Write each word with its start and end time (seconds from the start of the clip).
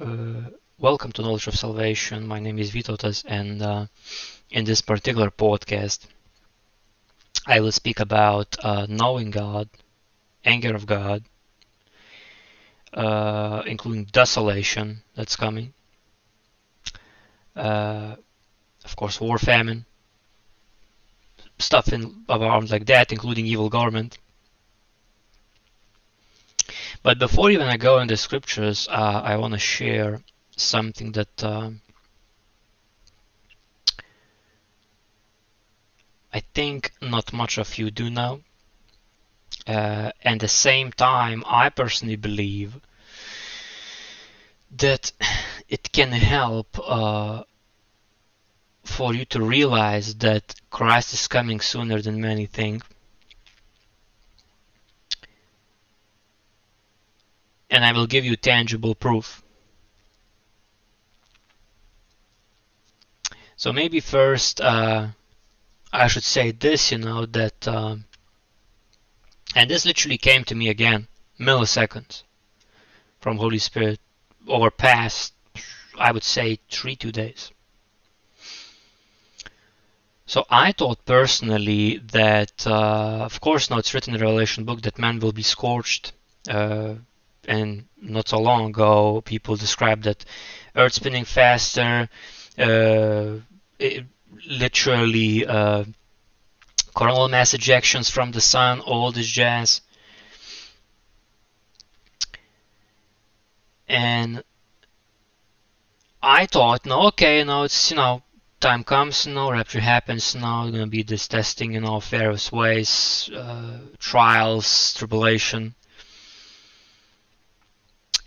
Uh, 0.00 0.48
welcome 0.78 1.12
to 1.12 1.20
Knowledge 1.20 1.46
of 1.46 1.54
Salvation. 1.54 2.26
My 2.26 2.40
name 2.40 2.58
is 2.58 2.70
Vytautas, 2.70 3.22
and 3.28 3.60
uh, 3.60 3.84
in 4.50 4.64
this 4.64 4.80
particular 4.80 5.30
podcast, 5.30 6.06
I 7.46 7.60
will 7.60 7.70
speak 7.70 8.00
about 8.00 8.56
uh, 8.64 8.86
knowing 8.88 9.30
God, 9.30 9.68
anger 10.42 10.74
of 10.74 10.86
God, 10.86 11.24
uh, 12.94 13.62
including 13.66 14.04
desolation 14.04 15.02
that's 15.14 15.36
coming, 15.36 15.74
uh, 17.54 18.16
of 18.82 18.96
course, 18.96 19.20
war, 19.20 19.36
famine, 19.36 19.84
stuff 21.58 21.92
in 21.92 22.24
arms 22.26 22.72
like 22.72 22.86
that, 22.86 23.12
including 23.12 23.44
evil 23.44 23.68
government. 23.68 24.16
But 27.02 27.18
before 27.18 27.50
even 27.50 27.66
I 27.66 27.76
go 27.76 27.98
in 27.98 28.08
the 28.08 28.16
scriptures, 28.16 28.86
uh, 28.90 29.22
I 29.24 29.36
want 29.36 29.54
to 29.54 29.58
share 29.58 30.20
something 30.56 31.12
that 31.12 31.42
uh, 31.42 31.70
I 36.32 36.40
think 36.54 36.92
not 37.00 37.32
much 37.32 37.56
of 37.58 37.78
you 37.78 37.90
do 37.90 38.10
know. 38.10 38.42
Uh, 39.66 40.12
and 40.22 40.40
the 40.40 40.48
same 40.48 40.92
time, 40.92 41.42
I 41.46 41.70
personally 41.70 42.16
believe 42.16 42.78
that 44.76 45.12
it 45.68 45.90
can 45.92 46.12
help 46.12 46.78
uh, 46.86 47.44
for 48.84 49.14
you 49.14 49.24
to 49.26 49.42
realize 49.42 50.14
that 50.16 50.54
Christ 50.70 51.14
is 51.14 51.28
coming 51.28 51.60
sooner 51.60 52.00
than 52.00 52.20
many 52.20 52.46
think. 52.46 52.82
And 57.70 57.84
I 57.84 57.92
will 57.92 58.06
give 58.06 58.24
you 58.24 58.36
tangible 58.36 58.94
proof. 58.94 59.42
So 63.56 63.72
maybe 63.72 64.00
first 64.00 64.60
uh, 64.60 65.08
I 65.92 66.06
should 66.06 66.22
say 66.22 66.52
this, 66.52 66.92
you 66.92 66.98
know, 66.98 67.26
that, 67.26 67.66
uh, 67.66 67.96
and 69.56 69.70
this 69.70 69.84
literally 69.84 70.18
came 70.18 70.44
to 70.44 70.54
me 70.54 70.68
again, 70.68 71.08
milliseconds 71.38 72.22
from 73.20 73.38
Holy 73.38 73.58
Spirit 73.58 73.98
over 74.46 74.70
past, 74.70 75.34
I 75.98 76.12
would 76.12 76.22
say, 76.22 76.60
three, 76.70 76.94
two 76.94 77.10
days. 77.10 77.50
So 80.26 80.44
I 80.48 80.70
thought 80.70 81.04
personally 81.04 81.98
that, 82.12 82.64
uh, 82.64 83.24
of 83.24 83.40
course, 83.40 83.68
now 83.68 83.78
it's 83.78 83.92
written 83.92 84.14
in 84.14 84.20
the 84.20 84.24
Revelation 84.24 84.64
book 84.64 84.82
that 84.82 84.96
man 84.98 85.18
will 85.18 85.32
be 85.32 85.42
scorched. 85.42 86.12
Uh, 86.48 86.94
and 87.46 87.86
not 88.00 88.28
so 88.28 88.38
long 88.38 88.66
ago, 88.66 89.20
people 89.22 89.56
described 89.56 90.04
that 90.04 90.24
Earth 90.76 90.94
spinning 90.94 91.24
faster, 91.24 92.08
uh, 92.58 93.36
it, 93.78 94.04
literally 94.46 95.46
uh, 95.46 95.84
coronal 96.94 97.28
mass 97.28 97.52
ejections 97.52 98.10
from 98.10 98.32
the 98.32 98.40
sun, 98.40 98.80
all 98.80 99.12
this 99.12 99.26
jazz. 99.26 99.80
And 103.88 104.44
I 106.22 106.46
thought, 106.46 106.86
no, 106.86 107.08
okay, 107.08 107.42
no, 107.42 107.64
it's 107.64 107.90
you 107.90 107.96
know, 107.96 108.22
time 108.60 108.84
comes, 108.84 109.26
you 109.26 109.34
know, 109.34 109.50
rapture 109.50 109.80
happens, 109.80 110.34
you 110.34 110.40
know, 110.40 110.70
gonna 110.70 110.86
be 110.86 111.02
this 111.02 111.26
testing, 111.26 111.72
you 111.72 111.80
know, 111.80 111.98
various 111.98 112.52
ways, 112.52 113.28
uh, 113.34 113.78
trials, 113.98 114.94
tribulation 114.94 115.74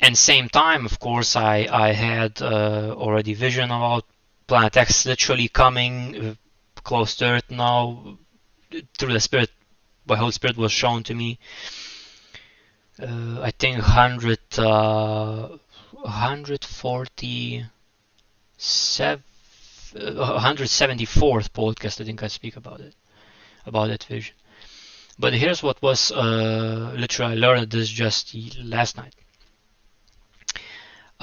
and 0.04 0.18
same 0.18 0.50
time, 0.50 0.86
of 0.86 1.00
course, 1.00 1.36
I 1.38 1.68
I 1.72 1.94
had 1.94 2.42
uh, 2.42 2.94
already 3.04 3.34
vision 3.34 3.72
about 3.72 4.06
Planet 4.48 4.76
X 4.76 5.06
literally 5.06 5.48
coming 5.48 5.96
uh, 6.16 6.36
close 6.84 7.16
to 7.16 7.26
Earth 7.26 7.50
now 7.50 8.18
through 8.98 9.14
the 9.14 9.22
Spirit. 9.22 9.50
By 10.06 10.18
Holy 10.18 10.34
Spirit 10.34 10.58
was 10.58 10.74
shown 10.74 11.04
to 11.04 11.14
me. 11.16 11.40
Uh, 13.02 13.40
I 13.42 13.52
think 13.52 13.78
100, 13.78 14.40
uh, 14.58 15.58
147, 15.92 17.70
174th 19.96 21.50
podcast. 21.62 22.02
I 22.02 22.04
think 22.04 22.22
I 22.22 22.28
speak 22.28 22.58
about 22.58 22.82
it, 22.82 22.94
about 23.66 23.88
that 23.88 24.04
vision. 24.04 24.36
But 25.18 25.34
here's 25.34 25.64
what 25.64 25.82
was 25.82 26.12
uh, 26.12 26.94
literally 26.98 27.32
I 27.32 27.36
learned 27.36 27.72
this 27.72 27.88
just 27.88 28.36
last 28.58 28.98
night 28.98 29.16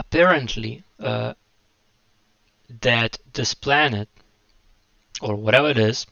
apparently 0.01 0.83
uh, 0.99 1.35
that 2.81 3.19
this 3.35 3.53
planet 3.53 4.09
or 5.21 5.37
whatever 5.37 5.69
it 5.69 5.79
is 5.79 6.07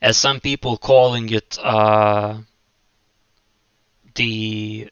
as 0.00 0.16
some 0.16 0.38
people 0.38 0.76
calling 0.76 1.28
it 1.30 1.58
uh, 1.60 2.38
the 4.14 4.88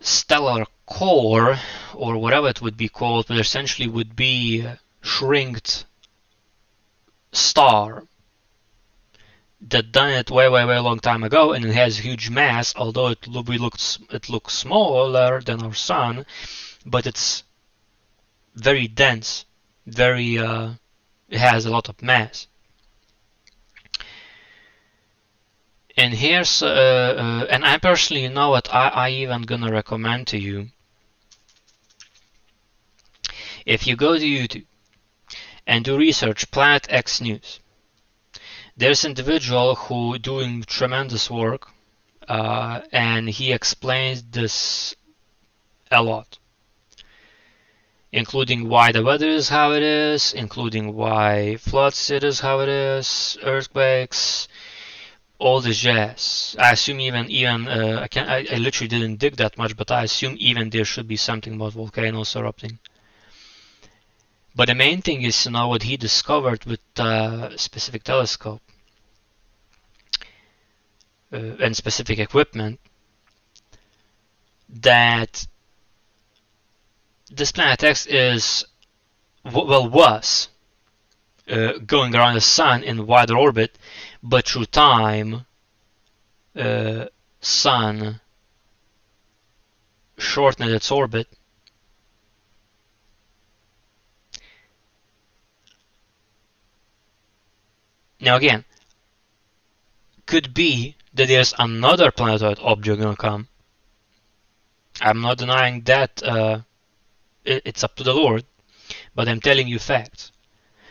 stellar 0.00 0.64
core 0.86 1.56
or 1.94 2.16
whatever 2.16 2.48
it 2.48 2.62
would 2.62 2.78
be 2.78 2.88
called 2.88 3.26
but 3.28 3.38
essentially 3.38 3.88
would 3.88 4.16
be 4.16 4.64
shrinked 5.02 5.84
star 7.32 8.02
that 9.60 9.92
done 9.92 10.10
it 10.10 10.30
way, 10.30 10.48
way, 10.48 10.64
way 10.64 10.78
long 10.78 11.00
time 11.00 11.22
ago, 11.22 11.52
and 11.52 11.64
it 11.64 11.74
has 11.74 11.98
huge 11.98 12.30
mass. 12.30 12.74
Although 12.76 13.08
it 13.08 13.26
we 13.26 13.58
looks 13.58 13.98
it 14.10 14.28
looks 14.28 14.54
smaller 14.54 15.40
than 15.40 15.62
our 15.62 15.74
sun, 15.74 16.26
but 16.84 17.06
it's 17.06 17.42
very 18.54 18.86
dense, 18.86 19.46
very 19.86 20.38
uh, 20.38 20.72
it 21.28 21.38
has 21.38 21.64
a 21.64 21.70
lot 21.70 21.88
of 21.88 22.02
mass. 22.02 22.46
And 25.96 26.12
here's 26.12 26.62
uh, 26.62 26.66
uh, 26.66 27.46
and 27.48 27.64
I 27.64 27.78
personally 27.78 28.22
you 28.24 28.28
know 28.28 28.50
what 28.50 28.72
I 28.74 28.88
I 28.88 29.10
even 29.10 29.42
gonna 29.42 29.72
recommend 29.72 30.26
to 30.28 30.38
you. 30.38 30.68
If 33.64 33.86
you 33.86 33.96
go 33.96 34.16
to 34.16 34.24
YouTube 34.24 34.66
and 35.66 35.84
do 35.84 35.96
research 35.96 36.50
Planet 36.50 36.86
X 36.90 37.20
News 37.20 37.58
there's 38.76 39.04
an 39.04 39.10
individual 39.10 39.74
who 39.74 40.18
doing 40.18 40.62
tremendous 40.62 41.30
work 41.30 41.68
uh, 42.28 42.80
and 42.92 43.28
he 43.28 43.52
explains 43.52 44.22
this 44.24 44.94
a 45.90 46.02
lot 46.02 46.38
including 48.12 48.68
why 48.68 48.92
the 48.92 49.02
weather 49.02 49.28
is 49.28 49.48
how 49.48 49.72
it 49.72 49.82
is 49.82 50.32
including 50.34 50.94
why 50.94 51.56
floods 51.56 52.10
it 52.10 52.22
is 52.22 52.40
how 52.40 52.60
it 52.60 52.68
is 52.68 53.38
earthquakes 53.42 54.48
all 55.38 55.60
this 55.60 55.78
jazz. 55.80 56.56
I 56.58 56.72
assume 56.72 57.00
even 57.00 57.30
even 57.30 57.68
uh, 57.68 58.00
i 58.02 58.08
can 58.08 58.28
I, 58.28 58.46
I 58.50 58.56
literally 58.56 58.88
didn't 58.88 59.16
dig 59.16 59.36
that 59.36 59.58
much 59.58 59.76
but 59.76 59.90
i 59.90 60.04
assume 60.04 60.36
even 60.38 60.70
there 60.70 60.84
should 60.84 61.08
be 61.08 61.16
something 61.16 61.54
about 61.54 61.72
volcanoes 61.72 62.34
erupting 62.36 62.78
but 64.56 64.68
the 64.68 64.74
main 64.74 65.02
thing 65.02 65.22
is 65.22 65.42
to 65.42 65.50
know 65.50 65.68
what 65.68 65.82
he 65.82 65.98
discovered 65.98 66.64
with 66.64 66.80
a 66.98 67.52
specific 67.56 68.02
telescope 68.02 68.62
uh, 71.30 71.36
and 71.36 71.76
specific 71.76 72.18
equipment 72.18 72.80
that 74.68 75.46
this 77.30 77.52
planet 77.52 77.84
X 77.84 78.06
is 78.06 78.64
well 79.44 79.88
was 79.88 80.48
uh, 81.50 81.72
going 81.86 82.14
around 82.14 82.34
the 82.34 82.40
sun 82.40 82.82
in 82.82 83.06
wider 83.06 83.36
orbit, 83.36 83.78
but 84.22 84.48
through 84.48 84.64
time, 84.66 85.44
uh, 86.56 87.06
sun 87.40 88.20
shortened 90.18 90.70
its 90.70 90.90
orbit 90.90 91.28
Now 98.20 98.36
again, 98.36 98.64
could 100.26 100.54
be 100.54 100.96
that 101.14 101.28
there's 101.28 101.54
another 101.58 102.10
planetoid 102.10 102.58
object 102.60 103.00
gonna 103.00 103.16
come. 103.16 103.48
I'm 105.00 105.20
not 105.20 105.38
denying 105.38 105.82
that 105.82 106.22
uh, 106.22 106.60
it's 107.44 107.84
up 107.84 107.96
to 107.96 108.02
the 108.02 108.14
Lord, 108.14 108.44
but 109.14 109.28
I'm 109.28 109.40
telling 109.40 109.68
you 109.68 109.78
facts. 109.78 110.32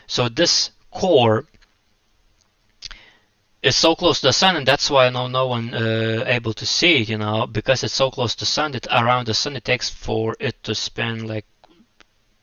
So 0.06 0.28
this 0.28 0.70
core 0.90 1.46
is 3.62 3.74
so 3.74 3.96
close 3.96 4.20
to 4.20 4.28
the 4.28 4.32
sun, 4.32 4.56
and 4.56 4.66
that's 4.66 4.90
why 4.90 5.10
no 5.10 5.26
no 5.26 5.48
one 5.48 5.74
uh, 5.74 6.24
able 6.26 6.54
to 6.54 6.66
see 6.66 7.02
it. 7.02 7.08
You 7.08 7.18
know, 7.18 7.46
because 7.46 7.82
it's 7.82 7.94
so 7.94 8.10
close 8.10 8.34
to 8.34 8.40
the 8.40 8.46
sun 8.46 8.72
that 8.72 8.86
around 8.86 9.26
the 9.26 9.34
sun 9.34 9.56
it 9.56 9.64
takes 9.64 9.90
for 9.90 10.36
it 10.38 10.62
to 10.62 10.74
spend 10.74 11.28
like 11.28 11.46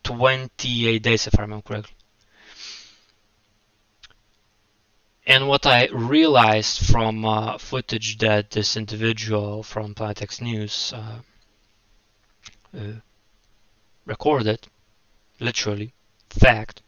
28 0.04 1.02
days, 1.02 1.26
if 1.26 1.38
I 1.38 1.42
remember 1.42 1.62
correctly. 1.62 1.96
And 5.26 5.48
what 5.48 5.66
I 5.66 5.88
realized 5.92 6.86
from 6.86 7.24
uh, 7.24 7.58
footage 7.58 8.18
that 8.18 8.50
this 8.50 8.76
individual 8.76 9.62
from 9.62 9.94
Planet 9.94 10.22
X 10.22 10.40
News 10.40 10.92
uh, 10.94 11.20
uh, 12.76 12.92
recorded, 14.04 14.66
literally, 15.40 15.92
fact, 16.28 16.82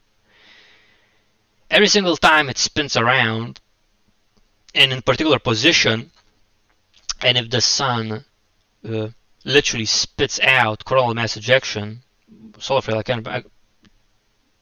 every 1.71 1.87
single 1.87 2.17
time 2.17 2.49
it 2.49 2.57
spins 2.57 2.95
around 2.95 3.59
and 4.75 4.93
in 4.93 5.01
particular 5.01 5.39
position, 5.39 6.11
and 7.21 7.37
if 7.37 7.49
the 7.49 7.61
sun 7.61 8.23
uh, 8.87 9.07
literally 9.43 9.85
spits 9.85 10.39
out 10.41 10.85
coronal 10.85 11.15
mass 11.15 11.37
ejection, 11.37 12.01
solar 12.59 12.81
flare, 12.81 13.01
like 13.07 13.45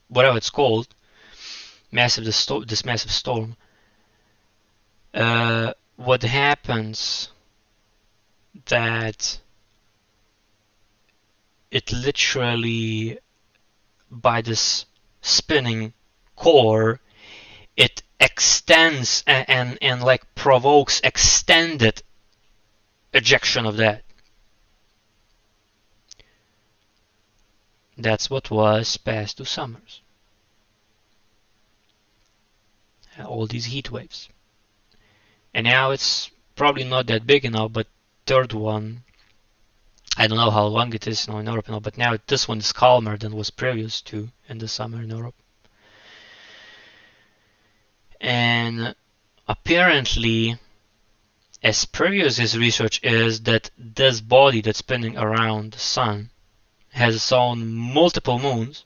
whatever 0.08 0.38
it's 0.38 0.50
called, 0.50 0.88
massive 1.92 2.24
this, 2.24 2.46
this 2.66 2.84
massive 2.84 3.10
storm. 3.10 3.56
Uh, 5.16 5.72
what 5.96 6.22
happens 6.22 7.30
that 8.66 9.40
it 11.70 11.92
literally 11.92 13.18
by 14.10 14.40
this 14.42 14.86
spinning 15.22 15.92
core 16.36 17.00
it 17.76 18.02
extends 18.20 19.24
and, 19.26 19.48
and, 19.48 19.78
and 19.82 20.02
like 20.02 20.22
provokes 20.34 21.00
extended 21.02 22.02
ejection 23.12 23.66
of 23.66 23.76
that 23.78 24.02
That's 27.98 28.28
what 28.28 28.50
was 28.50 28.98
past 28.98 29.38
two 29.38 29.46
summers. 29.46 30.02
All 33.24 33.46
these 33.46 33.66
heat 33.66 33.90
waves. 33.90 34.28
And 35.56 35.64
now 35.64 35.90
it's 35.90 36.30
probably 36.54 36.84
not 36.84 37.06
that 37.06 37.26
big 37.26 37.46
enough, 37.46 37.72
but 37.72 37.86
third 38.26 38.52
one, 38.52 39.04
I 40.14 40.26
don't 40.26 40.36
know 40.36 40.50
how 40.50 40.66
long 40.66 40.92
it 40.92 41.06
is 41.06 41.26
now 41.26 41.38
in 41.38 41.46
Europe 41.46 41.70
now, 41.70 41.80
but 41.80 41.96
now 41.96 42.14
this 42.26 42.46
one 42.46 42.58
is 42.58 42.72
calmer 42.72 43.16
than 43.16 43.34
was 43.34 43.48
previous 43.48 44.02
to 44.02 44.28
in 44.50 44.58
the 44.58 44.68
summer 44.68 45.00
in 45.02 45.08
Europe. 45.08 45.34
And 48.20 48.94
apparently, 49.48 50.58
as 51.62 51.86
previous 51.86 52.36
his 52.36 52.58
research 52.58 53.00
is 53.02 53.40
that 53.44 53.70
this 53.78 54.20
body 54.20 54.60
that's 54.60 54.80
spinning 54.80 55.16
around 55.16 55.72
the 55.72 55.78
sun 55.78 56.28
has 56.90 57.14
its 57.16 57.32
own 57.32 57.72
multiple 57.72 58.38
moons. 58.38 58.84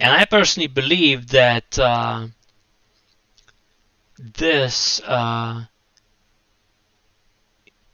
And 0.00 0.10
I 0.10 0.24
personally 0.24 0.66
believe 0.66 1.28
that 1.28 1.78
uh, 1.78 2.26
this 4.22 5.00
uh, 5.00 5.64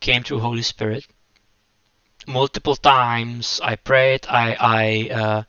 came 0.00 0.22
through 0.22 0.40
Holy 0.40 0.62
Spirit. 0.62 1.06
Multiple 2.26 2.76
times 2.76 3.60
I 3.64 3.76
prayed, 3.76 4.26
I, 4.28 4.56
I 4.60 5.14
uh, 5.14 5.42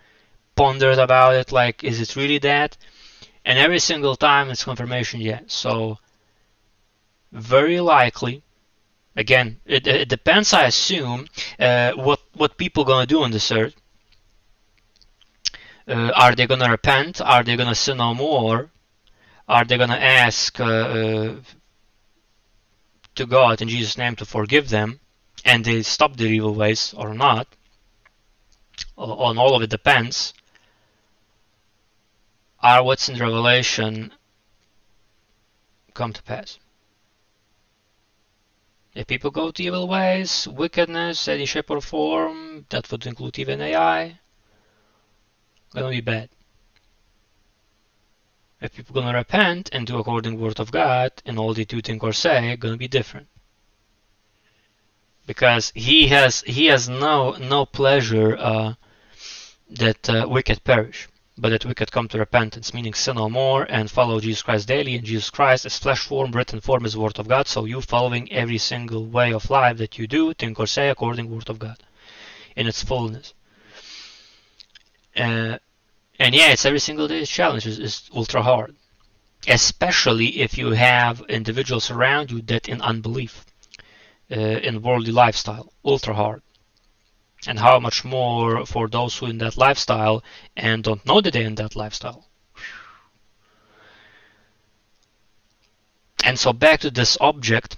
pondered 0.56 0.98
about 0.98 1.36
it, 1.36 1.52
like, 1.52 1.84
is 1.84 2.00
it 2.00 2.16
really 2.16 2.40
that? 2.40 2.78
And 3.44 3.60
every 3.60 3.80
single 3.80 4.16
time 4.16 4.50
it's 4.50 4.64
confirmation, 4.64 5.22
yeah. 5.22 5.42
So, 5.48 5.98
very 7.32 7.80
likely 7.80 8.44
Again, 9.20 9.60
it, 9.66 9.86
it 9.86 10.08
depends, 10.08 10.54
I 10.54 10.66
assume, 10.68 11.28
uh, 11.60 11.92
what 11.94 12.22
what 12.36 12.58
people 12.58 12.86
gonna 12.86 13.06
do 13.06 13.22
on 13.22 13.32
this 13.32 13.52
earth. 13.52 13.76
Uh, 15.86 16.12
are 16.16 16.34
they 16.36 16.48
gonna 16.48 16.70
repent? 16.70 17.20
Are 17.20 17.44
they 17.44 17.58
gonna 17.58 17.76
sin 17.76 17.98
no 17.98 18.14
more? 18.14 18.70
Are 19.50 19.66
they 19.66 19.80
gonna 19.80 19.96
ask 19.96 20.60
uh, 20.60 20.64
uh, 20.64 21.36
to 23.16 23.26
God 23.26 23.64
in 23.64 23.68
Jesus' 23.68 23.98
name 23.98 24.16
to 24.18 24.26
forgive 24.26 24.70
them, 24.70 25.00
and 25.44 25.66
they 25.66 25.82
stop 25.82 26.16
their 26.16 26.28
evil 26.28 26.54
ways 26.54 26.94
or 26.96 27.16
not? 27.16 27.48
On 28.96 29.40
all 29.40 29.56
of 29.56 29.64
it 29.64 29.72
depends. 29.72 30.36
Are 32.62 32.84
what's 32.84 33.10
in 33.10 33.18
Revelation 33.18 34.14
come 35.96 36.14
to 36.14 36.22
pass? 36.22 36.60
If 38.94 39.08
people 39.08 39.32
go 39.32 39.50
to 39.50 39.64
evil 39.64 39.88
ways, 39.88 40.48
wickedness, 40.48 41.28
any 41.28 41.46
shape 41.46 41.72
or 41.72 41.82
form, 41.82 42.68
that 42.70 42.92
would 42.92 43.08
include 43.08 43.40
even 43.40 43.62
AI, 43.62 44.20
gonna 45.74 45.90
be 45.90 46.02
bad. 46.02 46.30
If 48.62 48.76
people 48.76 48.94
gonna 48.94 49.18
repent 49.18 49.70
and 49.72 49.88
do 49.88 49.98
according 49.98 50.34
to 50.34 50.38
the 50.38 50.44
word 50.44 50.60
of 50.60 50.72
God, 50.72 51.12
and 51.26 51.40
all 51.40 51.54
they 51.54 51.66
do 51.66 51.82
think 51.82 52.04
or 52.04 52.14
say, 52.14 52.56
gonna 52.58 52.78
be 52.78 52.88
different. 52.88 53.28
Because 55.26 55.72
he 55.76 56.08
has 56.08 56.42
he 56.42 56.66
has 56.68 56.90
no 56.90 57.32
no 57.34 57.66
pleasure 57.66 58.36
uh, 58.38 58.74
that 59.70 60.10
uh, 60.10 60.28
wicked 60.30 60.64
perish 60.64 61.08
but 61.40 61.50
that 61.50 61.66
we 61.66 61.74
could 61.74 61.92
come 61.92 62.08
to 62.10 62.20
repentance, 62.20 62.74
meaning 62.74 62.94
sin 62.94 63.16
no 63.16 63.30
more 63.30 63.64
and 63.70 63.90
follow 63.90 64.20
Jesus 64.20 64.42
Christ 64.42 64.68
daily. 64.68 64.96
And 64.96 65.06
Jesus 65.06 65.30
Christ 65.30 65.66
is 65.66 65.78
flesh 65.78 66.06
form, 66.06 66.32
written 66.32 66.60
form 66.60 66.86
is 66.86 66.98
Word 66.98 67.18
of 67.18 67.28
God. 67.28 67.48
So 67.48 67.66
you 67.66 67.82
following 67.82 68.32
every 68.32 68.58
single 68.58 69.06
way 69.06 69.32
of 69.32 69.50
life 69.50 69.78
that 69.78 69.98
you 69.98 70.06
do, 70.06 70.34
think 70.34 70.60
or 70.60 70.68
say 70.68 70.90
according 70.90 71.28
to 71.28 71.34
Word 71.34 71.50
of 71.50 71.60
God 71.60 71.78
in 72.56 72.68
its 72.68 72.84
fullness. 72.84 73.34
Uh, 75.16 75.58
and 76.20 76.36
yeah, 76.36 76.52
it's 76.52 76.66
every 76.66 76.80
single 76.80 77.08
day's 77.08 77.30
challenge 77.30 77.66
is, 77.66 77.80
is 77.80 78.10
ultra 78.14 78.42
hard, 78.42 78.76
especially 79.48 80.42
if 80.42 80.58
you 80.58 80.72
have 80.72 81.24
individuals 81.30 81.90
around 81.90 82.32
you 82.32 82.42
that 82.44 82.68
in 82.68 82.82
unbelief, 82.82 83.46
uh, 84.32 84.36
in 84.36 84.82
worldly 84.82 85.12
lifestyle, 85.12 85.74
ultra 85.84 86.14
hard 86.14 86.42
and 87.48 87.60
how 87.60 87.80
much 87.80 88.04
more 88.04 88.66
for 88.66 88.88
those 88.88 89.18
who 89.18 89.28
in 89.28 89.38
that 89.38 89.58
lifestyle 89.58 90.24
and 90.58 90.84
don't 90.84 91.06
know 91.06 91.22
that 91.22 91.34
they're 91.34 91.44
in 91.44 91.56
that 91.56 91.76
lifestyle. 91.76 92.26
And 96.24 96.38
so 96.38 96.52
back 96.52 96.82
to 96.82 96.92
this 96.92 97.18
object, 97.22 97.78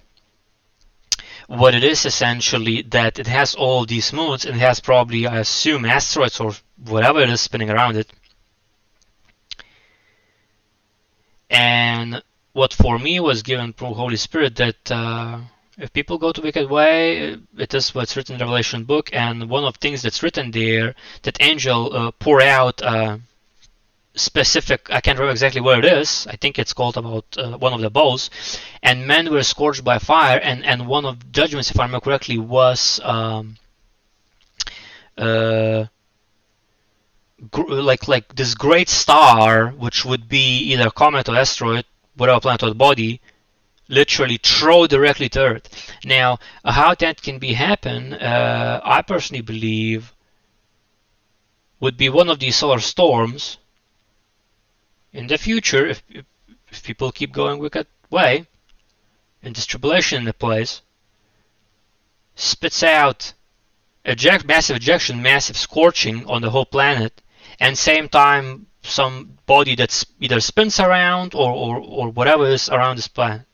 what 1.47 1.75
it 1.75 1.83
is 1.83 2.05
essentially 2.05 2.81
that 2.83 3.19
it 3.19 3.27
has 3.27 3.53
all 3.55 3.85
these 3.85 4.11
moons 4.11 4.45
and 4.45 4.55
it 4.55 4.59
has 4.59 4.79
probably, 4.79 5.27
I 5.27 5.39
assume, 5.39 5.85
asteroids 5.85 6.39
or 6.39 6.53
whatever 6.77 7.19
it 7.21 7.29
is 7.29 7.41
spinning 7.41 7.69
around 7.69 7.97
it. 7.97 8.11
And 11.51 12.23
what 12.53 12.73
for 12.73 12.97
me 12.97 13.19
was 13.19 13.43
given 13.43 13.73
through 13.73 13.93
Holy 13.93 14.15
Spirit 14.15 14.55
that 14.55 14.91
uh, 14.91 15.41
if 15.77 15.91
people 15.91 16.17
go 16.17 16.31
to 16.31 16.41
wicked 16.41 16.69
way, 16.69 17.37
it 17.57 17.73
is 17.73 17.93
what's 17.93 18.15
written 18.15 18.33
in 18.33 18.39
the 18.39 18.45
Revelation 18.45 18.85
book, 18.85 19.09
and 19.13 19.49
one 19.49 19.65
of 19.65 19.75
things 19.75 20.01
that's 20.01 20.23
written 20.23 20.51
there, 20.51 20.95
that 21.23 21.41
angel 21.41 21.95
uh, 21.95 22.11
pour 22.11 22.41
out 22.41 22.81
uh, 22.81 23.17
specific, 24.15 24.87
I 24.89 25.01
can't 25.01 25.17
remember 25.17 25.31
exactly 25.31 25.61
where 25.61 25.79
it 25.79 25.85
is, 25.85 26.27
I 26.29 26.35
think 26.35 26.57
it's 26.57 26.73
called 26.73 26.97
about 26.97 27.25
uh, 27.37 27.57
one 27.57 27.73
of 27.73 27.81
the 27.81 27.89
bowls, 27.89 28.29
and 28.81 29.07
men 29.07 29.31
were 29.31 29.43
scorched 29.43 29.83
by 29.83 29.97
fire, 29.97 30.39
and, 30.39 30.65
and 30.65 30.87
one 30.87 31.05
of 31.05 31.31
judgments, 31.31 31.71
if 31.71 31.79
I 31.79 31.83
remember 31.83 32.03
correctly, 32.03 32.37
was 32.37 32.99
um, 33.03 33.57
uh, 35.17 35.85
like 37.67 38.07
like 38.07 38.35
this 38.35 38.53
great 38.55 38.89
star, 38.89 39.69
which 39.69 40.05
would 40.05 40.27
be 40.29 40.59
either 40.71 40.87
a 40.87 40.91
comet 40.91 41.27
or 41.27 41.35
asteroid, 41.35 41.85
whatever 42.15 42.39
planet 42.39 42.63
or 42.63 42.73
body, 42.73 43.19
literally 43.87 44.37
throw 44.37 44.87
directly 44.87 45.29
to 45.29 45.39
Earth. 45.39 45.91
Now, 46.05 46.39
how 46.63 46.95
that 46.95 47.21
can 47.21 47.39
be 47.39 47.53
happen, 47.53 48.13
uh, 48.13 48.79
I 48.83 49.01
personally 49.01 49.41
believe, 49.41 50.13
would 51.79 51.97
be 51.97 52.09
one 52.09 52.29
of 52.29 52.39
these 52.39 52.55
solar 52.55 52.79
storms 52.79 53.57
in 55.11 55.27
the 55.27 55.37
future 55.37 55.87
if, 55.87 56.03
if, 56.09 56.25
if 56.69 56.83
people 56.83 57.11
keep 57.11 57.33
going 57.33 57.59
wicked 57.59 57.87
way 58.09 58.45
and 59.43 59.55
this 59.55 59.65
tribulation 59.65 60.19
in 60.19 60.25
the 60.25 60.33
place 60.33 60.81
spits 62.35 62.83
out 62.83 63.33
eject 64.05 64.45
massive 64.45 64.77
ejection, 64.77 65.21
massive 65.21 65.57
scorching 65.57 66.25
on 66.27 66.41
the 66.41 66.49
whole 66.49 66.65
planet, 66.65 67.21
and 67.61 67.77
same 67.77 68.09
time 68.09 68.65
some 68.81 69.37
body 69.45 69.75
that's 69.75 70.03
either 70.19 70.39
spins 70.39 70.79
around 70.79 71.35
or, 71.35 71.51
or, 71.51 71.77
or 71.79 72.09
whatever 72.09 72.47
is 72.47 72.67
around 72.69 72.97
this 72.97 73.07
planet 73.07 73.45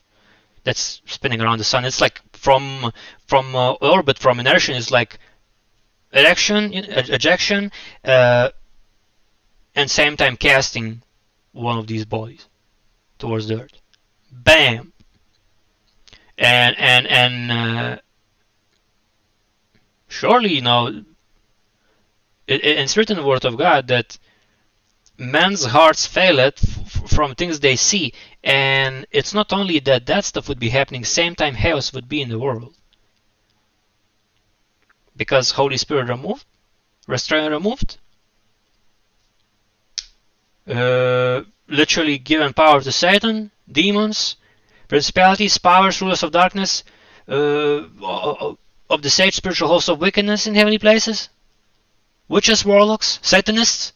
that's 0.64 1.02
spinning 1.06 1.42
around 1.42 1.58
the 1.58 1.66
sun. 1.66 1.84
It's 1.86 2.02
like 2.02 2.22
from 2.32 2.92
from 3.28 3.56
uh, 3.56 3.74
orbit, 3.74 4.18
from 4.18 4.40
inertia, 4.40 4.76
is 4.76 4.90
like 4.92 5.20
ejection, 6.14 6.74
ejection, 6.74 7.72
uh, 8.06 8.50
and 9.76 9.92
same 9.92 10.16
time 10.16 10.38
casting 10.38 11.04
one 11.52 11.78
of 11.78 11.88
these 11.88 12.06
bodies 12.06 12.48
towards 13.20 13.48
the 13.50 13.62
Earth. 13.62 13.82
Bam. 14.32 14.94
And 16.38 16.76
and 16.78 17.08
and 17.08 17.52
uh, 17.52 17.98
surely 20.08 20.54
you 20.54 20.62
know 20.62 21.04
it, 22.48 22.64
it's 22.64 22.98
written 22.98 23.18
in 23.18 23.24
the 23.24 23.28
Word 23.28 23.46
of 23.46 23.58
God 23.58 23.88
that 23.88 24.18
men's 25.18 25.66
hearts 25.66 26.06
fail 26.06 26.40
it 26.40 26.60
from 27.08 27.36
things 27.36 27.60
they 27.60 27.76
see. 27.76 28.14
And 28.44 29.06
it's 29.12 29.34
not 29.34 29.52
only 29.52 29.80
that 29.80 30.06
that 30.06 30.26
stuff 30.26 30.48
would 30.48 30.60
be 30.60 30.70
happening, 30.70 31.04
same 31.04 31.36
time 31.36 31.56
chaos 31.56 31.94
would 31.94 32.08
be 32.08 32.22
in 32.22 32.30
the 32.30 32.40
world. 32.40 32.76
Because 35.16 35.52
Holy 35.52 35.78
Spirit 35.78 36.10
removed, 36.10 36.46
restraint 37.08 37.52
removed, 37.52 37.98
uh, 40.68 41.42
literally 41.68 42.18
given 42.18 42.54
power 42.54 42.82
to 42.82 42.92
Satan, 42.92 43.52
demons, 43.70 44.36
principalities, 44.88 45.58
powers, 45.58 46.02
rulers 46.02 46.24
of 46.24 46.32
darkness, 46.32 46.84
uh, 47.28 47.82
of 48.90 49.02
the 49.02 49.10
sage 49.10 49.36
spiritual 49.36 49.68
hosts 49.68 49.90
of 49.90 50.00
wickedness 50.00 50.46
in 50.46 50.56
heavenly 50.56 50.78
places, 50.78 51.30
witches, 52.28 52.66
warlocks, 52.66 53.20
Satanists. 53.22 53.94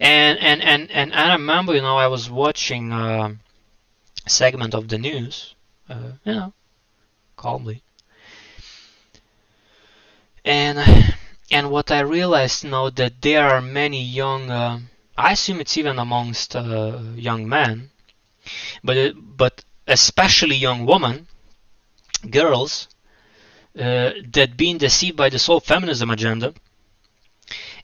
And 0.00 0.38
and 0.38 0.62
and 0.62 0.90
and 0.90 1.14
I 1.14 1.32
remember, 1.32 1.74
you 1.74 1.82
know, 1.82 1.96
I 1.96 2.06
was 2.08 2.30
watching 2.30 2.92
a 2.92 3.36
segment 4.26 4.74
of 4.74 4.88
the 4.88 4.98
news, 4.98 5.54
uh, 5.88 6.12
you 6.24 6.32
know, 6.32 6.52
calmly, 7.36 7.82
and 10.44 10.78
and 11.50 11.70
what 11.70 11.90
I 11.90 12.00
realized, 12.00 12.64
you 12.64 12.70
know, 12.70 12.90
that 12.90 13.20
there 13.22 13.48
are 13.48 13.60
many 13.60 14.02
young, 14.02 14.50
uh, 14.50 14.80
I 15.16 15.32
assume 15.32 15.60
it's 15.60 15.76
even 15.76 15.98
amongst 15.98 16.56
uh, 16.56 16.98
young 17.14 17.48
men, 17.48 17.90
but 18.82 19.14
but 19.16 19.64
especially 19.86 20.56
young 20.56 20.86
women, 20.86 21.28
girls, 22.30 22.88
uh, 23.78 24.10
that 24.32 24.56
being 24.56 24.78
deceived 24.78 25.16
by 25.16 25.28
this 25.28 25.46
whole 25.46 25.60
feminism 25.60 26.10
agenda 26.10 26.54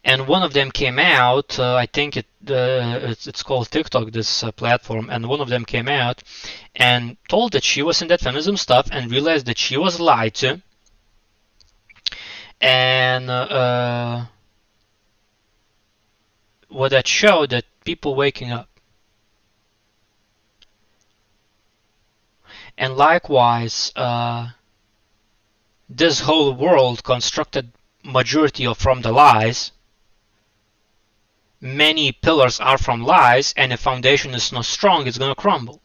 and 0.05 0.27
one 0.27 0.43
of 0.43 0.53
them 0.53 0.71
came 0.71 0.99
out. 0.99 1.59
Uh, 1.59 1.77
I 1.77 1.87
think 1.87 2.17
it 2.17 2.27
uh, 2.49 2.99
it's, 3.03 3.27
it's, 3.27 3.43
called 3.43 3.71
TikTok, 3.71 4.11
this 4.11 4.43
uh, 4.43 4.51
platform, 4.53 5.09
and 5.11 5.29
one 5.29 5.41
of 5.41 5.49
them 5.49 5.65
came 5.65 5.89
out 5.89 6.23
and 6.75 7.17
told 7.29 7.53
that 7.53 7.63
she 7.63 7.83
was 7.83 8.03
in 8.03 8.09
that 8.09 8.21
feminism 8.21 8.57
stuff 8.57 8.89
and 8.91 9.11
realized 9.11 9.47
that 9.47 9.59
she 9.59 9.77
was 9.77 10.01
lied 10.01 10.35
to, 10.35 10.61
and 12.61 13.31
uh, 13.31 14.25
what 16.69 16.91
that 16.91 17.07
showed 17.07 17.51
that 17.51 17.65
people 17.85 18.17
waking 18.17 18.51
up. 18.51 18.69
And 22.77 22.97
likewise, 22.97 23.93
uh, 23.95 24.49
this 25.97 26.21
whole 26.21 26.55
world 26.55 27.03
constructed 27.05 27.73
majority 28.03 28.67
of 28.67 28.79
from 28.79 29.03
the 29.03 29.13
lies 29.13 29.73
many 31.63 32.11
pillars 32.11 32.59
are 32.59 32.77
from 32.77 33.05
lies 33.05 33.55
and 33.57 33.71
the 33.71 33.77
foundation 33.77 34.35
is 34.35 34.53
not 34.53 34.65
strong, 34.65 35.07
it's 35.07 35.17
going 35.17 35.31
to 35.31 35.41
crumble. 35.41 35.81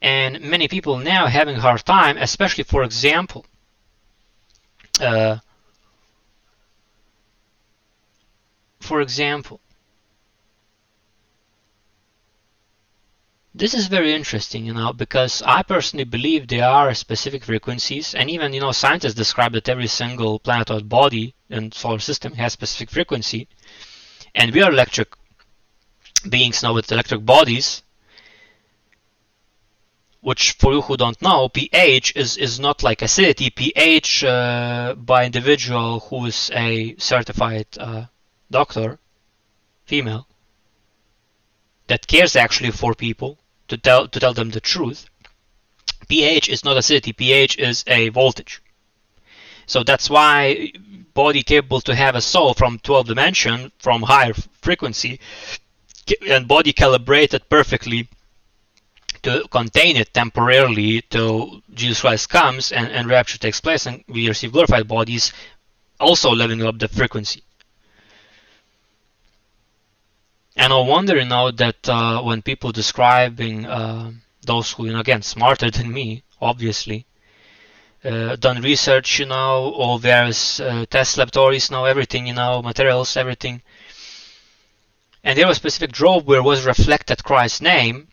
And 0.00 0.40
many 0.40 0.66
people 0.66 0.98
now 0.98 1.26
having 1.26 1.56
a 1.56 1.60
hard 1.60 1.84
time, 1.84 2.16
especially 2.16 2.64
for 2.64 2.82
example, 2.82 3.44
uh, 5.00 5.38
for 8.80 9.00
example, 9.00 9.60
This 13.54 13.74
is 13.74 13.88
very 13.88 14.14
interesting, 14.14 14.64
you 14.64 14.72
know, 14.72 14.94
because 14.94 15.42
I 15.42 15.62
personally 15.62 16.04
believe 16.04 16.48
there 16.48 16.66
are 16.68 16.94
specific 16.94 17.44
frequencies, 17.44 18.14
and 18.14 18.30
even, 18.30 18.54
you 18.54 18.60
know, 18.60 18.72
scientists 18.72 19.12
describe 19.12 19.52
that 19.52 19.68
every 19.68 19.88
single 19.88 20.38
planet 20.38 20.70
or 20.70 20.80
body 20.80 21.34
in 21.50 21.70
solar 21.70 21.98
system 21.98 22.32
has 22.34 22.54
specific 22.54 22.88
frequency, 22.90 23.48
and 24.34 24.54
we 24.54 24.62
are 24.62 24.72
electric 24.72 25.12
beings 26.26 26.62
now 26.62 26.72
with 26.72 26.90
electric 26.90 27.26
bodies, 27.26 27.82
which 30.22 30.52
for 30.52 30.72
you 30.72 30.80
who 30.80 30.96
don't 30.96 31.20
know, 31.20 31.50
pH 31.50 32.16
is, 32.16 32.38
is 32.38 32.58
not 32.58 32.82
like 32.82 33.02
acidity. 33.02 33.50
pH 33.50 34.24
uh, 34.24 34.94
by 34.96 35.26
individual 35.26 36.00
who 36.00 36.24
is 36.24 36.50
a 36.54 36.96
certified 36.96 37.66
uh, 37.78 38.06
doctor, 38.50 38.98
female, 39.84 40.26
that 41.88 42.06
cares 42.06 42.34
actually 42.34 42.70
for 42.70 42.94
people 42.94 43.38
to 43.72 43.78
tell 43.78 44.06
to 44.06 44.20
tell 44.20 44.34
them 44.34 44.50
the 44.50 44.60
truth. 44.60 45.06
pH 46.08 46.48
is 46.50 46.64
not 46.64 46.76
acidity. 46.76 47.12
pH 47.12 47.58
is 47.58 47.84
a 47.86 48.10
voltage. 48.10 48.62
So 49.66 49.82
that's 49.82 50.10
why 50.10 50.72
body 51.14 51.42
capable 51.42 51.80
to 51.82 51.94
have 51.94 52.14
a 52.14 52.20
soul 52.20 52.52
from 52.52 52.78
12 52.78 53.06
dimension 53.06 53.72
from 53.78 54.02
higher 54.02 54.34
frequency 54.60 55.20
and 56.28 56.46
body 56.46 56.72
calibrated 56.72 57.48
perfectly 57.48 58.08
to 59.22 59.46
contain 59.50 59.96
it 59.96 60.12
temporarily 60.12 61.02
till 61.08 61.62
Jesus 61.72 62.00
Christ 62.00 62.28
comes 62.28 62.72
and, 62.72 62.88
and 62.88 63.08
rapture 63.08 63.38
takes 63.38 63.60
place 63.60 63.86
and 63.86 64.04
we 64.08 64.28
receive 64.28 64.52
glorified 64.52 64.88
bodies 64.88 65.32
also 66.00 66.30
leveling 66.34 66.62
up 66.62 66.78
the 66.78 66.88
frequency. 66.88 67.42
And 70.56 70.72
I 70.72 70.78
wonder, 70.80 71.16
you 71.16 71.24
know, 71.24 71.50
that 71.50 71.88
uh, 71.88 72.22
when 72.22 72.42
people 72.42 72.72
describing 72.72 73.66
uh, 73.66 74.12
those 74.42 74.72
who, 74.72 74.86
you 74.86 74.92
know, 74.92 75.00
again, 75.00 75.22
smarter 75.22 75.70
than 75.76 75.92
me, 75.92 76.22
obviously, 76.40 77.06
uh, 78.04 78.36
done 78.36 78.60
research, 78.60 79.18
you 79.18 79.26
know, 79.26 79.72
all 79.74 79.98
various 79.98 80.60
uh, 80.60 80.84
test 80.90 81.16
laboratories, 81.16 81.70
know 81.70 81.84
everything, 81.84 82.26
you 82.26 82.34
know, 82.34 82.60
materials, 82.60 83.16
everything. 83.16 83.62
And 85.24 85.38
there 85.38 85.46
was 85.46 85.56
a 85.56 85.60
specific 85.60 85.92
drove 85.92 86.26
where 86.26 86.42
was 86.42 86.66
reflected 86.66 87.22
Christ's 87.22 87.60
name 87.60 88.08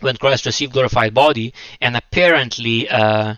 when 0.00 0.16
Christ 0.16 0.46
received 0.46 0.72
glorified 0.72 1.14
body, 1.14 1.52
and 1.80 1.96
apparently, 1.96 2.88
uh, 2.88 3.34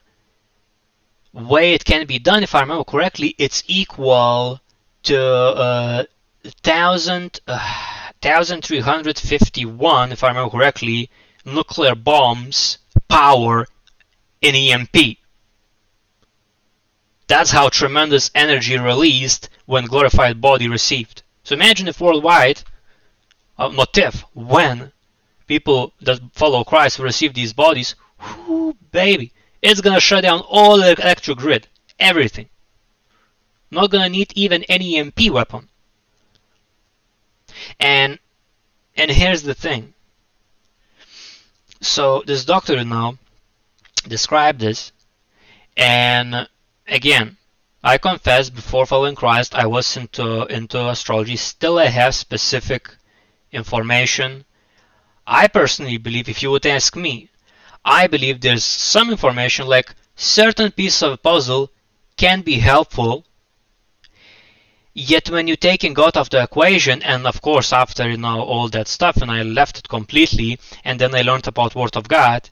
way 1.33 1.75
it 1.75 1.85
can 1.85 2.07
be 2.07 2.19
done, 2.19 2.43
if 2.43 2.55
I 2.55 2.61
remember 2.61 2.85
correctly, 2.85 3.35
it's 3.39 3.63
equal 3.67 4.61
to 5.05 5.21
uh, 5.21 6.05
thousand. 6.63 7.41
Uh, 7.47 8.02
1351, 8.25 10.13
if 10.13 10.23
I 10.23 10.29
remember 10.29 10.51
correctly, 10.51 11.11
nuclear 11.45 11.95
bombs 11.95 12.79
power 13.09 13.67
in 14.41 14.55
EMP. 14.55 15.19
That's 17.27 17.51
how 17.51 17.69
tremendous 17.69 18.31
energy 18.35 18.77
released 18.77 19.49
when 19.67 19.87
glorified 19.87 20.41
body 20.41 20.69
received. 20.69 21.23
So 21.45 21.55
imagine 21.55 21.89
if 21.89 22.01
worldwide, 22.01 22.63
uh, 23.59 23.69
not 23.69 23.97
if, 23.97 24.21
when 24.35 24.93
people 25.47 25.93
that 26.01 26.21
follow 26.33 26.65
Christ 26.65 26.99
receive 26.99 27.35
these 27.35 27.53
bodies, 27.53 27.95
whoo, 28.47 28.77
baby, 28.91 29.33
it's 29.63 29.81
gonna 29.81 30.01
shut 30.01 30.23
down 30.23 30.41
all 30.41 30.77
the 30.77 30.93
electric 30.93 31.39
grid, 31.39 31.69
everything. 31.99 32.49
Not 33.71 33.91
gonna 33.91 34.09
need 34.09 34.33
even 34.35 34.65
any 34.65 34.99
EMP 34.99 35.31
weapon. 35.31 35.69
And 37.81 38.19
and 38.97 39.11
here's 39.11 39.43
the 39.43 39.55
thing. 39.55 39.95
So 41.81 42.23
this 42.27 42.45
doctor 42.45 42.85
now 42.85 43.19
described 44.07 44.61
this, 44.61 44.93
and 45.77 46.49
again, 46.87 47.37
I 47.83 47.99
confess 47.99 48.51
before 48.51 48.87
following 48.87 49.17
Christ, 49.17 49.55
I 49.55 49.67
was 49.67 49.97
into 49.97 50.47
into 50.47 50.89
astrology. 50.89 51.37
Still, 51.37 51.79
I 51.79 51.87
have 51.87 52.15
specific 52.15 52.95
information. 53.51 54.45
I 55.27 55.49
personally 55.49 55.99
believe, 55.99 56.29
if 56.29 56.43
you 56.43 56.51
would 56.51 56.67
ask 56.67 56.95
me, 56.97 57.29
I 57.85 58.07
believe 58.07 58.41
there's 58.41 58.65
some 58.65 59.11
information 59.11 59.67
like 59.67 59.95
certain 60.15 60.71
piece 60.71 61.03
of 61.03 61.13
a 61.13 61.17
puzzle 61.17 61.71
can 62.17 62.43
be 62.43 62.59
helpful 62.59 63.25
Yet 64.95 65.31
when 65.31 65.49
you 65.49 65.57
taking 65.57 65.95
God 65.95 66.17
of 66.19 66.29
the 66.29 66.43
equation, 66.43 67.03
and 67.03 67.27
of 67.27 67.41
course 67.41 67.73
after 67.73 68.11
you 68.11 68.19
know 68.19 68.43
all 68.43 68.69
that 68.69 68.89
stuff, 68.89 69.17
and 69.17 69.31
I 69.31 69.43
left 69.43 69.79
it 69.79 69.89
completely, 69.89 70.59
and 70.85 71.01
then 71.01 71.15
I 71.15 71.23
learned 71.23 71.47
about 71.49 71.75
Word 71.75 71.97
of 71.97 72.09
God. 72.09 72.51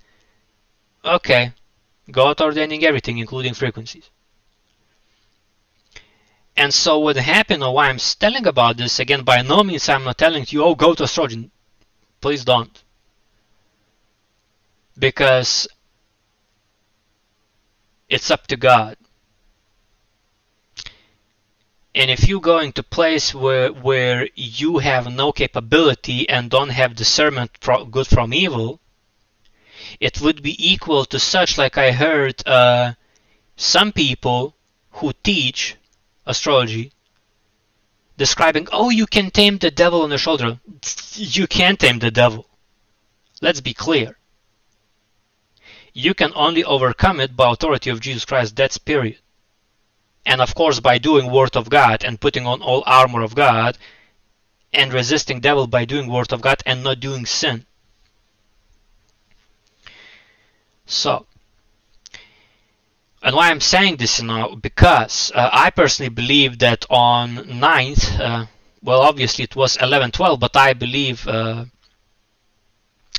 Okay, 1.05 1.53
God 2.11 2.41
ordaining 2.41 2.85
everything, 2.85 3.19
including 3.19 3.53
frequencies. 3.53 4.09
And 6.57 6.73
so 6.73 6.99
what 6.99 7.17
happened, 7.17 7.63
or 7.63 7.75
why 7.75 7.89
I'm 7.89 7.99
telling 7.99 8.47
about 8.47 8.79
this 8.79 8.99
again, 8.99 9.23
by 9.23 9.43
no 9.43 9.63
means 9.63 9.89
I'm 9.89 10.05
not 10.05 10.19
telling 10.19 10.47
you, 10.49 10.65
oh, 10.65 10.75
go 10.75 10.95
to 10.95 11.05
astrology. 11.05 11.51
Please 12.23 12.45
don't, 12.45 12.83
because 14.99 15.69
it's 18.09 18.31
up 18.31 18.47
to 18.47 18.57
God 18.57 18.97
and 21.95 22.11
if 22.11 22.29
you 22.29 22.41
go 22.41 22.59
into 22.59 22.83
place 22.83 23.35
where 23.35 23.73
where 23.73 24.29
you 24.35 24.79
have 24.79 25.13
no 25.13 25.33
capability 25.33 26.29
and 26.29 26.51
don't 26.51 26.71
have 26.71 26.95
discernment 26.95 27.51
from 27.61 27.91
good 27.91 28.07
from 28.07 28.33
evil 28.33 28.81
it 29.99 30.21
would 30.21 30.43
be 30.43 30.57
equal 30.73 31.05
to 31.05 31.19
such 31.19 31.59
like 31.59 31.77
i 31.77 31.91
heard 31.91 32.47
uh, 32.47 32.93
some 33.57 33.93
people 33.93 34.55
who 34.93 35.13
teach 35.23 35.77
astrology 36.27 36.93
describing, 38.21 38.69
oh, 38.71 38.91
you 38.91 39.07
can 39.07 39.31
tame 39.31 39.57
the 39.57 39.71
devil 39.71 40.03
on 40.03 40.11
the 40.11 40.19
shoulder. 40.19 40.61
You 41.15 41.47
can't 41.47 41.81
tame 41.81 42.01
the 42.01 42.11
devil. 42.11 42.47
Let's 43.41 43.63
be 43.63 43.73
clear. 43.73 44.19
You 45.95 46.13
can 46.13 46.33
only 46.35 46.63
overcome 46.63 47.19
it 47.21 47.35
by 47.35 47.51
authority 47.51 47.89
of 47.89 48.01
Jesus 48.01 48.27
Christ. 48.27 48.57
That's 48.57 48.77
period. 48.77 49.21
And 50.27 50.41
of 50.41 50.55
course, 50.55 50.81
by 50.81 50.99
doing 50.99 51.31
Word 51.31 51.57
of 51.57 51.71
God 51.71 52.05
and 52.05 52.21
putting 52.21 52.47
on 52.47 52.63
all 52.63 52.83
armor 52.87 53.23
of 53.23 53.35
God 53.35 53.79
and 54.73 54.93
resisting 54.93 55.41
devil 55.41 55.67
by 55.67 55.85
doing 55.85 56.09
Word 56.09 56.33
of 56.33 56.41
God 56.41 56.63
and 56.67 56.85
not 56.85 57.01
doing 57.01 57.27
sin. 57.27 57.67
So, 60.87 61.27
and 63.23 63.37
why 63.37 63.51
I'm 63.51 63.61
saying 63.61 63.97
this 63.97 64.21
now 64.21 64.55
because 64.55 65.31
uh, 65.35 65.51
I 65.53 65.71
personally 65.71 66.09
believe 66.09 66.59
that 66.59 66.85
on 66.91 67.37
9th, 67.37 68.21
uh, 68.21 68.47
well, 68.83 69.01
obviously 69.01 69.45
it 69.45 69.55
was 69.55 69.77
11, 69.77 70.11
12, 70.13 70.41
but 70.41 70.57
I 70.57 70.73
believe 70.73 71.29
uh, 71.29 71.67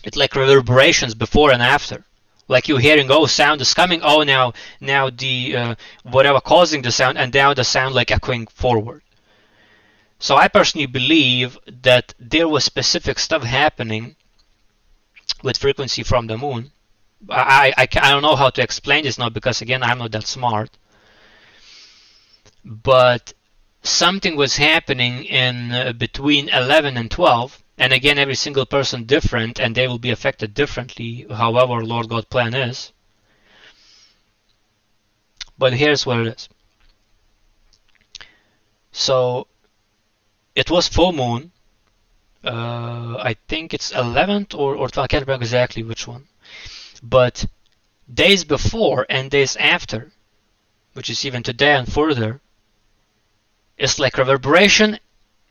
it's 0.03 0.17
like 0.17 0.35
reverberations 0.35 1.13
before 1.13 1.51
and 1.51 1.61
after. 1.61 2.03
Like 2.51 2.67
you're 2.67 2.85
hearing, 2.87 3.07
oh, 3.09 3.25
sound 3.25 3.61
is 3.61 3.73
coming. 3.73 4.01
Oh, 4.03 4.21
now, 4.23 4.53
now 4.79 5.09
the 5.09 5.55
uh, 5.55 5.75
whatever 6.03 6.39
causing 6.41 6.81
the 6.81 6.91
sound, 6.91 7.17
and 7.17 7.33
now 7.33 7.53
the 7.53 7.63
sound 7.63 7.95
like 7.95 8.11
echoing 8.11 8.45
forward. 8.47 9.01
So 10.19 10.35
I 10.35 10.47
personally 10.47 10.85
believe 10.99 11.57
that 11.81 12.13
there 12.19 12.47
was 12.47 12.63
specific 12.63 13.17
stuff 13.17 13.43
happening 13.43 14.15
with 15.43 15.57
frequency 15.57 16.03
from 16.03 16.27
the 16.27 16.37
moon 16.37 16.71
I, 17.29 17.73
I, 17.77 17.87
I 18.01 18.11
don't 18.11 18.21
know 18.21 18.35
how 18.35 18.49
to 18.49 18.61
explain 18.61 19.03
this 19.03 19.17
now 19.17 19.29
because 19.29 19.61
again 19.61 19.83
I'm 19.83 19.99
not 19.99 20.11
that 20.11 20.27
smart 20.27 20.69
but 22.63 23.33
something 23.83 24.35
was 24.35 24.57
happening 24.57 25.23
in 25.25 25.71
uh, 25.71 25.93
between 25.93 26.49
11 26.49 26.97
and 26.97 27.09
12 27.09 27.63
and 27.81 27.91
again 27.91 28.19
every 28.19 28.35
single 28.35 28.67
person 28.67 29.05
different 29.05 29.59
and 29.59 29.73
they 29.73 29.87
will 29.87 29.97
be 30.07 30.11
affected 30.11 30.53
differently 30.53 31.25
however 31.29 31.83
Lord 31.83 32.07
God 32.09 32.29
plan 32.29 32.53
is. 32.53 32.93
But 35.57 35.73
here's 35.73 36.05
what 36.05 36.19
it 36.19 36.27
is. 36.27 36.49
So 38.91 39.47
it 40.53 40.69
was 40.69 40.87
full 40.87 41.11
moon 41.11 41.51
uh, 42.43 43.17
I 43.19 43.35
think 43.47 43.73
it's 43.73 43.91
11th 43.91 44.55
or, 44.55 44.75
or 44.75 44.87
12th 44.87 45.03
I 45.03 45.07
can't 45.07 45.25
remember 45.25 45.43
exactly 45.43 45.83
which 45.83 46.07
one. 46.07 46.27
But 47.03 47.45
days 48.11 48.43
before 48.43 49.05
and 49.09 49.29
days 49.29 49.55
after, 49.57 50.11
which 50.93 51.09
is 51.09 51.25
even 51.25 51.43
today 51.43 51.73
and 51.73 51.91
further, 51.91 52.41
it's 53.77 53.99
like 53.99 54.17
reverberation 54.17 54.99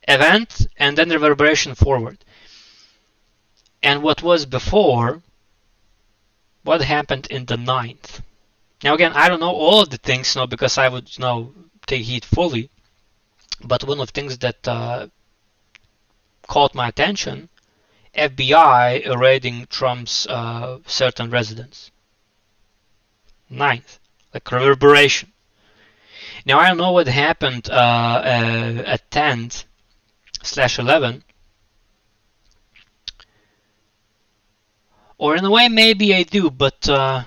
event 0.06 0.66
and 0.76 0.96
then 0.96 1.10
reverberation 1.10 1.74
forward. 1.74 2.18
And 3.82 4.02
what 4.02 4.22
was 4.22 4.46
before, 4.46 5.22
what 6.62 6.82
happened 6.82 7.26
in 7.30 7.46
the 7.46 7.56
ninth? 7.56 8.22
Now 8.82 8.94
again, 8.94 9.12
I 9.14 9.28
don't 9.28 9.40
know 9.40 9.54
all 9.54 9.82
of 9.82 9.90
the 9.90 9.98
things, 9.98 10.34
you 10.34 10.40
know, 10.40 10.46
because 10.46 10.78
I 10.78 10.88
would 10.88 11.16
you 11.16 11.22
know 11.22 11.54
take 11.86 12.02
heed 12.02 12.24
fully. 12.24 12.70
But 13.62 13.84
one 13.84 14.00
of 14.00 14.08
the 14.08 14.12
things 14.12 14.38
that 14.38 14.66
uh, 14.66 15.08
caught 16.46 16.74
my 16.74 16.88
attention 16.88 17.48
FBI 18.14 19.16
raiding 19.16 19.66
Trump's 19.66 20.26
uh, 20.26 20.78
certain 20.86 21.30
residence. 21.30 21.90
Ninth, 23.48 23.98
like 24.34 24.50
reverberation. 24.50 25.32
Now 26.44 26.58
I 26.58 26.68
don't 26.68 26.78
know 26.78 26.92
what 26.92 27.06
happened 27.06 27.68
uh, 27.70 27.74
uh, 27.74 28.82
at 28.86 29.10
10 29.10 29.50
slash 30.42 30.78
11. 30.78 31.22
Or 35.18 35.36
in 35.36 35.44
a 35.44 35.50
way 35.50 35.68
maybe 35.68 36.14
I 36.14 36.22
do, 36.22 36.50
but 36.50 36.88
uh, 36.88 37.24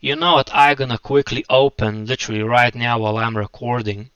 you 0.00 0.16
know 0.16 0.34
what, 0.34 0.50
I'm 0.52 0.76
gonna 0.76 0.98
quickly 0.98 1.44
open 1.48 2.06
literally 2.06 2.42
right 2.42 2.74
now 2.74 2.98
while 2.98 3.16
I'm 3.16 3.36
recording. 3.36 4.10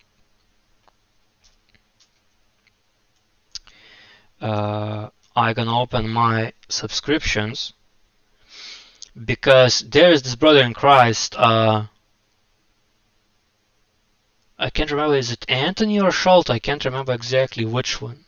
Uh, 4.41 5.09
I 5.35 5.55
can 5.55 5.69
open 5.69 6.09
my 6.11 6.53
subscriptions 6.69 7.73
because 9.25 9.81
there 9.81 10.11
is 10.13 10.23
this 10.23 10.35
brother 10.35 10.63
in 10.63 10.75
Christ. 10.75 11.35
Uh, 11.39 11.87
I 14.59 14.71
can't 14.71 14.91
remember, 14.91 15.17
is 15.17 15.31
it 15.31 15.45
Anthony 15.49 16.01
or 16.01 16.11
Schultz? 16.11 16.49
I 16.49 16.59
can't 16.59 16.85
remember 16.85 17.13
exactly 17.13 17.65
which 17.65 18.01
one. 18.01 18.25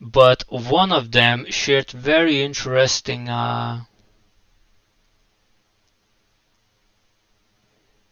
But 0.00 0.44
one 0.48 0.92
of 0.92 1.12
them 1.12 1.46
shared 1.50 1.90
very 1.90 2.42
interesting 2.42 3.28
uh, 3.28 3.84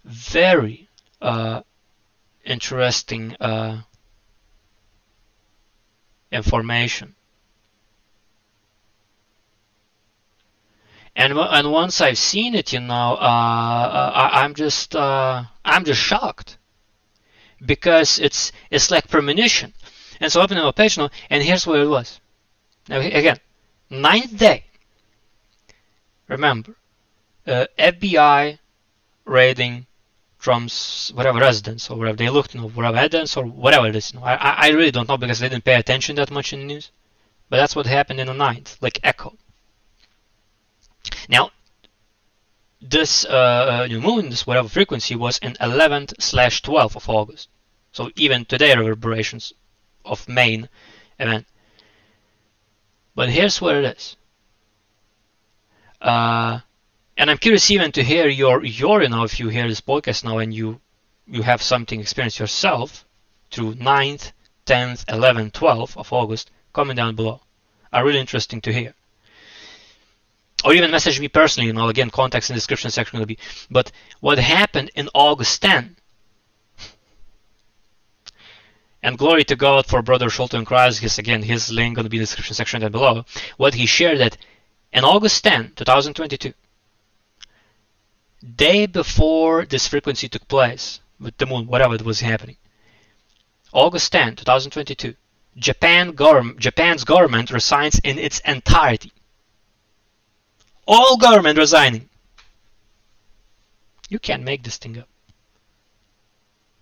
very 0.04 0.88
uh, 1.20 1.62
interesting 2.44 3.36
uh, 3.40 3.82
information. 6.30 7.16
And 11.16 11.38
and 11.38 11.70
once 11.70 12.00
I've 12.00 12.18
seen 12.18 12.54
it, 12.54 12.72
you 12.72 12.80
know, 12.80 13.16
uh, 13.20 13.86
uh 13.98 14.30
I, 14.32 14.44
am 14.44 14.54
just 14.54 14.96
uh, 14.96 15.44
I'm 15.64 15.84
just 15.84 16.00
shocked 16.00 16.58
because 17.64 18.18
it's 18.18 18.50
it's 18.70 18.90
like 18.90 19.08
premonition. 19.08 19.74
And 20.20 20.32
so 20.32 20.40
I 20.40 20.44
open 20.44 20.58
the 20.58 20.72
page 20.72 20.98
now, 20.98 21.10
and 21.30 21.42
here's 21.42 21.66
what 21.66 21.78
it 21.78 21.86
was. 21.86 22.20
Now 22.88 22.98
again, 22.98 23.38
ninth 23.90 24.36
day. 24.36 24.64
Remember, 26.28 26.74
uh, 27.46 27.66
FBI 27.78 28.58
raiding 29.24 29.86
Trump's 30.38 31.12
whatever 31.14 31.38
residence 31.38 31.90
or 31.90 31.96
wherever 31.96 32.16
they 32.16 32.28
looked, 32.28 32.54
you 32.54 32.60
know, 32.60 32.68
whatever 32.68 32.96
evidence 32.98 33.36
or 33.36 33.44
whatever 33.44 33.86
it 33.86 33.96
is. 33.96 34.12
You 34.12 34.20
know, 34.20 34.26
I, 34.26 34.66
I 34.66 34.68
really 34.70 34.90
don't 34.90 35.08
know 35.08 35.16
because 35.16 35.38
they 35.38 35.48
didn't 35.48 35.64
pay 35.64 35.74
attention 35.74 36.16
that 36.16 36.30
much 36.30 36.52
in 36.52 36.60
the 36.60 36.66
news. 36.66 36.90
But 37.48 37.58
that's 37.58 37.76
what 37.76 37.86
happened 37.86 38.20
in 38.20 38.26
the 38.26 38.34
ninth, 38.34 38.78
like 38.80 38.98
echo. 39.02 39.36
Now, 41.28 41.50
this 42.80 43.24
uh, 43.24 43.86
new 43.88 44.00
moon, 44.00 44.28
this 44.28 44.46
whatever 44.46 44.68
frequency, 44.68 45.14
was 45.14 45.38
in 45.38 45.54
11th 45.54 46.20
slash 46.20 46.62
12th 46.62 46.96
of 46.96 47.08
August. 47.08 47.48
So 47.92 48.10
even 48.16 48.44
today, 48.44 48.76
reverberations 48.76 49.52
of 50.04 50.28
main 50.28 50.68
event. 51.18 51.46
But 53.14 53.30
here's 53.30 53.60
what 53.60 53.76
it 53.76 53.96
is. 53.96 54.16
Uh, 56.00 56.60
and 57.16 57.30
I'm 57.30 57.38
curious 57.38 57.70
even 57.70 57.92
to 57.92 58.02
hear 58.02 58.28
your 58.28 58.64
your 58.64 59.02
you 59.02 59.08
know 59.08 59.22
if 59.22 59.38
you 59.38 59.48
hear 59.48 59.68
this 59.68 59.80
podcast 59.80 60.24
now 60.24 60.38
and 60.38 60.52
you 60.52 60.80
you 61.26 61.42
have 61.42 61.62
something 61.62 62.00
experienced 62.00 62.38
yourself 62.38 63.06
through 63.50 63.74
9th, 63.76 64.32
10th, 64.66 65.04
11th, 65.06 65.52
12th 65.52 65.96
of 65.96 66.12
August, 66.12 66.50
comment 66.72 66.96
down 66.96 67.14
below. 67.14 67.40
Are 67.92 68.04
really 68.04 68.18
interesting 68.18 68.60
to 68.62 68.72
hear. 68.72 68.94
Or 70.64 70.72
even 70.72 70.90
message 70.90 71.20
me 71.20 71.28
personally, 71.28 71.66
you 71.66 71.74
know, 71.74 71.88
again, 71.88 72.08
contacts 72.08 72.48
in 72.48 72.54
the 72.54 72.58
description 72.58 72.90
section 72.90 73.18
will 73.18 73.26
be. 73.26 73.38
But 73.70 73.92
what 74.20 74.38
happened 74.38 74.90
in 74.94 75.10
August 75.12 75.60
10? 75.60 75.96
And 79.02 79.18
glory 79.18 79.44
to 79.44 79.56
God 79.56 79.84
for 79.84 80.00
Brother 80.00 80.30
Schulten 80.30 80.64
Christ, 80.64 81.00
his 81.00 81.18
again, 81.18 81.42
his 81.42 81.70
link 81.70 81.96
gonna 81.96 82.08
be 82.08 82.16
in 82.16 82.22
the 82.22 82.26
description 82.26 82.54
section 82.54 82.80
down 82.80 82.92
below. 82.92 83.26
What 83.58 83.74
he 83.74 83.84
shared 83.84 84.18
that 84.20 84.38
in 84.90 85.04
August 85.04 85.44
10, 85.44 85.72
2022, 85.76 86.54
day 88.56 88.86
before 88.86 89.66
this 89.66 89.86
frequency 89.86 90.30
took 90.30 90.48
place 90.48 91.00
with 91.20 91.36
the 91.36 91.44
moon, 91.44 91.66
whatever 91.66 91.94
it 91.94 92.02
was 92.02 92.20
happening. 92.20 92.56
August 93.74 94.10
10, 94.12 94.36
2022, 94.36 95.14
Japan 95.58 96.16
Japan's 96.58 97.04
government 97.04 97.50
resigns 97.50 98.00
in 98.02 98.18
its 98.18 98.38
entirety. 98.46 99.12
All 100.86 101.16
government 101.16 101.58
resigning. 101.58 102.08
You 104.08 104.18
can't 104.18 104.42
make 104.42 104.62
this 104.62 104.76
thing 104.76 104.98
up. 104.98 105.08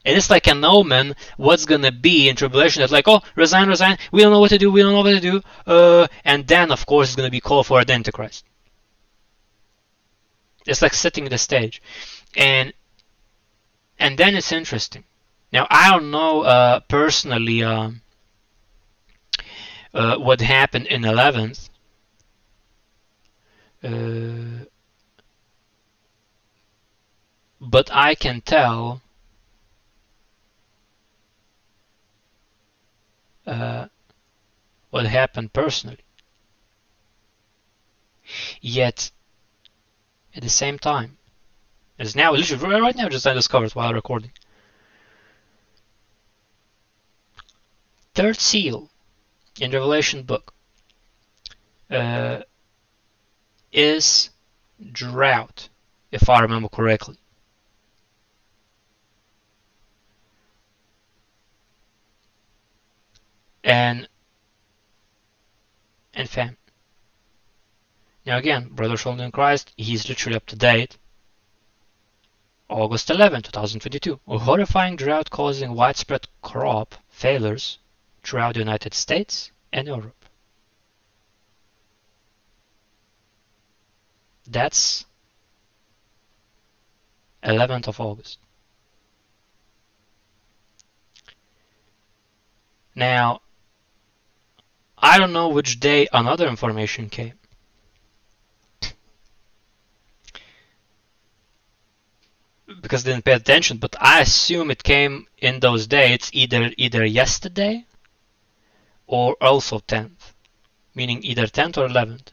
And 0.04 0.16
it's 0.16 0.30
like 0.30 0.48
an 0.48 0.64
omen 0.64 1.14
what's 1.36 1.64
gonna 1.64 1.92
be 1.92 2.28
in 2.28 2.34
tribulation. 2.34 2.82
It's 2.82 2.92
like, 2.92 3.06
oh, 3.06 3.20
resign, 3.36 3.68
resign. 3.68 3.98
We 4.10 4.22
don't 4.22 4.32
know 4.32 4.40
what 4.40 4.50
to 4.50 4.58
do. 4.58 4.70
We 4.72 4.82
don't 4.82 4.92
know 4.92 5.02
what 5.02 5.10
to 5.10 5.20
do. 5.20 5.42
Uh, 5.64 6.08
and 6.24 6.46
then, 6.46 6.72
of 6.72 6.84
course, 6.86 7.08
it's 7.08 7.16
gonna 7.16 7.30
be 7.30 7.40
called 7.40 7.66
for 7.66 7.84
the 7.84 7.92
Antichrist. 7.92 8.44
It's 10.66 10.82
like 10.82 10.94
setting 10.94 11.24
the 11.24 11.38
stage, 11.38 11.82
and 12.36 12.72
and 13.98 14.18
then 14.18 14.34
it's 14.34 14.52
interesting. 14.52 15.04
Now 15.52 15.66
I 15.70 15.90
don't 15.90 16.10
know 16.10 16.42
uh, 16.42 16.80
personally 16.80 17.62
uh, 17.62 17.90
uh, 19.92 20.16
what 20.18 20.40
happened 20.40 20.86
in 20.86 21.02
11th. 21.02 21.68
Uh, 23.82 24.64
but 27.60 27.90
I 27.92 28.14
can 28.14 28.40
tell 28.40 29.02
uh, 33.46 33.86
what 34.90 35.06
happened 35.06 35.52
personally. 35.52 35.98
Yet, 38.60 39.10
at 40.34 40.42
the 40.42 40.48
same 40.48 40.78
time, 40.78 41.18
as 41.98 42.16
now, 42.16 42.32
literally 42.32 42.80
right 42.80 42.96
now, 42.96 43.08
just 43.08 43.26
I 43.26 43.34
discovered 43.34 43.72
while 43.72 43.92
recording. 43.92 44.32
Third 48.14 48.36
seal 48.36 48.90
in 49.60 49.70
Revelation 49.70 50.22
book 50.22 50.52
uh, 51.90 52.42
is 53.72 54.30
drought, 54.92 55.68
if 56.10 56.28
I 56.28 56.40
remember 56.40 56.68
correctly. 56.68 57.16
And 63.64 64.08
and 66.14 66.28
famine. 66.28 66.56
Now 68.26 68.38
again, 68.38 68.68
Brother 68.70 68.96
in 69.20 69.32
Christ, 69.32 69.72
he's 69.76 70.08
literally 70.08 70.36
up 70.36 70.46
to 70.46 70.56
date. 70.56 70.96
August 72.68 73.10
11, 73.10 73.42
2022. 73.42 74.20
A 74.28 74.38
horrifying 74.38 74.96
drought 74.96 75.30
causing 75.30 75.74
widespread 75.74 76.26
crop 76.40 76.94
failures 77.08 77.78
throughout 78.22 78.54
the 78.54 78.60
United 78.60 78.94
States 78.94 79.50
and 79.72 79.86
Europe. 79.86 80.21
That's 84.48 85.04
11th 87.42 87.88
of 87.88 88.00
August. 88.00 88.38
Now, 92.94 93.40
I 94.98 95.18
don't 95.18 95.32
know 95.32 95.48
which 95.48 95.80
day 95.80 96.06
another 96.12 96.46
information 96.48 97.08
came. 97.08 97.34
because 102.80 103.06
I 103.06 103.10
didn't 103.10 103.24
pay 103.24 103.32
attention, 103.32 103.78
but 103.78 103.94
I 104.00 104.20
assume 104.20 104.70
it 104.70 104.82
came 104.82 105.26
in 105.38 105.60
those 105.60 105.86
dates 105.86 106.30
either 106.32 106.70
either 106.76 107.04
yesterday 107.04 107.84
or 109.06 109.36
also 109.40 109.78
10th, 109.78 110.32
meaning 110.94 111.22
either 111.22 111.46
10th 111.46 111.78
or 111.78 111.88
11th. 111.88 112.28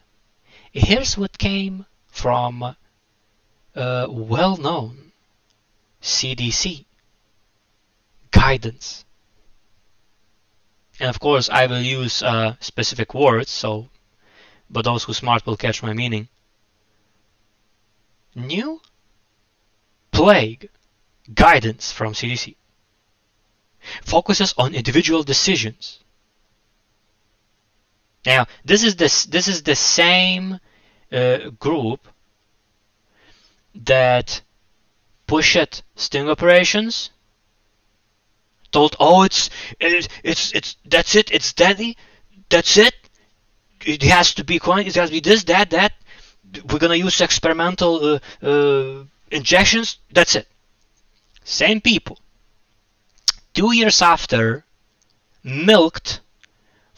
Here's 0.72 1.16
what 1.18 1.38
came 1.38 1.86
from 2.10 2.62
uh, 3.74 4.06
well-known 4.08 5.12
CDC 6.02 6.84
guidance. 8.30 9.04
And 10.98 11.08
of 11.08 11.18
course, 11.18 11.48
I 11.48 11.66
will 11.66 11.80
use 11.80 12.22
uh, 12.22 12.56
specific 12.60 13.14
words, 13.14 13.50
so 13.50 13.88
but 14.68 14.84
those 14.84 15.04
who 15.04 15.12
smart 15.12 15.44
will 15.46 15.56
catch 15.56 15.82
my 15.82 15.92
meaning. 15.92 16.28
New 18.34 18.80
plague 20.12 20.68
guidance 21.34 21.90
from 21.90 22.12
CDC 22.12 22.54
focuses 24.02 24.54
on 24.56 24.74
individual 24.74 25.22
decisions. 25.22 26.00
Now, 28.24 28.46
this 28.64 28.84
is 28.84 28.96
this 28.96 29.24
this 29.24 29.48
is 29.48 29.62
the 29.62 29.74
same 29.74 30.60
uh, 31.12 31.50
group 31.58 32.06
that 33.74 34.40
pushed 35.26 35.82
sting 35.96 36.28
operations. 36.28 37.10
Told, 38.72 38.96
oh, 39.00 39.22
it's 39.24 39.50
it's 39.80 40.08
it's, 40.22 40.52
it's 40.52 40.76
that's 40.84 41.14
it, 41.16 41.32
it's 41.32 41.52
deadly, 41.52 41.96
that's 42.48 42.76
it. 42.76 42.94
It 43.84 44.02
has 44.02 44.34
to 44.34 44.44
be 44.44 44.56
it 44.56 44.94
has 44.94 45.08
to 45.08 45.12
be 45.12 45.20
this, 45.20 45.44
that, 45.44 45.70
that. 45.70 45.92
We're 46.70 46.78
gonna 46.78 46.94
use 46.94 47.20
experimental 47.20 48.20
uh, 48.42 48.46
uh, 48.46 49.04
injections. 49.30 49.98
That's 50.12 50.36
it. 50.36 50.46
Same 51.44 51.80
people. 51.80 52.18
Two 53.54 53.74
years 53.74 54.02
after, 54.02 54.64
milked 55.42 56.20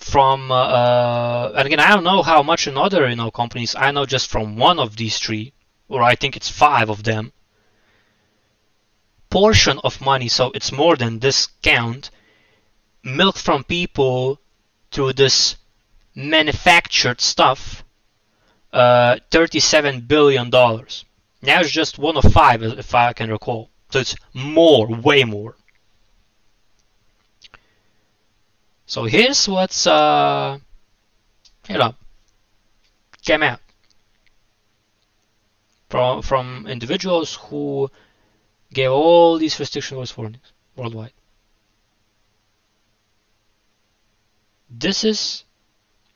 from 0.02 0.50
uh, 0.50 0.54
uh, 0.54 1.52
and 1.56 1.66
again 1.66 1.80
I 1.80 1.90
don't 1.94 2.04
know 2.04 2.22
how 2.22 2.42
much 2.42 2.66
in 2.66 2.76
other 2.76 3.08
you 3.08 3.16
know 3.16 3.30
companies. 3.30 3.74
I 3.74 3.90
know 3.90 4.04
just 4.06 4.28
from 4.30 4.56
one 4.56 4.78
of 4.78 4.96
these 4.96 5.18
three 5.18 5.52
or 5.88 6.02
I 6.02 6.14
think 6.14 6.36
it's 6.36 6.48
five 6.48 6.90
of 6.90 7.04
them 7.04 7.32
portion 9.30 9.78
of 9.82 10.00
money 10.00 10.28
so 10.28 10.52
it's 10.54 10.70
more 10.72 10.94
than 10.96 11.18
this 11.18 11.48
count 11.62 12.10
milked 13.02 13.38
from 13.38 13.64
people 13.64 14.38
through 14.90 15.14
this 15.14 15.56
manufactured 16.14 17.20
stuff 17.20 17.82
uh, 18.72 19.16
37 19.30 20.00
billion 20.02 20.50
dollars. 20.50 21.04
Now 21.42 21.60
it's 21.60 21.70
just 21.70 21.98
one 21.98 22.16
of 22.16 22.24
five 22.32 22.62
if 22.62 22.94
I 22.94 23.12
can 23.12 23.30
recall. 23.30 23.70
So 23.90 24.00
it's 24.00 24.16
more 24.32 24.86
way 24.86 25.24
more 25.24 25.56
So 28.92 29.04
here's 29.04 29.48
what's 29.48 29.86
uh, 29.86 30.58
you 31.66 31.78
know 31.78 31.94
came 33.22 33.42
out 33.42 33.60
from 35.88 36.20
from 36.20 36.66
individuals 36.66 37.36
who 37.36 37.90
gave 38.70 38.90
all 38.90 39.38
these 39.38 39.58
restrictions 39.58 40.14
warnings 40.14 40.52
worldwide. 40.76 41.14
This 44.68 45.04
is 45.04 45.44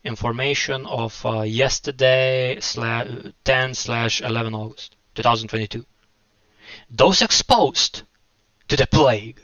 information 0.04 0.84
of 0.84 1.24
uh, 1.24 1.40
yesterday 1.48 2.58
slash 2.60 3.08
10 3.44 3.72
slash 3.72 4.20
11 4.20 4.52
August 4.52 4.96
2022. 5.14 5.86
Those 6.90 7.22
exposed 7.22 8.02
to 8.68 8.76
the 8.76 8.86
plague 8.86 9.40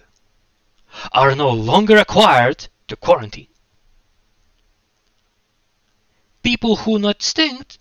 are 1.13 1.35
no 1.35 1.49
longer 1.49 1.97
required 1.97 2.69
to 2.93 2.97
quarantine. 2.97 3.49
People 6.43 6.77
who 6.77 6.99
not 6.99 7.23
stinged 7.23 7.79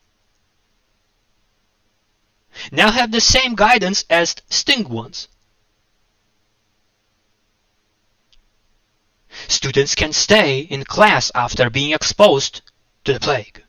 now 2.72 2.90
have 2.92 3.12
the 3.12 3.20
same 3.20 3.54
guidance 3.56 4.06
as 4.10 4.36
sting 4.50 4.88
ones. 4.88 5.28
Students 9.50 9.96
can 9.96 10.14
stay 10.14 10.60
in 10.60 10.86
class 10.86 11.30
after 11.36 11.70
being 11.70 11.92
exposed 11.92 12.62
to 13.04 13.12
the 13.12 13.20
plague. 13.20 13.62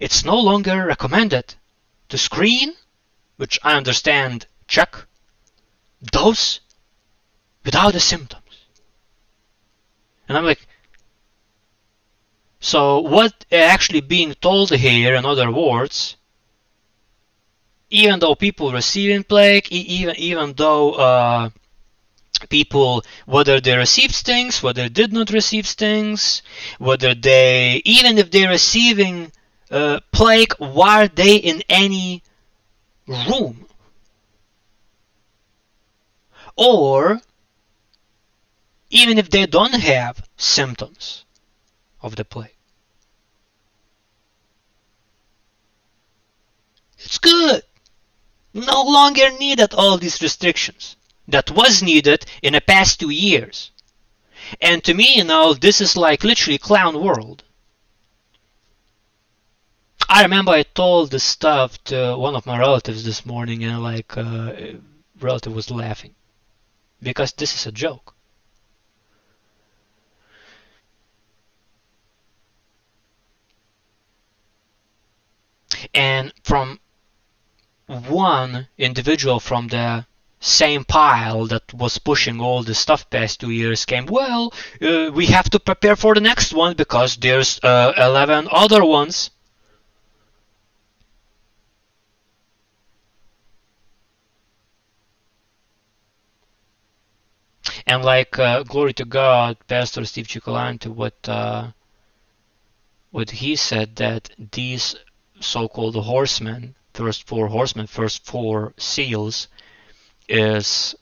It's 0.00 0.24
no 0.24 0.40
longer 0.40 0.86
recommended 0.86 1.54
to 2.08 2.18
screen, 2.18 2.74
which 3.36 3.60
I 3.62 3.76
understand 3.76 4.48
check, 4.66 5.06
those 6.00 6.60
without 7.68 7.92
the 7.92 8.00
symptoms. 8.00 8.54
And 10.26 10.38
I'm 10.38 10.46
like, 10.46 10.66
so 12.60 13.00
what 13.00 13.44
actually 13.52 14.00
being 14.00 14.32
told 14.40 14.70
here, 14.70 15.14
in 15.14 15.26
other 15.26 15.50
words, 15.52 16.16
even 17.90 18.20
though 18.20 18.34
people 18.34 18.72
receiving 18.72 19.22
plague, 19.22 19.66
even 19.70 20.16
even 20.16 20.46
though 20.54 20.86
uh, 21.08 21.50
people 22.48 23.04
whether 23.26 23.60
they 23.60 23.76
received 23.76 24.14
stings, 24.14 24.62
whether 24.62 24.84
they 24.84 24.94
did 25.00 25.12
not 25.12 25.28
receive 25.40 25.66
stings, 25.66 26.40
whether 26.78 27.12
they 27.14 27.82
even 27.84 28.16
if 28.16 28.30
they're 28.30 28.56
receiving 28.60 29.30
uh, 29.70 30.00
plague, 30.10 30.54
were 30.58 31.06
they 31.20 31.36
in 31.36 31.58
any 31.68 32.22
room? 33.06 33.66
Or 36.56 37.20
even 38.90 39.18
if 39.18 39.30
they 39.30 39.46
don't 39.46 39.74
have 39.74 40.26
symptoms 40.36 41.24
of 42.02 42.16
the 42.16 42.24
plague. 42.24 42.54
It's 46.98 47.18
good. 47.18 47.62
No 48.54 48.82
longer 48.82 49.30
needed 49.38 49.74
all 49.74 49.98
these 49.98 50.20
restrictions 50.22 50.96
that 51.28 51.50
was 51.50 51.82
needed 51.82 52.24
in 52.42 52.54
the 52.54 52.60
past 52.60 52.98
two 52.98 53.10
years. 53.10 53.70
And 54.60 54.82
to 54.84 54.94
me, 54.94 55.16
you 55.16 55.24
know, 55.24 55.54
this 55.54 55.80
is 55.80 55.96
like 55.96 56.24
literally 56.24 56.58
clown 56.58 57.02
world. 57.02 57.44
I 60.08 60.22
remember 60.22 60.52
I 60.52 60.62
told 60.62 61.10
this 61.10 61.24
stuff 61.24 61.82
to 61.84 62.16
one 62.16 62.34
of 62.34 62.46
my 62.46 62.58
relatives 62.58 63.04
this 63.04 63.26
morning, 63.26 63.62
and 63.62 63.82
like, 63.82 64.16
uh, 64.16 64.54
relative 65.20 65.54
was 65.54 65.70
laughing 65.70 66.14
because 67.02 67.32
this 67.32 67.54
is 67.54 67.66
a 67.66 67.72
joke. 67.72 68.14
And 75.94 76.32
from 76.44 76.80
one 77.86 78.68
individual 78.76 79.40
from 79.40 79.68
the 79.68 80.06
same 80.40 80.84
pile 80.84 81.46
that 81.46 81.74
was 81.74 81.98
pushing 81.98 82.40
all 82.40 82.62
the 82.62 82.74
stuff 82.74 83.08
past 83.10 83.40
two 83.40 83.50
years 83.50 83.84
came, 83.84 84.06
well, 84.06 84.52
uh, 84.80 85.10
we 85.12 85.26
have 85.26 85.50
to 85.50 85.58
prepare 85.58 85.96
for 85.96 86.14
the 86.14 86.20
next 86.20 86.52
one 86.52 86.76
because 86.76 87.16
there's 87.16 87.58
uh, 87.62 87.92
11 87.96 88.48
other 88.50 88.84
ones. 88.84 89.30
And 97.86 98.04
like, 98.04 98.38
uh, 98.38 98.64
glory 98.64 98.92
to 98.94 99.06
God, 99.06 99.56
Pastor 99.66 100.04
Steve 100.04 100.26
Cioccolanti, 100.26 100.88
what, 100.88 101.26
uh, 101.26 101.68
what 103.10 103.30
he 103.30 103.56
said 103.56 103.96
that 103.96 104.28
these 104.52 104.94
so-called 105.40 105.96
horsemen, 105.96 106.74
first 106.94 107.26
four 107.26 107.48
horsemen, 107.48 107.86
first 107.86 108.24
four 108.24 108.74
seals, 108.76 109.48
is 110.28 110.94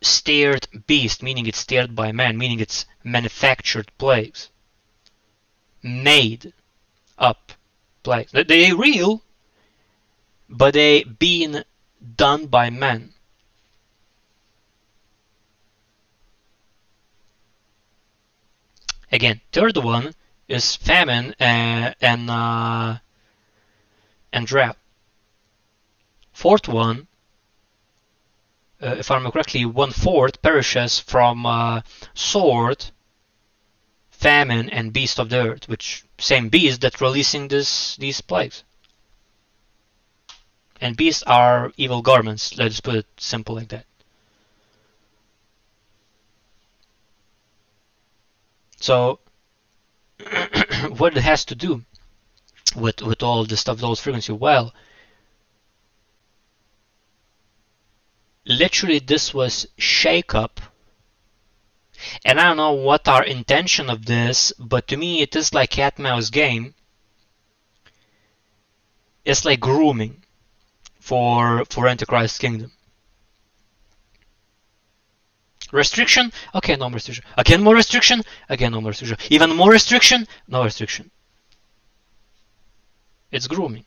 steered 0.00 0.66
beast, 0.86 1.22
meaning 1.22 1.46
it's 1.46 1.58
steered 1.58 1.94
by 1.94 2.12
man, 2.12 2.38
meaning 2.38 2.60
it's 2.60 2.86
manufactured 3.02 3.90
plagues, 3.98 4.50
made 5.82 6.52
up 7.18 7.52
plagues. 8.02 8.32
They're 8.32 8.76
real, 8.76 9.22
but 10.48 10.74
they 10.74 11.04
being 11.04 11.62
done 12.16 12.46
by 12.46 12.70
men. 12.70 13.12
Again, 19.10 19.40
third 19.52 19.76
one 19.78 20.12
is 20.48 20.76
famine 20.76 21.34
and 21.38 21.94
and, 22.00 22.30
uh, 22.30 22.98
and 24.32 24.46
drought. 24.46 24.76
Fourth 26.32 26.68
one 26.68 27.08
uh, 28.80 28.94
if 28.98 29.10
I 29.10 29.16
remember 29.16 29.32
correctly, 29.32 29.64
one 29.64 29.90
fourth 29.90 30.40
perishes 30.40 31.00
from 31.00 31.44
uh, 31.44 31.80
sword, 32.14 32.86
famine, 34.10 34.70
and 34.70 34.92
beast 34.92 35.18
of 35.18 35.30
the 35.30 35.48
earth, 35.48 35.68
which 35.68 36.04
same 36.18 36.48
beast 36.48 36.80
that 36.82 37.00
releasing 37.00 37.48
this 37.48 37.96
these 37.96 38.20
plagues. 38.20 38.62
And 40.80 40.96
beasts 40.96 41.24
are 41.24 41.72
evil 41.76 42.02
garments. 42.02 42.56
Let's 42.56 42.80
put 42.80 42.94
it 42.94 43.06
simple 43.16 43.56
like 43.56 43.68
that. 43.68 43.84
So, 48.80 49.18
what 50.96 51.16
it 51.16 51.22
has 51.24 51.44
to 51.46 51.56
do 51.56 51.84
with 52.74 53.02
with 53.02 53.22
all 53.22 53.44
the 53.44 53.56
stuff, 53.56 53.78
those 53.78 54.00
frequency? 54.00 54.32
Well, 54.32 54.74
literally 58.44 58.98
this 58.98 59.34
was 59.34 59.66
shake 59.76 60.34
up 60.34 60.60
and 62.24 62.40
I 62.40 62.44
don't 62.44 62.56
know 62.56 62.72
what 62.72 63.08
our 63.08 63.24
intention 63.24 63.90
of 63.90 64.06
this, 64.06 64.52
but 64.58 64.88
to 64.88 64.96
me 64.96 65.20
it 65.20 65.34
is 65.36 65.52
like 65.52 65.70
cat 65.70 65.98
mouse 65.98 66.30
game. 66.30 66.74
It's 69.24 69.44
like 69.44 69.60
grooming 69.60 70.24
for 71.00 71.64
for 71.66 71.88
Antichrist 71.88 72.40
kingdom. 72.40 72.72
Restriction? 75.70 76.32
Okay, 76.54 76.76
no 76.76 76.88
more 76.88 76.94
restriction. 76.94 77.24
Again 77.36 77.62
more 77.62 77.74
restriction? 77.74 78.22
Again 78.48 78.72
no 78.72 78.80
more 78.80 78.90
restriction. 78.90 79.18
Even 79.30 79.54
more 79.54 79.70
restriction? 79.70 80.26
No 80.46 80.64
restriction. 80.64 81.10
It's 83.30 83.46
grooming. 83.46 83.84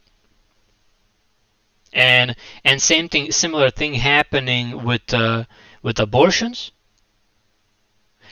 And 1.94 2.36
and 2.64 2.82
same 2.82 3.10
thing 3.10 3.32
similar 3.32 3.70
thing 3.70 3.96
happening 3.96 4.84
with 4.84 5.14
uh, 5.14 5.46
with 5.82 6.00
abortions. 6.00 6.72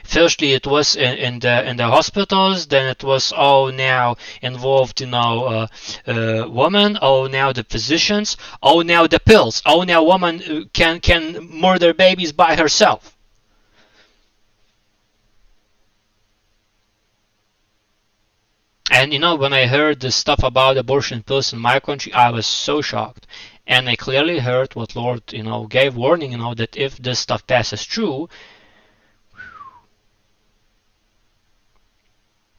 Firstly 0.03 0.53
it 0.53 0.65
was 0.65 0.95
in, 0.95 1.17
in, 1.17 1.39
the 1.39 1.69
in 1.69 1.77
the 1.77 1.87
hospitals 1.87 2.67
then 2.67 2.87
it 2.87 3.03
was 3.03 3.33
oh 3.35 3.69
now 3.69 4.15
involved 4.41 5.01
you 5.01 5.07
know 5.07 5.43
uh, 5.45 5.67
uh, 6.07 6.49
women 6.49 6.97
oh 7.01 7.27
now 7.27 7.51
the 7.51 7.63
physicians 7.63 8.37
oh 8.63 8.81
now 8.81 9.05
the 9.07 9.19
pills 9.19 9.61
oh 9.65 9.83
now 9.83 10.01
woman 10.01 10.41
uh, 10.41 10.61
can 10.73 10.99
can 11.01 11.49
murder 11.51 11.93
babies 11.93 12.31
by 12.31 12.55
herself 12.55 13.18
And 18.99 19.13
you 19.13 19.19
know, 19.19 19.35
when 19.35 19.53
I 19.53 19.65
heard 19.65 20.01
the 20.01 20.11
stuff 20.11 20.43
about 20.43 20.75
abortion 20.75 21.23
pills 21.23 21.53
in 21.53 21.59
my 21.59 21.79
country, 21.79 22.11
I 22.11 22.31
was 22.31 22.45
so 22.45 22.81
shocked. 22.81 23.25
And 23.65 23.87
I 23.87 23.95
clearly 23.95 24.39
heard 24.39 24.75
what 24.75 24.93
Lord, 24.93 25.31
you 25.31 25.41
know, 25.41 25.67
gave 25.67 25.95
warning, 25.95 26.33
you 26.33 26.37
know, 26.37 26.53
that 26.55 26.75
if 26.75 26.97
this 26.97 27.17
stuff 27.19 27.47
passes 27.47 27.85
through, 27.85 28.27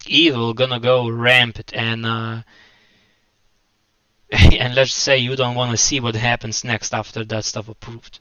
evil 0.07 0.55
gonna 0.55 0.81
go 0.81 1.11
rampant 1.11 1.75
and 1.75 2.07
uh, 2.07 2.43
and 4.31 4.75
let's 4.75 4.95
say 4.95 5.19
you 5.19 5.37
don't 5.37 5.55
want 5.55 5.73
to 5.73 5.77
see 5.77 6.01
what 6.01 6.15
happens 6.15 6.65
next 6.65 6.95
after 6.95 7.23
that 7.23 7.45
stuff 7.45 7.69
approved. 7.69 8.19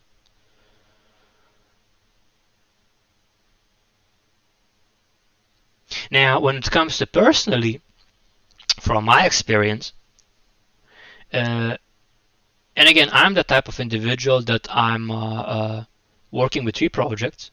Now, 6.12 6.42
when 6.42 6.58
it 6.58 6.70
comes 6.70 6.98
to 6.98 7.08
personally, 7.08 7.82
from 8.80 9.06
my 9.06 9.26
experience. 9.26 9.94
Uh, 11.32 11.78
and 12.76 12.88
again, 12.88 13.10
I'm 13.12 13.34
the 13.34 13.44
type 13.44 13.68
of 13.68 13.80
individual 13.80 14.42
that 14.44 14.68
I'm 14.70 15.12
uh, 15.12 15.42
uh, 15.42 15.84
working 16.32 16.66
with 16.66 16.76
three 16.76 16.90
projects. 16.90 17.52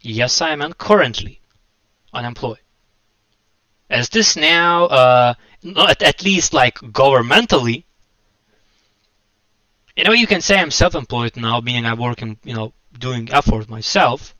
Yes, 0.00 0.40
I 0.40 0.50
am 0.50 0.72
currently 0.74 1.40
unemployed. 2.12 2.60
As 3.90 4.08
this 4.08 4.36
now, 4.36 4.84
uh, 4.86 5.34
at, 5.76 6.02
at 6.02 6.22
least 6.22 6.52
like 6.52 6.76
governmentally, 6.78 7.84
you 9.96 10.04
know, 10.04 10.12
you 10.12 10.26
can 10.26 10.40
say 10.40 10.58
I'm 10.58 10.70
self-employed 10.70 11.36
now, 11.36 11.60
meaning 11.60 11.86
I'm 11.86 11.98
working, 11.98 12.38
you 12.44 12.54
know, 12.54 12.72
doing 12.98 13.32
effort 13.32 13.68
myself. 13.68 14.35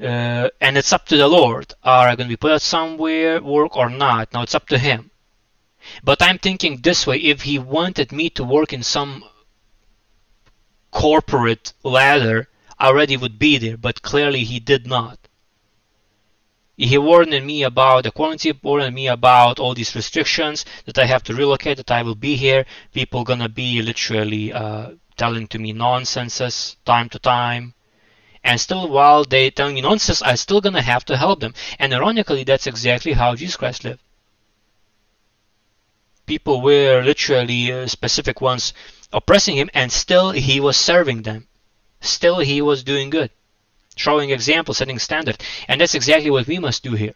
Uh, 0.00 0.48
and 0.60 0.78
it's 0.78 0.92
up 0.92 1.04
to 1.06 1.16
the 1.18 1.28
Lord. 1.28 1.74
Are 1.84 2.08
I 2.08 2.16
going 2.16 2.28
to 2.28 2.32
be 2.32 2.36
put 2.36 2.62
somewhere, 2.62 3.42
work 3.42 3.76
or 3.76 3.90
not? 3.90 4.32
Now 4.32 4.42
it's 4.42 4.54
up 4.54 4.66
to 4.68 4.78
Him. 4.78 5.10
But 6.02 6.22
I'm 6.22 6.38
thinking 6.38 6.80
this 6.80 7.06
way: 7.06 7.18
if 7.18 7.42
He 7.42 7.58
wanted 7.58 8.10
me 8.10 8.30
to 8.30 8.44
work 8.44 8.72
in 8.72 8.82
some 8.82 9.24
corporate 10.90 11.74
ladder, 11.82 12.48
I 12.78 12.86
already 12.86 13.18
would 13.18 13.38
be 13.38 13.58
there. 13.58 13.76
But 13.76 14.00
clearly 14.00 14.44
He 14.44 14.60
did 14.60 14.86
not. 14.86 15.18
He 16.78 16.96
warned 16.96 17.30
me 17.44 17.62
about 17.62 18.04
the 18.04 18.10
quarantine, 18.10 18.58
warned 18.62 18.94
me 18.94 19.08
about 19.08 19.60
all 19.60 19.74
these 19.74 19.94
restrictions 19.94 20.64
that 20.86 20.98
I 20.98 21.04
have 21.04 21.22
to 21.24 21.34
relocate, 21.34 21.76
that 21.76 21.90
I 21.90 22.02
will 22.02 22.14
be 22.14 22.34
here. 22.34 22.64
People 22.94 23.24
gonna 23.24 23.50
be 23.50 23.82
literally 23.82 24.54
uh, 24.54 24.92
telling 25.16 25.48
to 25.48 25.58
me 25.58 25.72
nonsenses 25.74 26.76
time 26.86 27.10
to 27.10 27.18
time 27.18 27.74
and 28.44 28.60
still 28.60 28.88
while 28.88 29.24
they 29.24 29.50
telling 29.50 29.74
me 29.76 29.80
nonsense, 29.80 30.22
I'm 30.22 30.36
still 30.36 30.60
gonna 30.60 30.82
have 30.82 31.04
to 31.06 31.16
help 31.16 31.40
them. 31.40 31.54
And 31.78 31.94
ironically, 31.94 32.44
that's 32.44 32.66
exactly 32.66 33.12
how 33.12 33.36
Jesus 33.36 33.56
Christ 33.56 33.84
lived. 33.84 34.00
People 36.26 36.60
were 36.60 37.02
literally 37.02 37.72
uh, 37.72 37.86
specific 37.86 38.40
ones 38.40 38.72
oppressing 39.12 39.56
him, 39.56 39.70
and 39.74 39.92
still 39.92 40.30
he 40.32 40.58
was 40.58 40.76
serving 40.76 41.22
them. 41.22 41.46
Still 42.00 42.40
he 42.40 42.60
was 42.60 42.82
doing 42.82 43.10
good, 43.10 43.30
showing 43.94 44.30
example, 44.30 44.74
setting 44.74 44.98
standard, 44.98 45.40
and 45.68 45.80
that's 45.80 45.94
exactly 45.94 46.30
what 46.30 46.48
we 46.48 46.58
must 46.58 46.82
do 46.82 46.94
here. 46.94 47.14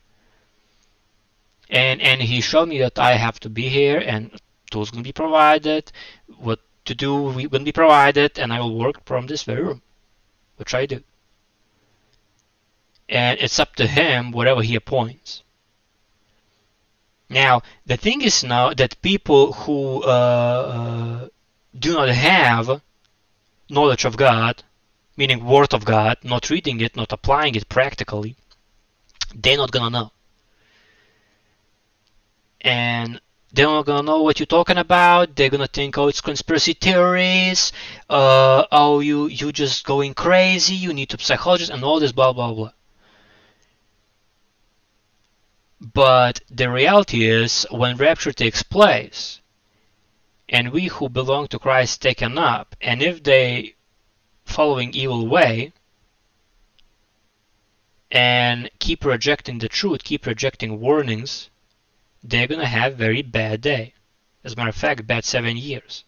And 1.68 2.00
and 2.00 2.22
he 2.22 2.40
showed 2.40 2.68
me 2.68 2.78
that 2.78 2.98
I 2.98 3.16
have 3.16 3.40
to 3.40 3.48
be 3.48 3.68
here, 3.68 3.98
and 3.98 4.30
tools 4.70 4.90
going 4.90 5.02
to 5.02 5.08
be 5.08 5.12
provided, 5.12 5.90
what 6.38 6.60
to 6.84 6.94
do 6.94 7.14
will 7.14 7.64
be 7.64 7.72
provided, 7.72 8.38
and 8.38 8.52
I 8.52 8.60
will 8.60 8.78
work 8.78 9.04
from 9.04 9.26
this 9.26 9.42
very 9.42 9.62
room, 9.62 9.82
which 10.56 10.72
I 10.72 10.86
do 10.86 11.02
and 13.08 13.38
it's 13.40 13.58
up 13.58 13.76
to 13.76 13.86
him 13.86 14.32
whatever 14.32 14.62
he 14.62 14.74
appoints. 14.74 15.42
Now, 17.28 17.62
the 17.84 17.96
thing 17.96 18.22
is 18.22 18.44
now 18.44 18.72
that 18.74 19.02
people 19.02 19.52
who 19.52 20.02
uh, 20.02 20.06
uh, 20.06 21.28
do 21.76 21.94
not 21.94 22.08
have 22.08 22.80
knowledge 23.68 24.04
of 24.04 24.16
God, 24.16 24.62
meaning 25.16 25.44
Word 25.44 25.74
of 25.74 25.84
God, 25.84 26.18
not 26.22 26.50
reading 26.50 26.80
it, 26.80 26.96
not 26.96 27.12
applying 27.12 27.54
it 27.56 27.68
practically, 27.68 28.36
they're 29.34 29.56
not 29.56 29.72
gonna 29.72 29.90
know. 29.90 30.12
And 32.60 33.20
they're 33.52 33.66
not 33.66 33.86
gonna 33.86 34.02
know 34.02 34.22
what 34.22 34.38
you're 34.38 34.46
talking 34.46 34.78
about. 34.78 35.34
They're 35.34 35.50
gonna 35.50 35.66
think, 35.66 35.98
oh, 35.98 36.08
it's 36.08 36.20
conspiracy 36.20 36.74
theories. 36.74 37.72
Uh, 38.08 38.64
oh, 38.70 39.00
you 39.00 39.26
you 39.26 39.50
just 39.50 39.84
going 39.84 40.14
crazy. 40.14 40.74
You 40.74 40.92
need 40.92 41.08
to 41.10 41.18
psychologist 41.18 41.70
and 41.70 41.82
all 41.82 41.98
this 41.98 42.12
blah 42.12 42.32
blah 42.32 42.52
blah. 42.52 42.72
But 45.80 46.40
the 46.50 46.70
reality 46.70 47.28
is, 47.28 47.66
when 47.70 47.96
rapture 47.96 48.32
takes 48.32 48.62
place, 48.62 49.40
and 50.48 50.72
we 50.72 50.86
who 50.86 51.08
belong 51.08 51.48
to 51.48 51.58
Christ 51.58 52.00
taken 52.00 52.38
up, 52.38 52.74
and 52.80 53.02
if 53.02 53.22
they 53.22 53.74
following 54.44 54.94
evil 54.94 55.26
way 55.26 55.72
and 58.10 58.70
keep 58.78 59.04
rejecting 59.04 59.58
the 59.58 59.68
truth, 59.68 60.04
keep 60.04 60.24
rejecting 60.24 60.80
warnings, 60.80 61.50
they're 62.22 62.46
gonna 62.46 62.66
have 62.66 62.96
very 62.96 63.22
bad 63.22 63.60
day. 63.60 63.92
As 64.44 64.52
a 64.52 64.56
matter 64.56 64.70
of 64.70 64.76
fact, 64.76 65.06
bad 65.06 65.24
seven 65.24 65.56
years. 65.56 66.04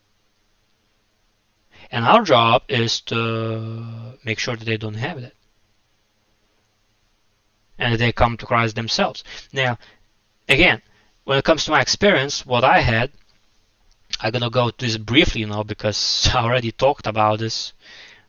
And 1.91 2.05
our 2.05 2.23
job 2.23 2.63
is 2.69 3.01
to 3.03 4.19
make 4.25 4.39
sure 4.39 4.57
that 4.57 4.65
they 4.65 4.77
don't 4.77 4.95
have 4.95 5.21
that. 5.21 5.35
And 7.79 7.99
they 7.99 8.13
come 8.13 8.37
to 8.37 8.47
Christ 8.47 8.75
themselves. 8.75 9.23
Now, 9.53 9.79
again, 10.49 10.83
when 11.25 11.39
it 11.39 11.45
comes 11.45 11.65
to 11.65 11.71
my 11.71 11.81
experience, 11.81 12.45
what 12.45 12.65
I 12.65 12.81
had, 12.81 13.13
I'm 14.21 14.33
gonna 14.33 14.51
go 14.51 14.71
to 14.71 14.85
this 14.87 14.97
briefly 14.97 15.45
now 15.45 15.63
because 15.63 16.29
I 16.35 16.43
already 16.43 16.73
talked 16.73 17.07
about 17.07 17.39
this 17.39 17.73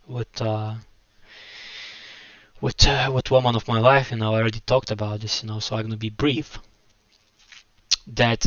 with 0.08 0.42
uh, 0.42 0.76
with 2.62 2.86
uh, 2.88 3.12
with 3.14 3.32
woman 3.32 3.56
of 3.56 3.68
my 3.68 3.80
life, 3.80 4.12
you 4.12 4.18
know, 4.18 4.36
I 4.36 4.40
already 4.40 4.60
talked 4.60 4.92
about 4.92 5.22
this, 5.22 5.42
you 5.42 5.50
know, 5.50 5.60
so 5.60 5.76
I'm 5.76 5.84
gonna 5.84 5.98
be 5.98 6.10
brief. 6.10 6.60
That 8.08 8.46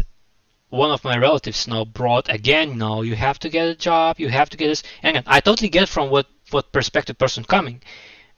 one 0.68 0.90
of 0.90 1.04
my 1.04 1.16
relatives 1.16 1.66
now 1.68 1.84
brought 1.84 2.28
again, 2.28 2.70
you 2.70 2.76
know, 2.76 3.02
you 3.02 3.14
have 3.16 3.38
to 3.40 3.48
get 3.48 3.68
a 3.68 3.74
job, 3.74 4.18
you 4.18 4.28
have 4.28 4.50
to 4.50 4.56
get 4.56 4.68
this. 4.68 4.82
And 5.02 5.16
again, 5.16 5.24
I 5.26 5.40
totally 5.40 5.68
get 5.68 5.88
from 5.88 6.10
what 6.10 6.26
what 6.50 6.72
perspective 6.72 7.18
person 7.18 7.44
coming, 7.44 7.82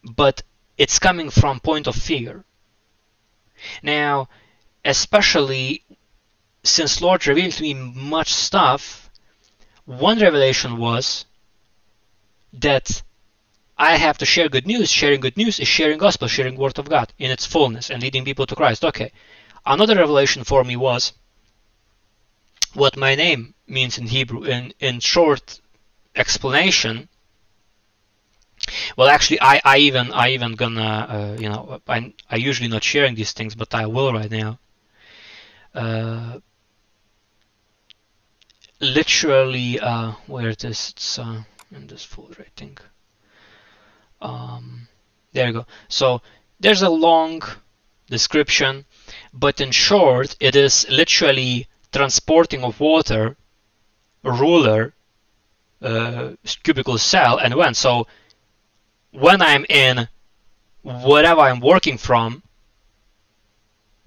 but 0.03 0.43
it's 0.79 0.99
coming 0.99 1.31
from 1.31 1.61
point 1.61 1.87
of 1.87 1.97
fear. 1.97 2.45
Now, 3.83 4.29
especially 4.85 5.85
since 6.63 7.01
Lord 7.01 7.27
revealed 7.27 7.53
to 7.53 7.63
me 7.63 7.75
much 7.75 8.33
stuff, 8.33 9.11
one 9.85 10.19
revelation 10.19 10.79
was 10.79 11.27
that 12.53 13.03
I 13.77 13.97
have 13.97 14.19
to 14.19 14.27
share 14.27 14.49
good 14.49 14.67
news. 14.67 14.91
Sharing 14.91 15.21
good 15.21 15.37
news 15.37 15.59
is 15.61 15.69
sharing 15.69 15.99
gospel, 15.99 16.29
sharing 16.29 16.57
word 16.57 16.79
of 16.79 16.89
God 16.89 17.13
in 17.19 17.31
its 17.31 17.45
fullness 17.45 17.91
and 17.91 18.03
leading 18.03 18.25
people 18.25 18.47
to 18.47 18.55
Christ. 18.55 18.85
Okay. 18.85 19.13
Another 19.67 19.97
revelation 19.97 20.45
for 20.45 20.63
me 20.65 20.77
was 20.77 21.13
what 22.75 22.97
my 22.97 23.15
name 23.15 23.55
means 23.67 23.99
in 23.99 24.07
Hebrew. 24.07 24.45
In 24.45 24.73
in 24.79 25.01
short 25.01 25.61
explanation, 26.15 27.09
well, 28.97 29.09
actually, 29.09 29.41
I, 29.41 29.61
I 29.65 29.79
even 29.79 30.13
I 30.13 30.31
even 30.31 30.53
gonna 30.53 30.83
uh, 30.83 31.41
you 31.41 31.49
know 31.49 31.81
I 31.89 32.13
I 32.31 32.37
usually 32.37 32.69
not 32.69 32.85
sharing 32.85 33.15
these 33.15 33.33
things, 33.33 33.55
but 33.55 33.75
I 33.75 33.87
will 33.87 34.13
right 34.13 34.31
now. 34.31 34.59
Uh, 35.75 36.39
literally, 38.81 39.81
uh, 39.81 40.13
where 40.27 40.49
it 40.49 40.65
is, 40.65 40.91
it's 40.91 41.19
uh, 41.19 41.43
in 41.73 41.87
this 41.87 42.05
folder, 42.05 42.43
I 42.47 42.51
think. 42.57 42.81
Um, 44.21 44.89
there 45.33 45.47
you 45.49 45.53
go. 45.53 45.67
So 45.89 46.23
there's 46.61 46.83
a 46.83 46.89
long 46.89 47.43
description, 48.09 48.85
but 49.33 49.61
in 49.61 49.71
short, 49.71 50.37
it 50.41 50.55
is 50.57 50.87
literally 50.89 51.67
transporting 51.93 52.65
of 52.65 52.81
water, 52.81 53.37
ruler, 54.23 54.95
uh, 55.83 56.33
cubicle 56.63 56.99
cell, 56.99 57.39
and 57.39 57.55
when. 57.55 57.75
So 57.75 58.07
when 59.15 59.41
I'm 59.41 59.65
in 59.69 60.09
whatever 60.83 61.43
I'm 61.43 61.61
working 61.61 61.99
from, 61.99 62.43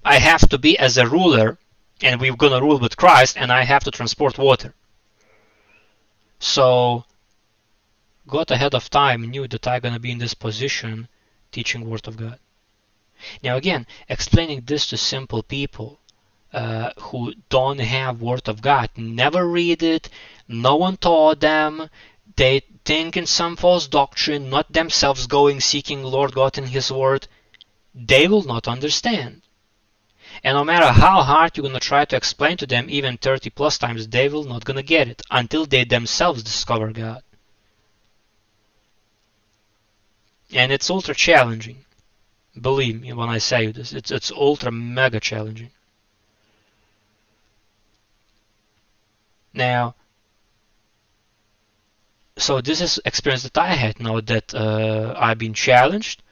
I 0.04 0.18
have 0.18 0.46
to 0.50 0.58
be 0.58 0.78
as 0.78 0.98
a 0.98 1.08
ruler, 1.08 1.58
and 2.02 2.20
we're 2.20 2.36
gonna 2.36 2.60
rule 2.60 2.78
with 2.78 2.96
Christ, 2.96 3.36
and 3.38 3.50
I 3.50 3.64
have 3.64 3.84
to 3.84 3.90
transport 3.90 4.38
water. 4.38 4.74
So 6.38 7.04
God 8.26 8.50
ahead 8.50 8.74
of 8.74 8.90
time 8.90 9.22
knew 9.22 9.48
that 9.48 9.66
I'm 9.66 9.80
gonna 9.80 9.98
be 9.98 10.12
in 10.12 10.18
this 10.18 10.34
position 10.34 11.08
teaching 11.50 11.88
Word 11.88 12.06
of 12.06 12.18
God. 12.18 12.38
Now 13.42 13.56
again, 13.56 13.86
explaining 14.08 14.62
this 14.66 14.88
to 14.88 14.98
simple 14.98 15.42
people 15.42 15.98
uh, 16.52 16.90
who 16.98 17.32
don't 17.48 17.80
have 17.80 18.20
Word 18.20 18.46
of 18.46 18.60
God, 18.60 18.90
never 18.96 19.48
read 19.48 19.82
it, 19.82 20.10
no 20.46 20.76
one 20.76 20.98
taught 20.98 21.40
them, 21.40 21.88
they 22.36 22.62
think 22.84 23.16
in 23.16 23.26
some 23.26 23.56
false 23.56 23.86
doctrine, 23.86 24.50
not 24.50 24.72
themselves 24.72 25.26
going 25.26 25.60
seeking 25.60 26.02
Lord 26.02 26.34
God 26.34 26.58
in 26.58 26.66
His 26.66 26.90
Word, 26.90 27.26
they 27.94 28.28
will 28.28 28.44
not 28.44 28.68
understand. 28.68 29.42
And 30.44 30.56
no 30.56 30.64
matter 30.64 30.92
how 30.92 31.22
hard 31.22 31.56
you're 31.56 31.66
gonna 31.66 31.80
try 31.80 32.04
to 32.04 32.16
explain 32.16 32.56
to 32.58 32.66
them, 32.66 32.86
even 32.88 33.16
30 33.16 33.50
plus 33.50 33.78
times, 33.78 34.08
they 34.08 34.28
will 34.28 34.44
not 34.44 34.64
gonna 34.64 34.82
get 34.82 35.08
it 35.08 35.22
until 35.30 35.66
they 35.66 35.84
themselves 35.84 36.42
discover 36.42 36.92
God. 36.92 37.22
and 40.52 40.72
it's 40.72 40.90
ultra 40.90 41.14
challenging. 41.14 41.84
Believe 42.60 43.00
me 43.00 43.12
when 43.12 43.28
I 43.28 43.38
say 43.38 43.70
this, 43.70 43.92
it's 43.92 44.10
it's 44.10 44.32
ultra 44.32 44.72
mega 44.72 45.20
challenging. 45.20 45.70
Now, 49.52 49.94
so 52.38 52.60
this 52.60 52.80
is 52.80 53.00
experience 53.04 53.42
that 53.42 53.58
I 53.58 53.74
had 53.74 54.00
now 54.00 54.20
that 54.20 54.54
uh, 54.54 55.14
I've 55.16 55.38
been 55.38 55.54
challenged, 55.54 56.22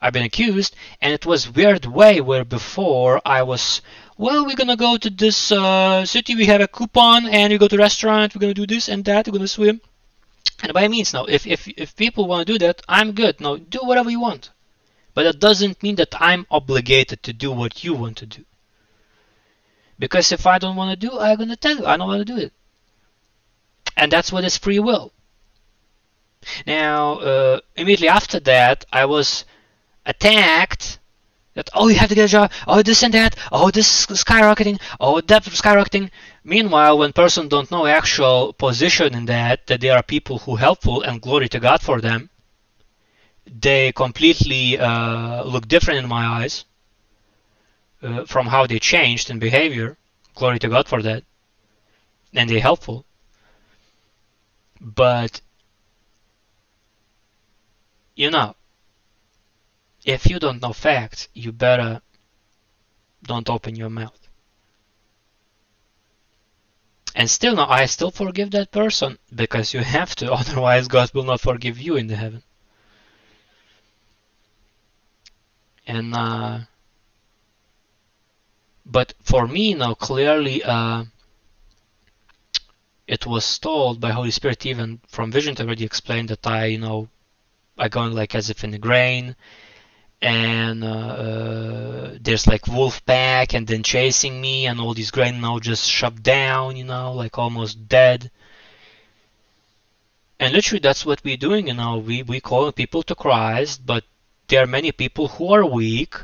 I've 0.00 0.12
been 0.12 0.24
accused, 0.24 0.74
and 1.00 1.12
it 1.12 1.26
was 1.26 1.54
weird 1.54 1.84
way 1.86 2.20
where 2.20 2.44
before 2.44 3.20
I 3.24 3.42
was, 3.42 3.82
well, 4.16 4.46
we're 4.46 4.56
gonna 4.56 4.76
go 4.76 4.96
to 4.96 5.10
this 5.10 5.52
uh, 5.52 6.04
city, 6.06 6.34
we 6.34 6.46
have 6.46 6.60
a 6.60 6.68
coupon, 6.68 7.26
and 7.26 7.52
we 7.52 7.58
go 7.58 7.68
to 7.68 7.76
restaurant, 7.76 8.34
we're 8.34 8.40
gonna 8.40 8.54
do 8.54 8.66
this 8.66 8.88
and 8.88 9.04
that, 9.04 9.26
we're 9.26 9.32
gonna 9.32 9.48
swim. 9.48 9.80
And 10.62 10.72
by 10.72 10.88
means 10.88 11.12
now, 11.12 11.24
if, 11.24 11.46
if, 11.46 11.68
if 11.68 11.96
people 11.96 12.26
want 12.26 12.46
to 12.46 12.52
do 12.52 12.58
that, 12.58 12.82
I'm 12.88 13.12
good. 13.12 13.40
Now, 13.40 13.56
do 13.56 13.80
whatever 13.82 14.10
you 14.10 14.20
want. 14.20 14.50
But 15.14 15.24
that 15.24 15.40
doesn't 15.40 15.82
mean 15.82 15.96
that 15.96 16.14
I'm 16.20 16.46
obligated 16.50 17.22
to 17.24 17.32
do 17.32 17.50
what 17.50 17.82
you 17.82 17.94
want 17.94 18.18
to 18.18 18.26
do. 18.26 18.44
Because 19.98 20.32
if 20.32 20.46
I 20.46 20.58
don't 20.58 20.76
want 20.76 20.98
to 20.98 21.08
do, 21.08 21.18
I'm 21.18 21.38
to 21.38 21.56
tell 21.56 21.76
you 21.76 21.86
I 21.86 21.96
don't 21.96 22.08
want 22.08 22.26
to 22.26 22.32
do 22.34 22.38
it. 22.38 22.52
And 23.96 24.10
that's 24.10 24.32
what 24.32 24.44
is 24.44 24.56
free 24.56 24.78
will. 24.78 25.12
Now, 26.66 27.18
uh, 27.18 27.60
immediately 27.76 28.08
after 28.08 28.40
that, 28.40 28.84
I 28.92 29.04
was 29.04 29.44
attacked 30.06 30.98
that 31.54 31.68
oh 31.74 31.88
you 31.88 31.96
have 31.96 32.08
to 32.08 32.14
get 32.14 32.26
a 32.26 32.28
job. 32.28 32.52
Oh 32.66 32.82
this 32.82 33.02
and 33.02 33.14
that. 33.14 33.36
Oh 33.52 33.70
this 33.70 34.10
is 34.10 34.24
skyrocketing. 34.24 34.80
Oh 34.98 35.20
that 35.20 35.44
skyrocketing. 35.44 36.10
Meanwhile 36.44 36.98
when 36.98 37.12
person 37.12 37.48
don't 37.48 37.70
know 37.70 37.86
actual 37.86 38.52
position 38.52 39.14
in 39.14 39.26
that 39.26 39.66
that 39.66 39.80
there 39.80 39.96
are 39.96 40.02
people 40.02 40.38
who 40.38 40.56
helpful 40.56 41.02
and 41.02 41.20
glory 41.20 41.48
to 41.50 41.60
god 41.60 41.82
for 41.82 42.00
them 42.00 42.30
they 43.46 43.92
completely 43.92 44.78
uh, 44.78 45.42
look 45.44 45.66
different 45.66 45.98
in 46.00 46.08
my 46.08 46.24
eyes 46.26 46.64
uh, 48.02 48.24
from 48.24 48.46
how 48.46 48.66
they 48.66 48.78
changed 48.78 49.30
in 49.30 49.38
behavior. 49.38 49.96
Glory 50.34 50.58
to 50.60 50.68
god 50.68 50.86
for 50.86 51.02
that. 51.02 51.24
And 52.32 52.48
they're 52.48 52.60
helpful. 52.60 53.04
But 54.80 55.40
you 58.20 58.30
know 58.30 58.54
if 60.04 60.26
you 60.26 60.38
don't 60.38 60.62
know 60.62 60.72
facts, 60.72 61.28
you 61.34 61.52
better 61.52 62.00
don't 63.22 63.50
open 63.50 63.76
your 63.76 63.90
mouth. 63.90 64.18
And 67.14 67.28
still 67.28 67.56
no, 67.56 67.66
I 67.66 67.86
still 67.86 68.10
forgive 68.10 68.52
that 68.52 68.70
person 68.70 69.18
because 69.34 69.74
you 69.74 69.80
have 69.80 70.14
to, 70.16 70.32
otherwise 70.40 70.88
God 70.88 71.12
will 71.12 71.24
not 71.24 71.40
forgive 71.40 71.78
you 71.78 71.96
in 71.96 72.06
the 72.06 72.16
heaven. 72.16 72.42
And 75.86 76.14
uh, 76.14 76.60
but 78.86 79.14
for 79.22 79.46
me 79.48 79.74
now 79.74 79.94
clearly 79.94 80.62
uh, 80.62 81.04
it 83.06 83.26
was 83.26 83.58
told 83.58 84.00
by 84.00 84.12
Holy 84.12 84.30
Spirit 84.30 84.64
even 84.64 85.00
from 85.08 85.32
vision 85.32 85.56
to 85.56 85.64
already 85.64 85.84
explained 85.84 86.28
that 86.28 86.46
I 86.46 86.66
you 86.66 86.78
know 86.78 87.08
I 87.80 87.88
going 87.88 88.12
like 88.12 88.34
as 88.34 88.50
if 88.50 88.62
in 88.62 88.74
a 88.74 88.78
grain 88.78 89.36
and 90.20 90.84
uh, 90.84 90.88
uh, 91.26 92.18
there's 92.20 92.46
like 92.46 92.66
wolf 92.68 93.02
pack 93.06 93.54
and 93.54 93.66
then 93.66 93.82
chasing 93.82 94.38
me 94.38 94.66
and 94.66 94.78
all 94.78 94.92
these 94.92 95.10
grain 95.10 95.40
now 95.40 95.58
just 95.58 95.88
shoved 95.88 96.22
down 96.22 96.76
you 96.76 96.84
know 96.84 97.14
like 97.14 97.38
almost 97.38 97.88
dead. 97.88 98.30
And 100.38 100.52
literally 100.52 100.80
that's 100.80 101.06
what 101.06 101.24
we're 101.24 101.38
doing 101.38 101.68
you 101.68 101.74
know. 101.74 101.96
We 101.96 102.22
we 102.22 102.38
call 102.40 102.70
people 102.70 103.02
to 103.04 103.14
christ 103.14 103.86
but 103.86 104.04
there 104.48 104.62
are 104.62 104.76
many 104.78 104.92
people 104.92 105.28
who 105.28 105.50
are 105.54 105.64
weak 105.64 106.14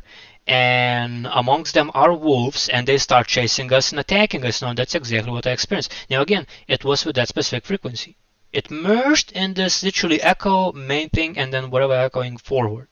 and 0.47 1.27
amongst 1.33 1.73
them 1.73 1.91
are 1.95 2.13
wolves 2.13 2.69
and 2.69 2.87
they 2.87 2.99
start 2.99 3.27
chasing 3.29 3.73
us 3.73 3.93
and 3.93 3.99
attacking 3.99 4.45
us. 4.45 4.61
Now 4.61 4.75
that's 4.75 4.95
exactly 4.95 5.33
what 5.33 5.47
i 5.47 5.53
experienced. 5.53 5.95
Now 6.11 6.21
again 6.21 6.47
it 6.69 6.85
was 6.85 7.07
with 7.07 7.17
that 7.17 7.29
specific 7.29 7.65
frequency 7.65 8.17
it 8.53 8.70
merged 8.70 9.32
in 9.32 9.55
this 9.55 9.82
literally 9.82 10.20
echo 10.22 10.72
main 10.72 11.09
thing 11.11 11.36
and 11.38 11.53
then 11.53 11.70
whatever 11.70 11.94
echoing 11.94 12.36
forward. 12.36 12.88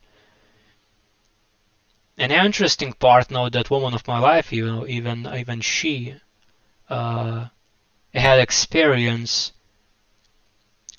An 2.17 2.31
interesting 2.31 2.93
part 2.93 3.31
now 3.31 3.49
that 3.49 3.71
woman 3.71 3.95
of 3.95 4.07
my 4.07 4.19
life, 4.19 4.53
you 4.53 4.67
know, 4.67 4.87
even 4.87 5.27
even 5.27 5.61
she 5.61 6.15
uh, 6.89 7.47
had 8.13 8.39
experience 8.39 9.53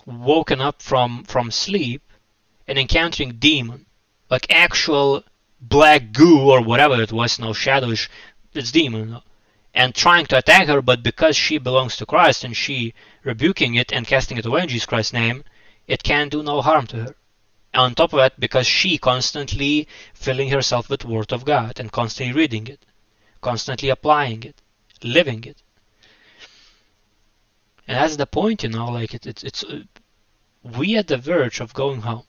woken 0.05 0.61
up 0.61 0.81
from 0.81 1.23
from 1.23 1.51
sleep 1.51 2.01
and 2.67 2.77
encountering 2.77 3.33
demon 3.33 3.85
like 4.29 4.45
actual 4.51 5.23
black 5.59 6.11
goo 6.11 6.49
or 6.49 6.61
whatever 6.61 7.01
it 7.01 7.11
was 7.11 7.39
no 7.39 7.51
shadowish 7.51 8.07
it's 8.53 8.71
demon 8.71 9.19
and 9.76 9.93
trying 9.93 10.26
to 10.26 10.38
attack 10.38 10.67
her 10.67 10.82
but 10.82 11.03
because 11.03 11.36
she 11.36 11.57
belongs 11.57 11.95
to 11.97 12.05
christ 12.05 12.43
and 12.43 12.55
she 12.55 12.93
rebuking 13.23 13.76
it 13.76 13.91
and 13.91 14.07
casting 14.07 14.38
it 14.38 14.45
away 14.45 14.61
in 14.63 14.69
jesus 14.69 14.86
christ's 14.88 15.13
name 15.13 15.43
it 15.88 16.01
can 16.01 16.30
do 16.30 16.41
no 16.41 16.61
harm 16.61 16.88
to 16.88 16.97
her. 16.97 17.15
On 17.76 17.93
top 17.93 18.13
of 18.13 18.17
that 18.17 18.39
because 18.39 18.65
she 18.65 18.97
constantly 18.97 19.88
filling 20.13 20.49
herself 20.49 20.89
with 20.89 21.05
word 21.05 21.32
of 21.34 21.43
god 21.45 21.80
and 21.80 21.91
constantly 21.91 22.34
reading 22.34 22.67
it 22.67 22.86
constantly 23.41 23.89
applying 23.89 24.41
it 24.43 24.61
living 25.03 25.43
it. 25.43 25.61
And 27.88 27.97
that's 27.97 28.15
the 28.15 28.26
point 28.26 28.63
you 28.63 28.69
know 28.69 28.89
like 28.89 29.13
it, 29.13 29.28
it 29.28 29.43
it's 29.43 29.63
uh, 29.63 29.84
we 30.63 30.95
at 30.95 31.07
the 31.07 31.17
verge 31.17 31.59
of 31.59 31.73
going 31.73 32.01
home. 32.01 32.26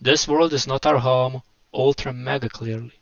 This 0.00 0.28
world 0.28 0.52
is 0.52 0.66
not 0.66 0.86
our 0.86 0.98
home 0.98 1.42
ultra 1.72 2.12
mega 2.12 2.48
clearly 2.48 3.00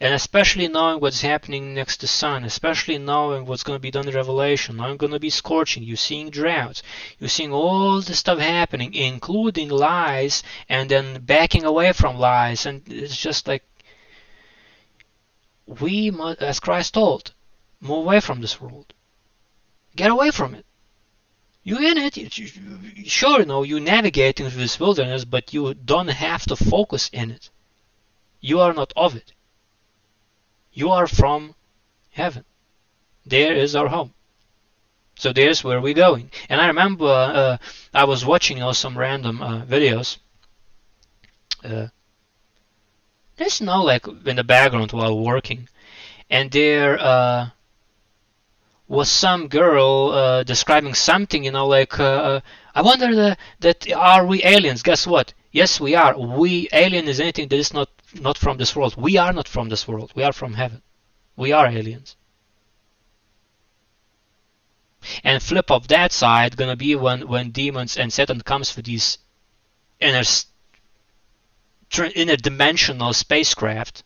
and 0.00 0.14
especially 0.14 0.68
knowing 0.68 1.00
what's 1.00 1.22
happening 1.22 1.74
next 1.74 1.98
to 1.98 2.06
sun 2.06 2.44
especially 2.44 2.98
knowing 2.98 3.46
what's 3.46 3.62
going 3.62 3.76
to 3.76 3.80
be 3.80 3.90
done 3.90 4.08
in 4.08 4.14
revelation 4.14 4.80
I'm 4.80 4.96
going 4.96 5.12
to 5.12 5.20
be 5.20 5.30
scorching 5.30 5.82
you 5.82 5.96
seeing 5.96 6.30
droughts 6.30 6.82
you're 7.18 7.28
seeing 7.28 7.52
all 7.52 8.00
this 8.00 8.18
stuff 8.18 8.38
happening 8.38 8.94
including 8.94 9.68
lies 9.68 10.42
and 10.68 10.90
then 10.90 11.20
backing 11.22 11.64
away 11.64 11.92
from 11.92 12.18
lies 12.18 12.66
and 12.66 12.82
it's 12.86 13.16
just 13.16 13.48
like 13.48 13.64
we 15.80 16.10
must, 16.10 16.40
as 16.42 16.60
christ 16.60 16.94
told 16.94 17.32
move 17.80 17.98
away 17.98 18.20
from 18.20 18.40
this 18.40 18.60
world 18.60 18.94
Get 19.98 20.12
away 20.12 20.30
from 20.30 20.54
it. 20.54 20.64
You're 21.64 21.82
in 21.82 21.98
it. 21.98 22.32
Sure, 23.04 23.40
you 23.40 23.46
know, 23.46 23.64
you're 23.64 23.80
navigating 23.80 24.48
through 24.48 24.60
this 24.60 24.78
wilderness, 24.78 25.24
but 25.24 25.52
you 25.52 25.74
don't 25.74 26.06
have 26.06 26.46
to 26.46 26.54
focus 26.54 27.10
in 27.12 27.32
it. 27.32 27.50
You 28.40 28.60
are 28.60 28.72
not 28.72 28.92
of 28.94 29.16
it. 29.16 29.32
You 30.78 30.92
are 30.92 31.08
from 31.08 31.56
heaven. 32.10 32.44
There 33.26 33.52
is 33.52 33.74
our 33.74 33.88
home. 33.88 34.14
So 35.16 35.32
there's 35.32 35.64
where 35.64 35.80
we're 35.80 36.02
going. 36.06 36.30
And 36.48 36.60
I 36.60 36.68
remember 36.68 37.06
uh, 37.06 37.56
I 37.92 38.04
was 38.04 38.24
watching 38.24 38.58
some 38.74 38.96
random 38.96 39.42
uh, 39.42 39.64
videos. 39.64 40.18
Uh, 41.64 41.88
there's 43.36 43.60
no 43.60 43.82
like 43.82 44.06
in 44.06 44.36
the 44.36 44.44
background 44.44 44.92
while 44.92 45.18
working, 45.18 45.68
and 46.30 46.48
they're 46.52 46.96
uh, 47.00 47.48
was 48.86 49.08
some 49.10 49.48
girl 49.48 50.12
uh, 50.12 50.44
describing 50.44 50.94
something, 50.94 51.42
you 51.42 51.50
know, 51.50 51.66
like, 51.66 51.98
I 51.98 52.40
wonder 52.76 53.12
the, 53.16 53.36
that 53.58 53.92
are 53.92 54.24
we 54.24 54.44
aliens? 54.44 54.84
Guess 54.84 55.08
what? 55.08 55.34
Yes, 55.50 55.80
we 55.80 55.96
are. 55.96 56.16
We 56.16 56.68
alien 56.72 57.08
is 57.08 57.18
anything 57.18 57.48
that 57.48 57.56
is 57.56 57.74
not 57.74 57.88
not 58.14 58.38
from 58.38 58.56
this 58.56 58.74
world. 58.74 58.94
We 58.96 59.16
are 59.16 59.32
not 59.32 59.48
from 59.48 59.68
this 59.68 59.86
world. 59.86 60.12
We 60.14 60.22
are 60.22 60.32
from 60.32 60.54
heaven. 60.54 60.82
We 61.36 61.52
are 61.52 61.66
aliens. 61.66 62.16
And 65.22 65.42
flip 65.42 65.70
of 65.70 65.88
that 65.88 66.12
side 66.12 66.56
gonna 66.56 66.76
be 66.76 66.94
when 66.94 67.28
when 67.28 67.50
demons 67.50 67.96
and 67.96 68.12
Satan 68.12 68.40
comes 68.40 68.70
for 68.70 68.82
these 68.82 69.18
inner 70.00 70.24
inner 72.14 72.36
dimensional 72.36 73.12
spacecraft 73.12 74.02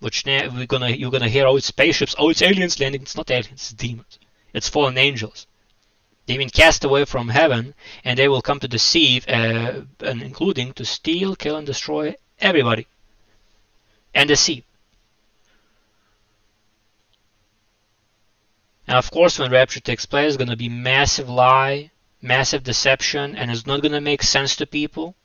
which 0.00 0.24
now 0.24 0.48
we're 0.48 0.66
gonna 0.66 0.90
you're 0.90 1.10
gonna 1.10 1.28
hear 1.28 1.46
oh 1.46 1.56
it's 1.56 1.66
spaceships 1.66 2.14
oh 2.18 2.30
it's 2.30 2.42
aliens 2.42 2.78
landing 2.80 3.02
it's 3.02 3.16
not 3.16 3.30
aliens 3.30 3.50
it's 3.50 3.72
demons 3.72 4.18
it's 4.54 4.68
fallen 4.68 4.96
angels 4.96 5.46
they've 6.28 6.38
been 6.38 6.50
cast 6.50 6.84
away 6.84 7.04
from 7.04 7.28
heaven 7.28 7.74
and 8.04 8.18
they 8.18 8.28
will 8.28 8.42
come 8.42 8.60
to 8.60 8.68
deceive 8.68 9.26
uh, 9.28 9.80
and 10.00 10.22
including 10.22 10.72
to 10.72 10.84
steal 10.84 11.34
kill 11.34 11.56
and 11.56 11.66
destroy 11.66 12.14
everybody 12.38 12.86
and 14.14 14.28
deceive 14.28 14.62
and 18.86 18.96
of 18.96 19.10
course 19.10 19.38
when 19.38 19.50
rapture 19.50 19.80
takes 19.80 20.06
place 20.06 20.28
it's 20.28 20.36
going 20.36 20.48
to 20.48 20.56
be 20.56 20.68
massive 20.68 21.28
lie 21.28 21.90
massive 22.22 22.62
deception 22.62 23.34
and 23.34 23.50
it's 23.50 23.66
not 23.66 23.82
going 23.82 23.92
to 23.92 24.00
make 24.00 24.22
sense 24.22 24.54
to 24.54 24.66
people 24.66 25.16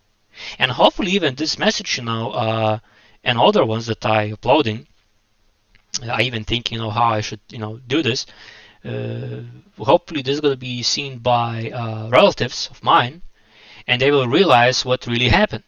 and 0.58 0.72
hopefully 0.72 1.12
even 1.12 1.36
this 1.36 1.60
message 1.60 1.98
you 1.98 2.04
know 2.04 2.32
uh, 2.32 2.80
and 3.24 3.38
other 3.40 3.66
ones 3.66 3.86
that 3.88 4.06
I 4.06 4.32
uploading. 4.32 4.88
I 6.04 6.24
even 6.24 6.44
think 6.44 6.72
you 6.72 6.78
know 6.78 6.90
how 6.90 7.10
I 7.10 7.22
should 7.22 7.40
you 7.50 7.60
know 7.60 7.80
do 7.88 8.02
this. 8.02 8.26
Uh, 8.86 9.42
hopefully 9.78 10.22
this 10.22 10.36
is 10.36 10.42
going 10.42 10.54
to 10.54 10.60
be 10.60 10.84
seen 10.84 11.20
by 11.20 11.70
uh, 11.70 12.10
relatives 12.10 12.68
of 12.70 12.84
mine 12.84 13.22
and 13.88 14.02
they 14.02 14.12
will 14.12 14.28
realize 14.28 14.86
what 14.86 15.08
really 15.08 15.30
happened. 15.30 15.64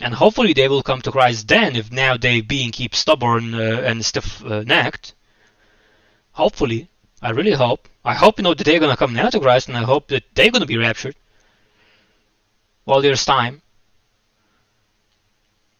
And 0.00 0.14
hopefully 0.14 0.52
they 0.52 0.68
will 0.68 0.82
come 0.82 1.02
to 1.02 1.12
Christ 1.12 1.48
then 1.48 1.76
if 1.76 1.92
now 1.92 2.16
they 2.16 2.40
being 2.40 2.70
keep 2.70 2.94
stubborn 2.94 3.54
uh, 3.54 3.82
and 3.84 4.04
stiff-necked 4.04 5.14
hopefully 6.38 6.88
I 7.20 7.30
really 7.30 7.56
hope 7.64 7.88
I 8.04 8.14
hope 8.14 8.38
you 8.38 8.44
know 8.44 8.54
that 8.54 8.64
they're 8.64 8.78
going 8.84 8.96
to 8.96 9.02
come 9.04 9.12
now 9.12 9.28
to 9.28 9.40
Christ 9.40 9.68
and 9.68 9.76
I 9.76 9.82
hope 9.82 10.08
that 10.08 10.24
they're 10.34 10.52
going 10.54 10.66
to 10.66 10.74
be 10.74 10.78
raptured. 10.78 11.16
While 12.84 13.02
there's 13.02 13.24
time 13.24 13.60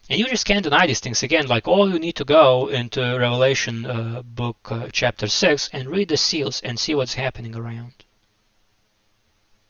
and 0.08 0.18
you 0.18 0.26
just 0.26 0.46
can't 0.46 0.62
deny 0.62 0.86
these 0.86 1.00
things. 1.00 1.22
Again, 1.22 1.46
like 1.46 1.68
all 1.68 1.90
you 1.90 1.98
need 1.98 2.16
to 2.16 2.24
go 2.24 2.68
into 2.68 3.00
Revelation 3.00 3.84
uh, 3.84 4.22
book 4.22 4.56
uh, 4.70 4.88
chapter 4.90 5.26
6 5.26 5.68
and 5.72 5.88
read 5.88 6.08
the 6.08 6.16
seals 6.16 6.62
and 6.62 6.78
see 6.78 6.94
what's 6.94 7.14
happening 7.14 7.54
around. 7.54 7.92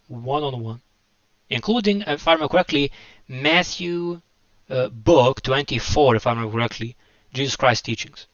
One 0.06 0.44
on 0.44 0.60
one. 0.62 0.80
Including, 1.50 2.02
if 2.02 2.28
I 2.28 2.34
remember 2.34 2.52
correctly, 2.52 2.92
Matthew 3.26 4.20
uh, 4.70 4.88
book 4.90 5.42
24, 5.42 6.16
if 6.16 6.26
I 6.26 6.30
remember 6.30 6.52
correctly, 6.52 6.94
Jesus 7.32 7.56
Christ 7.56 7.84
teachings. 7.84 8.26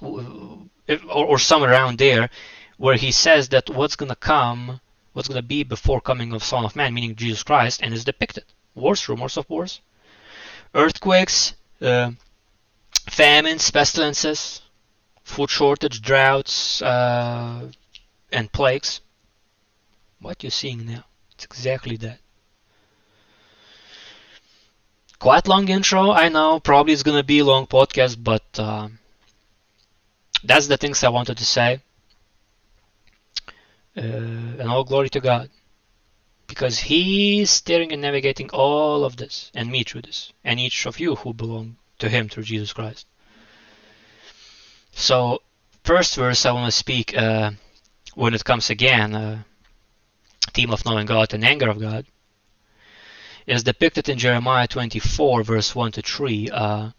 Or, 0.00 0.68
or 1.06 1.38
somewhere 1.38 1.70
around 1.70 1.98
there, 1.98 2.30
where 2.78 2.96
he 2.96 3.12
says 3.12 3.50
that 3.50 3.68
what's 3.68 3.96
going 3.96 4.08
to 4.08 4.16
come, 4.16 4.80
what's 5.12 5.28
going 5.28 5.40
to 5.40 5.46
be 5.46 5.64
before 5.64 6.00
coming 6.00 6.32
of 6.32 6.42
Son 6.42 6.64
of 6.64 6.74
Man, 6.74 6.94
meaning 6.94 7.14
Jesus 7.14 7.42
Christ, 7.42 7.82
and 7.82 7.92
is 7.92 8.04
depicted. 8.04 8.44
Wars, 8.74 9.08
rumors 9.08 9.36
of 9.36 9.48
wars, 9.50 9.80
earthquakes, 10.74 11.54
uh, 11.80 12.12
famines, 13.08 13.70
pestilences, 13.70 14.62
food 15.24 15.50
shortage, 15.50 16.00
droughts, 16.00 16.82
uh, 16.82 17.70
and 18.30 18.52
plagues. 18.52 19.00
What 20.20 20.42
you're 20.42 20.50
seeing 20.50 20.86
now, 20.86 21.04
it's 21.32 21.44
exactly 21.44 21.96
that. 21.98 22.18
Quite 25.18 25.46
long 25.46 25.68
intro, 25.68 26.10
I 26.10 26.28
know. 26.28 26.58
Probably 26.58 26.92
it's 26.92 27.02
gonna 27.02 27.22
be 27.22 27.40
a 27.40 27.44
long 27.44 27.66
podcast, 27.66 28.22
but 28.22 28.44
uh, 28.58 28.88
that's 30.42 30.66
the 30.66 30.76
things 30.76 31.04
I 31.04 31.10
wanted 31.10 31.38
to 31.38 31.44
say. 31.44 31.80
Uh, 33.96 34.00
and 34.00 34.62
all 34.62 34.84
glory 34.84 35.10
to 35.10 35.20
God 35.20 35.50
because 36.46 36.78
he's 36.78 37.50
steering 37.50 37.92
and 37.92 38.02
navigating 38.02 38.50
all 38.52 39.04
of 39.04 39.16
this 39.16 39.50
and 39.54 39.70
me 39.70 39.82
through 39.82 40.02
this 40.02 40.32
and 40.44 40.60
each 40.60 40.86
of 40.86 41.00
you 41.00 41.16
who 41.16 41.32
belong 41.32 41.76
to 41.98 42.08
him 42.08 42.28
through 42.28 42.42
Jesus 42.42 42.72
Christ. 42.72 43.06
So 44.92 45.42
first 45.84 46.16
verse 46.16 46.44
I 46.44 46.52
want 46.52 46.70
to 46.70 46.76
speak 46.76 47.16
uh, 47.16 47.52
when 48.14 48.34
it 48.34 48.44
comes 48.44 48.70
again 48.70 49.14
uh, 49.14 49.42
theme 50.52 50.70
of 50.70 50.84
knowing 50.84 51.06
God 51.06 51.32
and 51.32 51.44
anger 51.44 51.70
of 51.70 51.80
God 51.80 52.06
is 53.46 53.62
depicted 53.62 54.08
in 54.08 54.18
Jeremiah 54.18 54.68
24 54.68 55.42
verse 55.42 55.74
1 55.74 55.92
to 55.92 56.02
3 56.02 56.50
uh, 56.50 56.90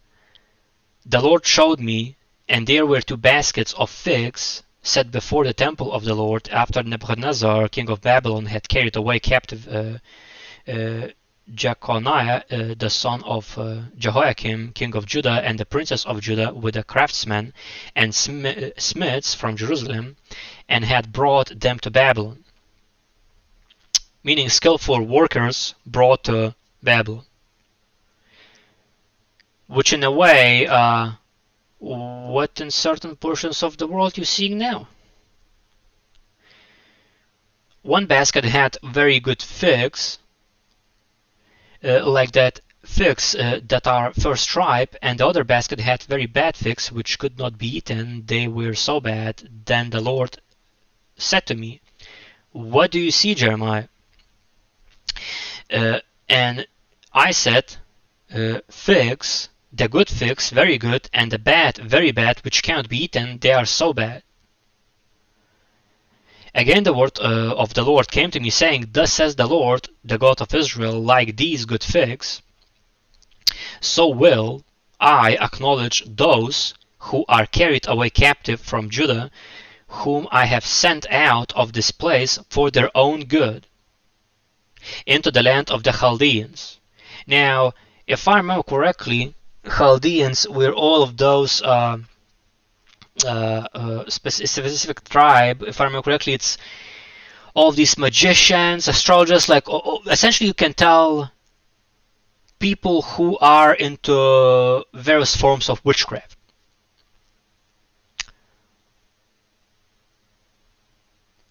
the 1.06 1.22
Lord 1.22 1.46
showed 1.46 1.80
me 1.80 2.16
and 2.50 2.68
there 2.68 2.86
were 2.86 3.02
two 3.02 3.18
baskets 3.18 3.74
of 3.74 3.90
figs 3.90 4.64
set 4.84 5.10
before 5.12 5.46
the 5.46 5.54
temple 5.54 5.92
of 5.94 6.04
the 6.04 6.14
Lord 6.14 6.50
after 6.50 6.84
Nebuchadnezzar, 6.84 7.70
king 7.70 7.90
of 7.90 8.02
Babylon, 8.02 8.46
had 8.46 8.68
carried 8.68 8.98
away 8.98 9.20
captive 9.20 9.68
uh, 9.68 9.98
uh, 10.70 11.08
Jeconiah, 11.54 12.44
uh, 12.52 12.76
the 12.78 12.90
son 12.90 13.24
of 13.24 13.58
uh, 13.58 13.82
Jehoiakim, 13.98 14.74
king 14.74 14.96
of 14.96 15.06
Judah, 15.06 15.42
and 15.44 15.58
the 15.58 15.66
princess 15.66 16.06
of 16.06 16.22
Judah, 16.22 16.54
with 16.54 16.76
the 16.76 16.84
craftsmen 16.84 17.54
and 17.96 18.14
smiths 18.14 19.34
from 19.34 19.58
Jerusalem, 19.58 20.18
and 20.70 20.86
had 20.86 21.12
brought 21.12 21.60
them 21.60 21.80
to 21.80 21.90
Babylon. 21.90 22.44
Meaning 24.24 24.50
skillful 24.50 25.02
workers 25.04 25.76
brought 25.86 26.26
to 26.26 26.56
Babylon. 26.82 27.24
Which, 29.68 29.92
in 29.92 30.04
a 30.04 30.12
way, 30.12 30.68
uh, 30.68 31.12
what 31.84 32.62
in 32.62 32.72
certain 32.72 33.16
portions 33.16 33.62
of 33.62 33.78
the 33.78 33.88
world 33.88 34.18
you're 34.18 34.26
seeing 34.26 34.58
now. 34.58 34.88
One 37.82 38.06
basket 38.06 38.46
had 38.46 38.78
very 38.82 39.20
good 39.20 39.42
figs, 39.42 40.20
uh, 41.84 42.10
like 42.10 42.32
that 42.32 42.62
figs 42.86 43.36
uh, 43.36 43.60
that 43.68 43.86
are 43.86 44.14
first 44.14 44.56
ripe, 44.56 44.96
and 45.02 45.20
the 45.20 45.28
other 45.28 45.44
basket 45.44 45.82
had 45.82 46.04
very 46.04 46.26
bad 46.26 46.56
figs 46.56 46.90
which 46.90 47.20
could 47.20 47.38
not 47.38 47.58
be 47.58 47.78
eaten. 47.78 48.24
They 48.26 48.48
were 48.48 48.76
so 48.76 49.02
bad. 49.02 49.50
Then 49.66 49.90
the 49.90 50.00
Lord 50.00 50.38
said 51.18 51.46
to 51.48 51.56
me, 51.56 51.82
What 52.52 52.92
do 52.92 53.00
you 53.00 53.12
see, 53.12 53.36
Jeremiah? 53.36 53.90
Uh, 55.70 56.00
and 56.30 56.66
I 57.14 57.32
said, 57.32 57.76
uh, 58.34 58.62
Figs, 58.70 59.50
the 59.76 59.88
good 59.88 60.08
figs, 60.08 60.52
very 60.52 60.78
good, 60.78 61.10
and 61.14 61.32
the 61.32 61.40
bad, 61.40 61.78
very 61.78 62.12
bad, 62.12 62.40
which 62.46 62.62
cannot 62.62 62.88
be 62.88 63.04
eaten, 63.06 63.40
they 63.40 63.52
are 63.52 63.66
so 63.66 63.92
bad. 63.92 64.22
Again 66.54 66.84
the 66.84 66.94
word 66.94 67.18
uh, 67.20 67.56
of 67.56 67.74
the 67.74 67.84
Lord 67.84 68.12
came 68.12 68.30
to 68.32 68.40
me, 68.40 68.52
saying, 68.52 68.90
Thus 68.92 69.12
says 69.12 69.36
the 69.36 69.48
Lord, 69.48 69.90
the 70.04 70.20
God 70.20 70.40
of 70.42 70.54
Israel, 70.54 71.02
like 71.02 71.36
these 71.38 71.66
good 71.66 71.84
figs, 71.84 72.44
so 73.82 74.08
will 74.08 74.64
I 75.00 75.36
acknowledge 75.42 76.04
those 76.06 76.76
who 77.00 77.26
are 77.28 77.48
carried 77.48 77.88
away 77.88 78.12
captive 78.12 78.62
from 78.62 78.92
Judah, 78.92 79.32
whom 79.88 80.28
I 80.32 80.46
have 80.46 80.66
sent 80.66 81.10
out 81.10 81.52
of 81.54 81.74
this 81.74 81.90
place 81.90 82.38
for 82.50 82.70
their 82.70 82.92
own 82.96 83.26
good, 83.26 83.66
into 85.08 85.32
the 85.32 85.44
land 85.44 85.72
of 85.72 85.82
the 85.82 85.92
Chaldeans. 85.92 86.80
Now, 87.26 87.74
if 88.06 88.28
I 88.28 88.38
remember 88.38 88.64
correctly, 88.64 89.34
Chaldeans 89.66 90.48
were 90.50 90.72
all 90.72 91.04
of 91.04 91.18
those. 91.18 91.62
Uh, 91.62 92.00
uh, 93.26 93.68
uh, 93.76 94.10
specific 94.10 95.04
tribe, 95.08 95.62
if 95.62 95.80
I 95.80 95.84
remember 95.84 96.04
correctly, 96.04 96.34
it's 96.34 96.58
all 97.54 97.72
these 97.72 97.98
magicians, 97.98 98.88
astrologers, 98.88 99.48
like 99.48 99.66
essentially 100.10 100.48
you 100.48 100.54
can 100.54 100.74
tell 100.74 101.32
people 102.60 103.04
who 103.04 103.38
are 103.40 103.74
into 103.74 104.84
various 104.94 105.36
forms 105.36 105.70
of 105.70 105.84
witchcraft. 105.86 106.38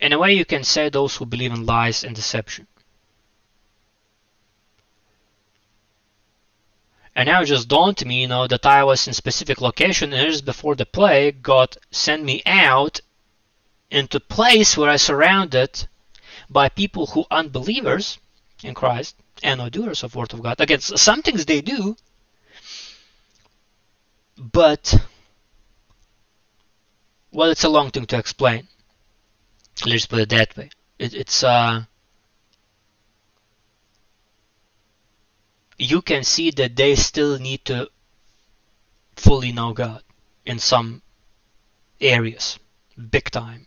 In 0.01 0.13
a 0.13 0.19
way, 0.19 0.33
you 0.33 0.45
can 0.45 0.65
say 0.65 0.89
those 0.89 1.15
who 1.15 1.27
believe 1.27 1.53
in 1.53 1.65
lies 1.65 2.03
and 2.03 2.17
deception. 2.17 2.67
And 7.15 7.27
now 7.27 7.43
it 7.43 7.47
just 7.47 7.69
dawned 7.69 7.99
to 7.99 8.07
me, 8.07 8.23
you 8.23 8.29
know, 8.29 8.47
that 8.47 8.65
I 8.65 8.85
was 8.85 9.07
in 9.07 9.13
specific 9.13 9.61
location 9.61 10.13
years 10.13 10.41
before 10.41 10.75
the 10.75 10.87
plague 10.87 11.43
God 11.43 11.77
sent 11.91 12.25
me 12.25 12.43
out 12.47 13.01
into 13.91 14.19
place 14.19 14.77
where 14.77 14.89
I 14.89 14.97
surrounded 14.97 15.87
by 16.49 16.69
people 16.71 17.07
who 17.09 17.27
unbelievers 17.31 18.19
in 18.63 18.75
Christ 18.75 19.17
and 19.43 19.59
no 19.59 19.69
doers 19.69 20.03
of 20.03 20.15
Word 20.15 20.33
of 20.33 20.43
God. 20.43 20.61
Again, 20.61 20.81
some 20.81 21.21
things 21.23 21.45
they 21.45 21.61
do, 21.61 21.97
but 24.39 24.95
well, 27.31 27.51
it's 27.51 27.65
a 27.65 27.69
long 27.69 27.91
thing 27.91 28.07
to 28.07 28.19
explain. 28.19 28.69
Let's 29.87 30.07
put 30.07 30.21
it 30.21 30.29
that 30.31 30.57
way. 30.57 30.71
It, 30.99 31.15
it's 31.15 31.43
uh, 31.43 31.85
you 35.83 36.01
can 36.03 36.22
see 36.22 36.51
that 36.53 36.76
they 36.76 36.95
still 36.95 37.39
need 37.39 37.64
to 37.64 37.89
fully 39.16 39.53
know 39.53 39.72
God 39.72 40.03
in 40.47 40.59
some 40.59 41.03
areas, 42.01 42.59
big 43.11 43.30
time. 43.30 43.66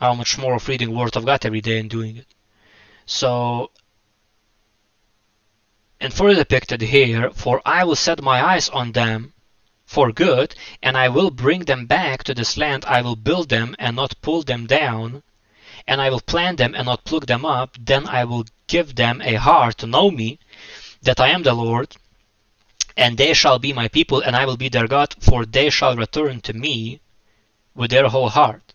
How 0.00 0.14
much 0.14 0.38
more 0.38 0.54
of 0.54 0.68
reading 0.68 0.94
Word 0.94 1.16
of 1.16 1.24
God 1.24 1.46
every 1.46 1.60
day 1.60 1.78
and 1.78 1.88
doing 1.88 2.16
it. 2.16 2.26
So, 3.06 3.70
and 6.00 6.12
further 6.12 6.40
depicted 6.40 6.82
here, 6.82 7.30
for 7.30 7.62
I 7.64 7.84
will 7.84 7.96
set 7.96 8.22
my 8.22 8.44
eyes 8.44 8.68
on 8.68 8.92
them 8.92 9.32
for 9.86 10.12
good, 10.12 10.54
and 10.82 10.96
I 10.96 11.08
will 11.08 11.30
bring 11.30 11.60
them 11.60 11.86
back 11.86 12.24
to 12.24 12.34
this 12.34 12.56
land. 12.56 12.84
I 12.84 13.02
will 13.02 13.16
build 13.16 13.48
them 13.48 13.76
and 13.78 13.96
not 13.96 14.20
pull 14.20 14.42
them 14.42 14.66
down, 14.66 15.22
and 15.86 16.00
I 16.00 16.10
will 16.10 16.20
plant 16.20 16.58
them 16.58 16.74
and 16.74 16.86
not 16.86 17.04
pluck 17.04 17.26
them 17.26 17.44
up. 17.44 17.76
Then 17.78 18.06
I 18.06 18.24
will 18.24 18.44
give 18.66 18.94
them 18.94 19.20
a 19.22 19.34
heart 19.34 19.78
to 19.78 19.86
know 19.86 20.10
me, 20.10 20.38
that 21.02 21.20
I 21.20 21.28
am 21.28 21.42
the 21.42 21.54
Lord, 21.54 21.96
and 22.96 23.16
they 23.16 23.34
shall 23.34 23.58
be 23.58 23.72
my 23.72 23.88
people, 23.88 24.20
and 24.20 24.36
I 24.36 24.46
will 24.46 24.56
be 24.56 24.68
their 24.68 24.88
God, 24.88 25.14
for 25.20 25.44
they 25.44 25.70
shall 25.70 25.96
return 25.96 26.40
to 26.42 26.52
me 26.52 27.00
with 27.74 27.90
their 27.90 28.08
whole 28.08 28.28
heart. 28.28 28.74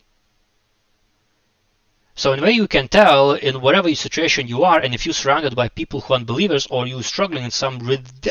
So 2.15 2.33
in 2.33 2.39
a 2.39 2.43
way 2.43 2.51
you 2.51 2.67
can 2.67 2.89
tell 2.89 3.31
in 3.31 3.61
whatever 3.61 3.95
situation 3.95 4.49
you 4.49 4.65
are, 4.65 4.77
and 4.77 4.93
if 4.93 5.05
you're 5.05 5.13
surrounded 5.13 5.55
by 5.55 5.69
people 5.69 6.01
who 6.01 6.13
are 6.13 6.17
unbelievers, 6.17 6.67
or 6.69 6.85
you're 6.85 7.01
struggling 7.01 7.45
in 7.45 7.51
some 7.51 7.79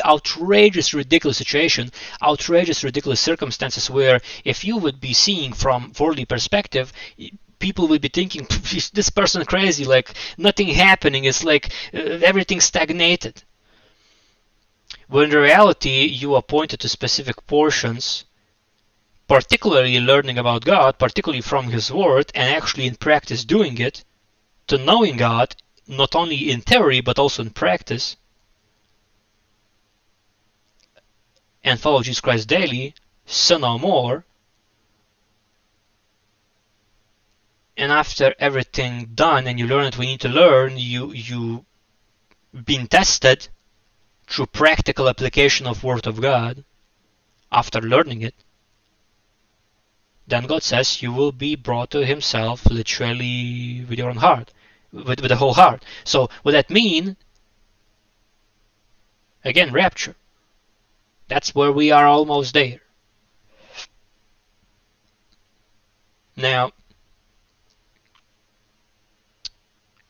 outrageous, 0.05 0.93
ridiculous 0.93 1.39
situation, 1.39 1.89
outrageous, 2.21 2.83
ridiculous 2.83 3.19
circumstances, 3.19 3.89
where 3.89 4.19
if 4.45 4.63
you 4.63 4.77
would 4.77 5.01
be 5.01 5.13
seeing 5.15 5.53
from 5.53 5.91
worldly 5.99 6.25
perspective, 6.25 6.93
people 7.59 7.87
will 7.87 7.99
be 7.99 8.07
thinking 8.09 8.47
this 8.93 9.09
person 9.09 9.45
crazy? 9.45 9.85
Like 9.85 10.13
nothing 10.37 10.69
happening. 10.69 11.25
It's 11.25 11.43
like 11.43 11.71
uh, 11.93 11.97
everything 11.97 12.61
stagnated. 12.61 13.43
When 15.07 15.31
in 15.31 15.37
reality 15.37 16.05
you 16.05 16.35
are 16.35 16.41
pointed 16.41 16.79
to 16.81 16.89
specific 16.89 17.45
portions 17.45 18.25
particularly 19.29 19.99
learning 19.99 20.39
about 20.39 20.65
god 20.65 20.97
particularly 20.97 21.41
from 21.41 21.69
his 21.69 21.91
word 21.91 22.31
and 22.33 22.53
actually 22.55 22.87
in 22.87 22.95
practice 22.95 23.45
doing 23.45 23.77
it 23.77 24.03
to 24.65 24.75
knowing 24.77 25.17
god 25.17 25.55
not 25.87 26.15
only 26.15 26.49
in 26.49 26.59
theory 26.61 26.99
but 26.99 27.19
also 27.19 27.43
in 27.43 27.51
practice 27.51 28.17
and 31.63 31.79
follow 31.79 32.01
jesus 32.01 32.21
christ 32.21 32.47
daily 32.47 32.95
sin 33.27 33.61
no 33.61 33.77
more 33.77 34.25
and 37.79 37.93
after 37.93 38.35
everything 38.39 39.11
done 39.15 39.47
and 39.47 39.57
you 39.57 39.65
learn 39.65 39.85
what 39.85 39.97
we 39.97 40.07
need 40.07 40.19
to 40.19 40.27
learn, 40.27 40.77
you 40.77 41.13
you 41.13 41.65
been 42.53 42.87
tested 42.87 43.47
through 44.27 44.47
practical 44.47 45.07
application 45.07 45.65
of 45.65 45.83
Word 45.83 46.05
of 46.05 46.19
God 46.19 46.65
after 47.49 47.79
learning 47.79 48.21
it, 48.21 48.35
then 50.27 50.45
God 50.45 50.61
says 50.61 51.01
you 51.01 51.13
will 51.13 51.31
be 51.31 51.55
brought 51.55 51.91
to 51.91 52.05
Himself 52.05 52.65
literally 52.65 53.85
with 53.87 53.97
your 53.97 54.09
own 54.09 54.17
heart, 54.17 54.51
with, 54.91 55.21
with 55.21 55.29
the 55.29 55.37
whole 55.37 55.53
heart. 55.53 55.85
So 56.03 56.29
what 56.43 56.51
that 56.51 56.69
mean? 56.69 57.15
Again, 59.45 59.71
rapture. 59.71 60.17
That's 61.29 61.55
where 61.55 61.71
we 61.71 61.91
are 61.91 62.05
almost 62.05 62.53
there. 62.53 62.81
Now, 66.35 66.73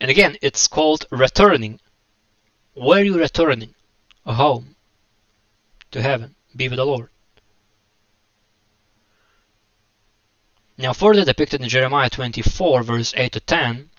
And 0.00 0.10
again, 0.10 0.36
it's 0.40 0.66
called 0.66 1.06
returning. 1.10 1.80
Where 2.74 3.00
are 3.00 3.04
you 3.04 3.18
returning? 3.18 3.74
Home. 4.24 4.76
To 5.90 6.00
heaven. 6.00 6.34
Be 6.56 6.68
with 6.68 6.78
the 6.78 6.86
Lord. 6.86 7.10
Now 10.78 10.94
further 10.94 11.26
depicted 11.26 11.60
in 11.60 11.68
Jeremiah 11.68 12.08
24 12.08 12.82
verse 12.82 13.12
8 13.14 13.32
to 13.32 13.40
10, 13.40 13.90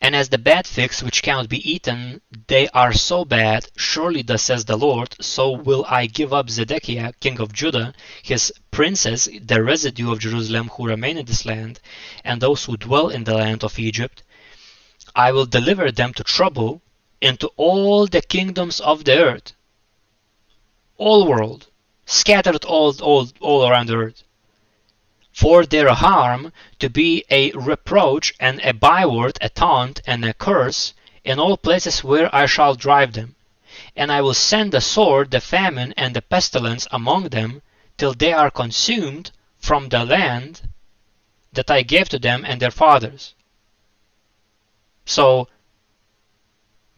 and 0.00 0.14
as 0.14 0.28
the 0.28 0.38
bad 0.38 0.66
figs 0.66 1.02
which 1.02 1.22
cannot 1.22 1.48
be 1.48 1.68
eaten, 1.68 2.20
they 2.46 2.68
are 2.68 2.92
so 2.92 3.24
bad, 3.24 3.68
surely 3.76 4.22
thus 4.22 4.42
says 4.42 4.64
the 4.64 4.76
Lord, 4.76 5.16
so 5.20 5.50
will 5.50 5.84
I 5.88 6.06
give 6.06 6.32
up 6.32 6.50
Zedekiah, 6.50 7.14
king 7.18 7.40
of 7.40 7.52
Judah, 7.52 7.94
his 8.22 8.52
princes, 8.70 9.28
the 9.40 9.62
residue 9.62 10.12
of 10.12 10.20
Jerusalem 10.20 10.68
who 10.68 10.86
remain 10.86 11.18
in 11.18 11.26
this 11.26 11.44
land, 11.44 11.80
and 12.24 12.40
those 12.40 12.64
who 12.64 12.76
dwell 12.76 13.08
in 13.08 13.24
the 13.24 13.34
land 13.34 13.64
of 13.64 13.78
Egypt, 13.78 14.22
I 15.14 15.30
will 15.32 15.46
deliver 15.46 15.90
them 15.90 16.14
to 16.14 16.24
trouble 16.24 16.80
into 17.20 17.48
all 17.56 18.06
the 18.06 18.22
kingdoms 18.22 18.80
of 18.80 19.04
the 19.04 19.18
earth. 19.18 19.52
All 20.96 21.26
world, 21.26 21.66
scattered 22.06 22.64
all, 22.64 22.94
all, 23.02 23.28
all 23.40 23.68
around 23.68 23.88
the 23.88 23.96
earth. 23.96 24.22
For 25.32 25.64
their 25.66 25.92
harm 25.92 26.52
to 26.78 26.90
be 26.90 27.24
a 27.30 27.52
reproach 27.52 28.34
and 28.40 28.60
a 28.60 28.72
byword, 28.72 29.38
a 29.40 29.48
taunt 29.48 30.00
and 30.06 30.24
a 30.24 30.34
curse 30.34 30.94
in 31.24 31.38
all 31.38 31.56
places 31.56 32.02
where 32.02 32.34
I 32.34 32.46
shall 32.46 32.74
drive 32.74 33.12
them. 33.12 33.36
And 33.94 34.10
I 34.10 34.20
will 34.20 34.34
send 34.34 34.72
the 34.72 34.80
sword, 34.80 35.30
the 35.30 35.40
famine, 35.40 35.94
and 35.96 36.14
the 36.14 36.22
pestilence 36.22 36.88
among 36.90 37.28
them 37.28 37.62
till 37.98 38.14
they 38.14 38.32
are 38.32 38.50
consumed 38.50 39.30
from 39.58 39.88
the 39.88 40.04
land 40.04 40.62
that 41.52 41.70
I 41.70 41.82
gave 41.82 42.08
to 42.08 42.18
them 42.18 42.44
and 42.46 42.60
their 42.60 42.70
fathers. 42.70 43.34
So 45.18 45.46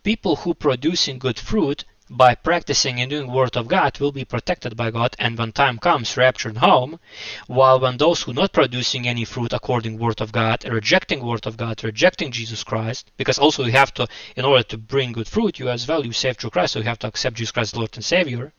people 0.05 0.37
who 0.37 0.55
producing 0.55 1.19
good 1.19 1.37
fruit 1.37 1.85
by 2.09 2.37
practicing 2.37 3.01
and 3.01 3.11
doing 3.11 3.33
word 3.33 3.57
of 3.57 3.67
God 3.67 3.99
will 3.99 4.13
be 4.13 4.25
protected 4.25 4.77
by 4.77 4.93
God 4.93 5.17
and 5.19 5.37
when 5.37 5.51
time 5.51 5.79
comes 5.79 6.17
raptured 6.17 6.59
home 6.59 7.01
while 7.49 7.81
when 7.81 7.97
those 7.97 8.23
who 8.23 8.33
not 8.33 8.53
producing 8.53 9.09
any 9.09 9.25
fruit 9.25 9.53
according 9.53 9.99
word 9.99 10.21
of 10.21 10.31
God 10.31 10.65
rejecting 10.65 11.25
word 11.25 11.45
of 11.45 11.57
God 11.57 11.83
rejecting 11.83 12.31
Jesus 12.31 12.63
Christ 12.63 13.11
because 13.17 13.41
also 13.41 13.65
you 13.65 13.73
have 13.73 13.93
to 13.95 14.07
in 14.37 14.45
order 14.45 14.63
to 14.63 14.79
bring 14.79 15.11
good 15.11 15.27
fruit 15.27 15.59
you 15.59 15.69
as 15.69 15.89
well 15.89 16.07
you 16.07 16.13
save 16.13 16.37
through 16.37 16.51
Christ 16.51 16.75
so 16.75 16.79
you 16.79 16.85
have 16.85 17.01
to 17.01 17.09
accept 17.09 17.35
Jesus 17.35 17.51
Christ 17.51 17.77
Lord 17.77 17.97
and 17.97 18.05
Savior 18.05 18.53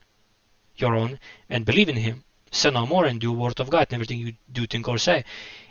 your 0.76 0.96
own 0.96 1.18
and 1.50 1.64
believe 1.64 1.88
in 1.88 1.96
him. 1.96 2.26
Sin 2.52 2.74
no 2.74 2.86
more 2.86 3.06
and 3.06 3.22
do 3.22 3.32
word 3.32 3.62
of 3.62 3.70
God 3.70 3.88
in 3.90 3.96
everything 3.96 4.20
you 4.20 4.34
do 4.52 4.68
think 4.68 4.90
or 4.90 4.98
say. 4.98 5.24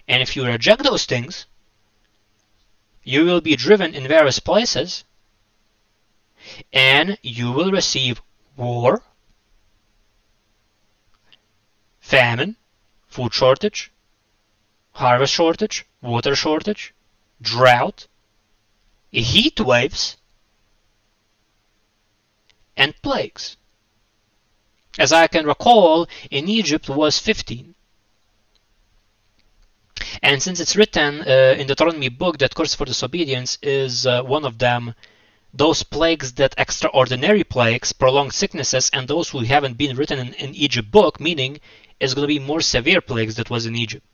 And 0.09 0.23
if 0.23 0.37
you 0.37 0.47
reject 0.47 0.83
those 0.83 1.05
things 1.05 1.45
you 3.05 3.25
will 3.25 3.41
be 3.41 3.55
driven 3.55 3.95
in 3.95 4.09
various 4.09 4.41
places 4.41 5.05
and 6.73 7.19
you 7.23 7.53
will 7.53 7.71
receive 7.71 8.21
war, 8.57 9.03
famine, 12.01 12.57
food 13.07 13.33
shortage, 13.33 13.91
harvest 14.93 15.33
shortage, 15.33 15.87
water 16.03 16.35
shortage, 16.35 16.95
drought, 17.41 18.07
heat 19.11 19.61
waves, 19.61 20.17
and 22.77 23.01
plagues. 23.03 23.57
As 24.99 25.13
I 25.13 25.27
can 25.27 25.47
recall, 25.47 26.07
in 26.31 26.49
Egypt 26.49 26.89
was 26.89 27.19
15. 27.19 27.75
And 30.25 30.43
since 30.43 30.59
it's 30.59 30.75
written 30.75 31.21
uh, 31.21 31.55
in 31.59 31.67
the 31.67 31.75
Deuteronomy 31.75 32.09
book 32.09 32.39
that 32.39 32.55
curse 32.55 32.75
for 32.75 32.87
disobedience 32.87 33.59
is 33.63 34.07
uh, 34.07 34.23
one 34.23 34.47
of 34.47 34.59
them, 34.59 34.95
those 35.53 35.83
plagues 35.83 36.33
that 36.33 36.55
extraordinary 36.57 37.45
plagues, 37.45 37.93
prolonged 37.93 38.33
sicknesses, 38.33 38.89
and 38.95 39.07
those 39.07 39.29
who 39.29 39.41
haven't 39.41 39.77
been 39.77 39.95
written 39.99 40.19
in, 40.19 40.33
in 40.35 40.55
Egypt 40.55 40.91
book, 40.91 41.21
meaning 41.21 41.61
it's 42.01 42.15
going 42.15 42.27
to 42.27 42.35
be 42.35 42.39
more 42.39 42.63
severe 42.63 43.03
plagues 43.03 43.35
that 43.35 43.51
was 43.51 43.67
in 43.67 43.77
Egypt. 43.77 44.07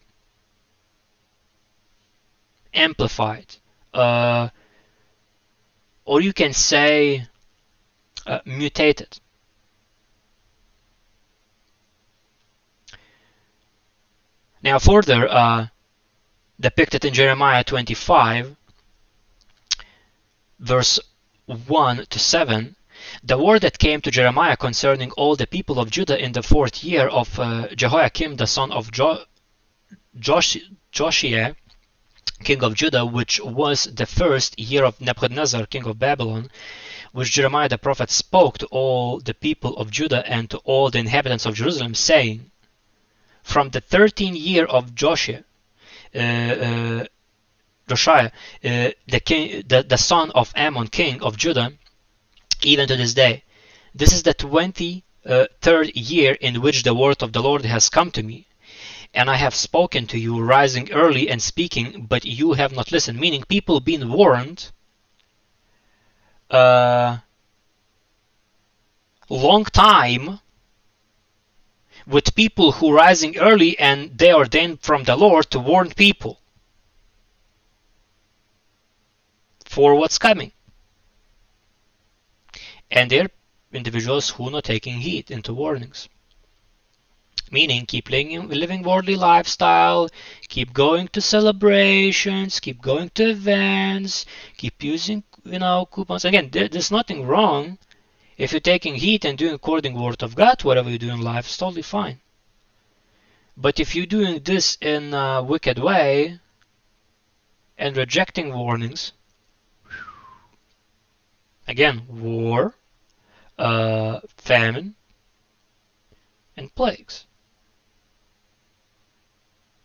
Amplified. 2.75 3.55
Uh, 3.95 4.49
or 6.05 6.21
you 6.21 6.33
can 6.33 6.53
say 6.53 7.25
uh, 8.27 8.41
mutated. 8.45 9.21
Now 14.61 14.81
further 14.81 15.29
uh, 15.29 15.67
depicted 16.61 17.05
in 17.07 17.15
Jeremiah 17.15 17.65
25 17.65 18.55
verse 20.59 21.01
1 21.47 22.05
to 22.11 22.19
7, 22.19 22.77
the 23.25 23.39
word 23.39 23.63
that 23.63 23.79
came 23.79 24.03
to 24.03 24.11
Jeremiah 24.11 24.59
concerning 24.59 25.11
all 25.13 25.35
the 25.35 25.47
people 25.47 25.81
of 25.81 25.91
Judah 25.91 26.23
in 26.23 26.33
the 26.33 26.43
fourth 26.43 26.85
year 26.85 27.09
of 27.09 27.41
uh, 27.41 27.69
Jehoiakim 27.75 28.37
the 28.37 28.47
son 28.47 28.71
of 28.71 28.93
jo- 28.93 29.25
Josh- 30.19 30.59
king 32.45 32.63
of 32.63 32.75
Judah, 32.75 33.07
which 33.07 33.41
was 33.41 33.85
the 33.85 34.07
first 34.07 34.59
year 34.59 34.85
of 34.85 35.01
Nebuchadnezzar, 35.01 35.65
king 35.67 35.87
of 35.87 35.99
Babylon, 35.99 36.51
which 37.13 37.33
Jeremiah 37.33 37.71
the 37.71 37.79
prophet 37.79 38.11
spoke 38.11 38.59
to 38.59 38.67
all 38.67 39.19
the 39.19 39.35
people 39.35 39.77
of 39.79 39.91
Judah 39.91 40.23
and 40.27 40.51
to 40.51 40.59
all 40.59 40.91
the 40.91 40.99
inhabitants 40.99 41.47
of 41.47 41.55
Jerusalem, 41.55 41.95
saying, 41.95 42.51
From 43.43 43.71
the 43.71 43.81
thirteenth 43.81 44.37
year 44.37 44.67
of 44.67 44.95
Josiah, 44.95 45.43
uh, 46.15 46.19
uh, 46.19 47.05
Josiah, 47.89 48.31
uh, 48.65 48.91
the, 49.09 49.21
king, 49.21 49.63
the, 49.67 49.83
the 49.83 49.99
son 49.99 50.31
of 50.35 50.53
Amon, 50.57 50.89
king 50.89 51.23
of 51.23 51.37
Judah, 51.37 51.73
even 52.63 52.87
to 52.89 52.97
this 52.97 53.15
day. 53.15 53.45
This 53.95 54.13
is 54.13 54.23
the 54.23 54.35
23rd 54.35 55.91
year 55.95 56.37
in 56.41 56.61
which 56.61 56.83
the 56.83 56.95
word 56.95 57.23
of 57.23 57.33
the 57.33 57.43
Lord 57.43 57.65
has 57.65 57.89
come 57.89 58.11
to 58.13 58.23
me. 58.23 58.47
And 59.13 59.29
I 59.29 59.35
have 59.35 59.55
spoken 59.55 60.07
to 60.09 60.19
you, 60.19 60.41
rising 60.41 60.93
early 60.93 61.29
and 61.29 61.43
speaking, 61.43 62.07
but 62.09 62.25
you 62.25 62.53
have 62.53 62.73
not 62.73 62.93
listened. 62.93 63.19
Meaning, 63.19 63.43
people 63.49 63.81
being 63.81 64.09
warned 64.09 64.71
uh, 66.49 67.19
long 69.29 69.65
time 69.65 70.41
with 72.11 72.35
people 72.35 72.73
who 72.73 72.93
rising 72.93 73.39
early 73.39 73.79
and 73.79 74.19
they 74.19 74.35
ordained 74.35 74.81
from 74.81 75.05
the 75.05 75.17
Lord 75.17 75.49
to 75.51 75.61
warn 75.61 75.91
people 75.91 76.41
for 79.65 79.95
what's 79.95 80.19
coming. 80.19 80.53
And 82.91 83.09
they're 83.09 83.31
individuals 83.73 84.31
who 84.31 84.49
are 84.49 84.51
not 84.51 84.65
taking 84.65 84.99
heed 84.99 85.31
into 85.31 85.55
warnings. 85.55 86.09
Meaning, 87.53 87.87
keep 87.87 88.11
living, 88.11 88.49
living 88.49 88.83
worldly 88.83 89.17
lifestyle, 89.17 90.09
keep 90.49 90.73
going 90.73 91.09
to 91.09 91.21
celebrations, 91.21 92.61
keep 92.61 92.81
going 92.81 93.11
to 93.11 93.31
events, 93.31 94.27
keep 94.57 94.83
using, 94.83 95.23
you 95.45 95.59
know, 95.59 95.87
coupons. 95.87 96.25
Again, 96.25 96.49
there's 96.51 96.91
nothing 96.91 97.27
wrong 97.27 97.79
if 98.43 98.53
you're 98.53 98.69
taking 98.73 98.95
heat 98.95 99.25
and 99.25 99.39
doing 99.39 99.55
according 99.55 99.95
word 99.95 100.23
of 100.23 100.35
God, 100.35 100.65
whatever 100.65 100.91
you 100.91 100.99
do 100.99 101.11
in 101.11 101.21
life, 101.21 101.47
it's 101.47 101.57
totally 101.57 101.83
fine. 101.99 102.19
But 103.57 103.79
if 103.79 103.95
you're 103.95 104.07
doing 104.17 104.43
this 104.43 104.79
in 104.81 105.15
a 105.15 105.43
wicked 105.43 105.79
way 105.79 106.41
and 107.77 107.97
rejecting 107.97 108.53
warnings, 108.53 109.13
Again, 111.71 112.03
war, 112.09 112.75
uh, 113.57 114.19
famine, 114.37 114.97
and 116.57 116.75
plagues. 116.75 117.27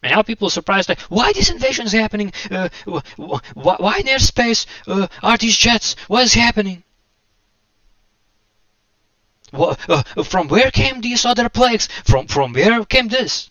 And 0.01 0.12
now 0.12 0.24
people 0.24 0.47
are 0.47 0.58
surprised, 0.60 0.89
like, 0.89 0.99
why 1.01 1.32
these 1.32 1.51
invasions 1.51 1.91
happening? 1.91 2.34
Uh, 2.49 2.70
wh 2.88 3.03
why 3.53 3.97
in 3.99 4.08
airspace 4.08 4.66
uh, 4.88 5.06
are 5.22 5.38
these 5.38 5.58
jets? 5.58 5.95
What 6.08 6.24
is 6.24 6.34
happening? 6.34 6.82
What, 9.56 9.89
uh, 9.89 10.03
from 10.24 10.47
where 10.47 10.72
came 10.72 11.01
these 11.01 11.26
other 11.26 11.49
plagues? 11.49 11.88
From 12.03 12.28
from 12.28 12.53
where 12.53 12.84
came 12.86 13.08
this? 13.08 13.49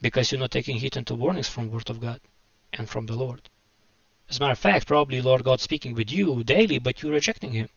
Because 0.00 0.30
you're 0.30 0.40
not 0.40 0.50
taking 0.50 0.76
heed 0.76 0.96
into 0.96 1.14
warnings 1.14 1.48
from 1.48 1.70
Word 1.70 1.88
of 1.90 2.00
God 2.00 2.20
and 2.72 2.88
from 2.88 3.06
the 3.06 3.14
Lord. 3.14 3.48
As 4.28 4.38
a 4.38 4.40
matter 4.40 4.52
of 4.52 4.58
fact, 4.58 4.86
probably 4.86 5.20
Lord 5.20 5.44
God 5.44 5.60
speaking 5.60 5.94
with 5.94 6.10
you 6.10 6.42
daily, 6.44 6.78
but 6.78 7.02
you're 7.02 7.12
rejecting 7.12 7.52
Him. 7.52 7.68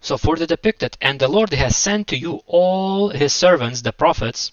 So 0.00 0.16
further 0.16 0.46
depicted, 0.46 0.96
and 1.00 1.20
the 1.20 1.28
Lord 1.28 1.52
has 1.52 1.76
sent 1.76 2.08
to 2.08 2.16
you 2.16 2.42
all 2.46 3.10
his 3.10 3.32
servants, 3.32 3.82
the 3.82 3.92
prophets, 3.92 4.50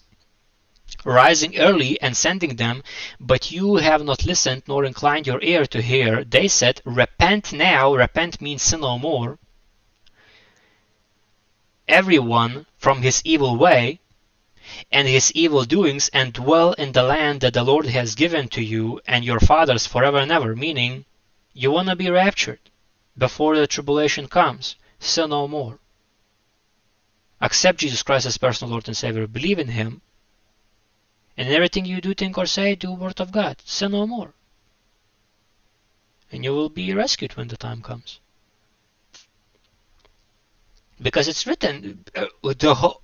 rising 1.04 1.58
early 1.58 2.00
and 2.00 2.16
sending 2.16 2.56
them, 2.56 2.82
but 3.20 3.50
you 3.50 3.76
have 3.76 4.04
not 4.04 4.24
listened 4.26 4.62
nor 4.66 4.84
inclined 4.84 5.26
your 5.26 5.42
ear 5.42 5.66
to 5.66 5.80
hear. 5.80 6.24
They 6.24 6.48
said, 6.48 6.80
Repent 6.84 7.52
now. 7.52 7.94
Repent 7.94 8.40
means 8.40 8.62
sin 8.62 8.80
no 8.80 8.98
more. 8.98 9.38
Everyone 11.86 12.66
from 12.76 13.02
his 13.02 13.22
evil 13.24 13.56
way, 13.56 14.00
and 14.92 15.08
his 15.08 15.32
evil 15.32 15.64
doings 15.64 16.08
and 16.12 16.32
dwell 16.32 16.72
in 16.74 16.92
the 16.92 17.02
land 17.02 17.40
that 17.40 17.54
the 17.54 17.62
Lord 17.64 17.86
has 17.86 18.14
given 18.14 18.48
to 18.48 18.62
you 18.62 19.00
and 19.06 19.24
your 19.24 19.40
fathers 19.40 19.86
forever 19.86 20.18
and 20.18 20.30
ever. 20.30 20.54
Meaning, 20.54 21.06
you 21.54 21.70
want 21.70 21.88
to 21.88 21.96
be 21.96 22.10
raptured 22.10 22.60
before 23.16 23.56
the 23.56 23.66
tribulation 23.66 24.28
comes. 24.28 24.76
Sin 25.00 25.30
no 25.30 25.48
more. 25.48 25.78
Accept 27.40 27.78
Jesus 27.78 28.02
Christ 28.02 28.26
as 28.26 28.36
personal 28.36 28.72
Lord 28.72 28.88
and 28.88 28.96
Savior. 28.96 29.26
Believe 29.26 29.58
in 29.58 29.68
Him. 29.68 30.02
And 31.38 31.48
everything 31.50 31.84
you 31.84 32.00
do, 32.00 32.14
think, 32.14 32.36
or 32.36 32.46
say, 32.46 32.74
do 32.74 32.92
Word 32.92 33.20
of 33.20 33.30
God. 33.30 33.58
Sin 33.64 33.92
no 33.92 34.08
more. 34.08 34.34
And 36.32 36.42
you 36.42 36.52
will 36.52 36.68
be 36.68 36.92
rescued 36.92 37.36
when 37.36 37.46
the 37.46 37.56
time 37.56 37.80
comes. 37.80 38.18
Because 41.00 41.28
it's 41.28 41.46
written, 41.46 42.04
uh, 42.16 42.26
the 42.58 42.74
whole, 42.74 43.02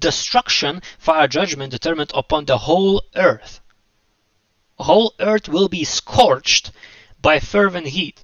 destruction, 0.00 0.82
fire 0.98 1.28
judgment 1.28 1.70
determined 1.70 2.10
upon 2.12 2.44
the 2.44 2.58
whole 2.58 3.04
earth. 3.14 3.60
Whole 4.80 5.14
earth 5.20 5.48
will 5.48 5.68
be 5.68 5.84
scorched 5.84 6.72
by 7.22 7.38
fervent 7.38 7.86
heat, 7.86 8.20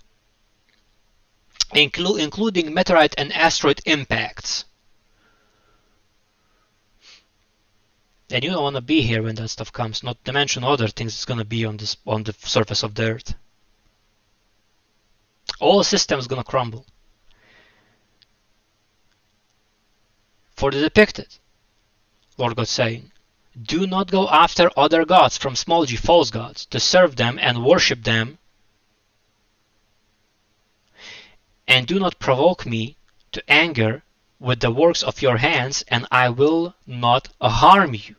inclu 1.73 2.19
including 2.19 2.75
meteorite 2.75 3.15
and 3.17 3.33
asteroid 3.33 3.81
impacts. 3.87 4.65
And 8.33 8.43
you 8.43 8.51
don't 8.51 8.62
want 8.62 8.76
to 8.76 8.80
be 8.80 9.03
here 9.03 9.22
when 9.22 9.35
that 9.35 9.49
stuff 9.49 9.70
comes, 9.70 10.03
not 10.03 10.24
to 10.24 10.33
mention 10.33 10.64
other 10.64 10.89
things 10.89 11.12
that's 11.12 11.26
going 11.26 11.39
to 11.39 11.45
be 11.45 11.66
on 11.66 11.76
this 11.76 11.99
on 12.07 12.22
the 12.22 12.33
surface 12.33 12.83
of 12.83 12.95
the 12.95 13.12
earth. 13.12 13.35
All 15.61 15.85
systems 15.85 16.26
going 16.28 16.43
to 16.43 16.51
crumble. 16.51 16.87
For 20.57 20.70
the 20.70 20.80
depicted, 20.80 21.28
Lord 22.39 22.57
God 22.57 22.68
saying, 22.68 23.12
Do 23.61 23.87
not 23.87 24.11
go 24.11 24.26
after 24.30 24.70
other 24.78 25.05
gods 25.05 25.37
from 25.37 25.55
small 25.55 25.85
g 25.85 25.97
false 25.97 26.30
gods 26.30 26.64
to 26.66 26.80
serve 26.80 27.16
them 27.16 27.39
and 27.39 27.62
worship 27.62 28.03
them. 28.03 28.39
And 31.68 31.87
do 31.87 31.99
not 31.99 32.18
provoke 32.18 32.64
me 32.64 32.97
to 33.33 33.45
anger 33.47 34.05
with 34.41 34.61
the 34.61 34.70
works 34.70 35.03
of 35.03 35.20
your 35.20 35.37
hands, 35.37 35.85
and 35.89 36.07
I 36.11 36.30
will 36.30 36.74
not 36.87 37.28
harm 37.39 37.95
you. 37.95 38.16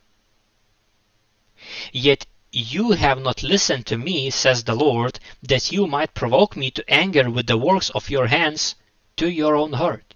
Yet 1.92 2.26
you 2.52 2.92
have 2.92 3.20
not 3.20 3.42
listened 3.42 3.86
to 3.86 3.98
me, 3.98 4.30
says 4.30 4.64
the 4.64 4.74
Lord, 4.74 5.18
that 5.42 5.72
you 5.72 5.86
might 5.86 6.14
provoke 6.14 6.56
me 6.56 6.70
to 6.70 6.88
anger 6.88 7.28
with 7.30 7.46
the 7.46 7.58
works 7.58 7.90
of 7.90 8.10
your 8.10 8.28
hands 8.28 8.76
to 9.16 9.28
your 9.28 9.56
own 9.56 9.72
hurt. 9.72 10.14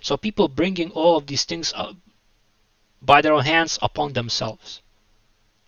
So 0.00 0.16
people 0.16 0.48
bringing 0.48 0.90
all 0.90 1.16
of 1.16 1.26
these 1.26 1.44
things 1.44 1.72
by 3.02 3.20
their 3.20 3.34
own 3.34 3.44
hands 3.44 3.78
upon 3.82 4.14
themselves, 4.14 4.80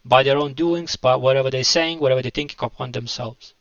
by 0.05 0.23
their 0.23 0.39
own 0.39 0.55
doings, 0.55 0.97
by 0.97 1.17
whatever 1.17 1.51
they're 1.51 1.65
saying, 1.65 2.01
whatever 2.01 2.23
they're 2.23 2.31
thinking 2.31 2.59
upon 2.61 2.93
themselves. 2.93 3.55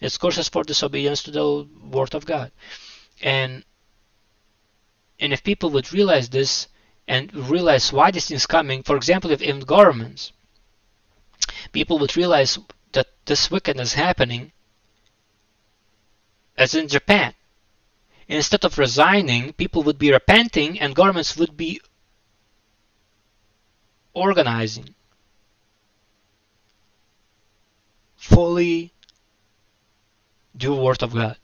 It's 0.00 0.18
curses 0.18 0.48
for 0.48 0.64
disobedience 0.64 1.22
to 1.24 1.30
the 1.30 1.68
word 1.90 2.14
of 2.14 2.26
God. 2.26 2.50
And 3.20 3.64
and 5.20 5.32
if 5.32 5.44
people 5.44 5.70
would 5.70 5.92
realize 5.92 6.28
this 6.28 6.66
and 7.12 7.30
realize 7.34 7.92
why 7.92 8.10
this 8.10 8.30
is 8.30 8.46
coming, 8.46 8.82
for 8.82 8.96
example, 8.96 9.30
if 9.30 9.42
in 9.42 9.60
governments, 9.60 10.32
people 11.70 11.98
would 11.98 12.16
realize 12.16 12.58
that 12.92 13.08
this 13.26 13.50
wickedness 13.50 13.88
is 13.88 13.94
happening, 13.94 14.50
as 16.56 16.74
in 16.74 16.88
Japan. 16.88 17.34
Instead 18.28 18.64
of 18.64 18.78
resigning, 18.78 19.52
people 19.52 19.82
would 19.82 19.98
be 19.98 20.10
repenting 20.10 20.80
and 20.80 20.94
governments 20.94 21.36
would 21.36 21.54
be 21.54 21.82
organizing 24.14 24.94
fully 28.16 28.94
do 30.56 30.74
word 30.74 31.02
of 31.02 31.12
God. 31.12 31.36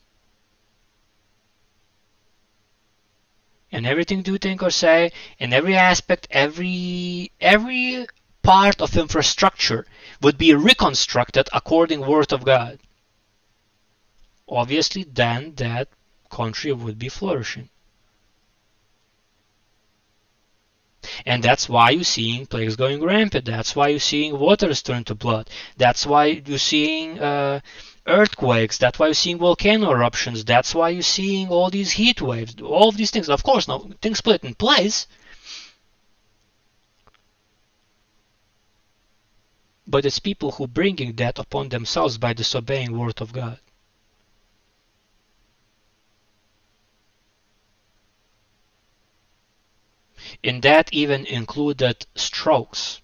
And 3.71 3.87
everything 3.87 4.23
do 4.23 4.39
think 4.39 4.63
or 4.63 4.71
say, 4.71 5.13
in 5.39 5.53
every 5.53 5.77
aspect, 5.77 6.27
every 6.31 7.33
every 7.41 8.07
part 8.43 8.81
of 8.81 8.97
infrastructure 8.97 9.87
would 10.23 10.39
be 10.39 10.55
reconstructed 10.55 11.49
according 11.53 12.07
word 12.07 12.33
of 12.33 12.45
God. 12.45 12.79
Obviously, 14.49 15.05
then 15.05 15.55
that 15.57 15.89
country 16.31 16.73
would 16.73 16.99
be 16.99 17.11
flourishing. 17.11 17.69
And 21.27 21.43
that's 21.43 21.69
why 21.69 21.91
you're 21.91 22.05
seeing 22.05 22.47
plagues 22.47 22.77
going 22.77 23.03
rampant. 23.03 23.45
That's 23.45 23.77
why 23.77 23.89
you're 23.89 24.01
seeing 24.01 24.39
waters 24.39 24.83
turn 24.83 25.05
to 25.05 25.15
blood. 25.15 25.51
That's 25.77 26.07
why 26.07 26.27
you're 26.47 26.59
seeing 26.59 27.19
uh, 27.19 27.61
earthquakes. 28.09 28.79
That's 28.79 28.99
why 28.99 29.07
you're 29.07 29.15
seeing 29.15 29.39
volcano 29.39 29.91
eruptions. 29.91 30.45
That's 30.45 30.75
why 30.75 30.91
you're 30.91 31.03
seeing 31.03 31.49
all 31.49 31.71
these 31.71 31.93
heat 31.93 32.21
waves. 32.21 32.57
All 32.61 32.91
these 32.93 33.11
things. 33.11 33.29
Of 33.29 33.43
course, 33.43 33.69
now 33.69 33.89
things 34.01 34.19
split 34.19 34.45
in 34.45 34.55
place. 34.55 35.07
But 39.87 40.05
it's 40.05 40.19
people 40.19 40.53
who 40.53 40.67
bringing 40.67 41.15
that 41.15 41.39
upon 41.39 41.71
themselves 41.71 42.19
by 42.19 42.33
disobeying 42.35 42.99
word 42.99 43.21
of 43.21 43.33
God. 43.33 43.59
In 50.43 50.61
that 50.61 50.93
even 50.93 51.25
included 51.25 52.07
strokes 52.15 53.01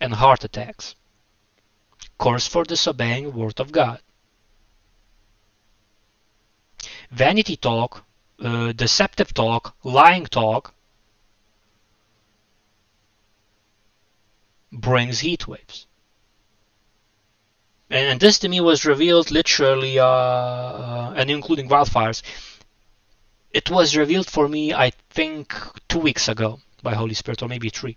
and 0.00 0.14
heart 0.14 0.44
attacks. 0.44 0.94
Curse 2.18 2.46
for 2.46 2.64
disobeying 2.64 3.34
word 3.34 3.58
of 3.58 3.72
God. 3.72 4.00
Vanity 7.10 7.56
talk, 7.56 8.04
uh, 8.42 8.72
deceptive 8.72 9.34
talk, 9.34 9.74
lying 9.82 10.26
talk 10.26 10.74
brings 14.72 15.20
heat 15.20 15.46
waves. 15.48 15.86
And, 17.90 18.06
and 18.06 18.20
this 18.20 18.38
to 18.40 18.48
me 18.48 18.60
was 18.60 18.86
revealed 18.86 19.30
literally, 19.30 19.98
uh, 19.98 20.06
uh, 20.06 21.14
and 21.16 21.30
including 21.30 21.68
wildfires. 21.68 22.22
It 23.52 23.68
was 23.68 23.96
revealed 23.96 24.30
for 24.30 24.48
me, 24.48 24.72
I 24.72 24.92
think, 25.10 25.52
two 25.88 25.98
weeks 25.98 26.28
ago 26.28 26.60
by 26.82 26.94
Holy 26.94 27.14
Spirit, 27.14 27.42
or 27.42 27.48
maybe 27.48 27.68
three. 27.68 27.96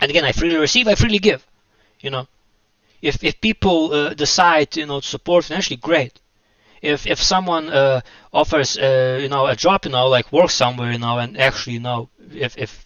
And 0.00 0.10
again, 0.10 0.24
I 0.24 0.32
freely 0.32 0.56
receive, 0.56 0.86
I 0.86 0.94
freely 0.94 1.18
give. 1.18 1.44
You 2.00 2.10
know, 2.10 2.28
if 3.00 3.22
if 3.24 3.40
people 3.40 3.92
uh, 3.92 4.14
decide, 4.14 4.76
you 4.76 4.86
know, 4.86 5.00
to 5.00 5.06
support 5.06 5.44
financially, 5.44 5.76
great. 5.76 6.20
If 6.82 7.06
if 7.06 7.22
someone 7.22 7.68
uh, 7.70 8.00
offers, 8.32 8.76
uh, 8.76 9.18
you 9.22 9.28
know, 9.28 9.46
a 9.46 9.56
job, 9.56 9.84
you 9.84 9.92
know, 9.92 10.08
like 10.08 10.32
work 10.32 10.50
somewhere, 10.50 10.92
you 10.92 10.98
know, 10.98 11.18
and 11.18 11.38
actually, 11.38 11.74
you 11.74 11.80
know, 11.80 12.08
if 12.34 12.58
if 12.58 12.84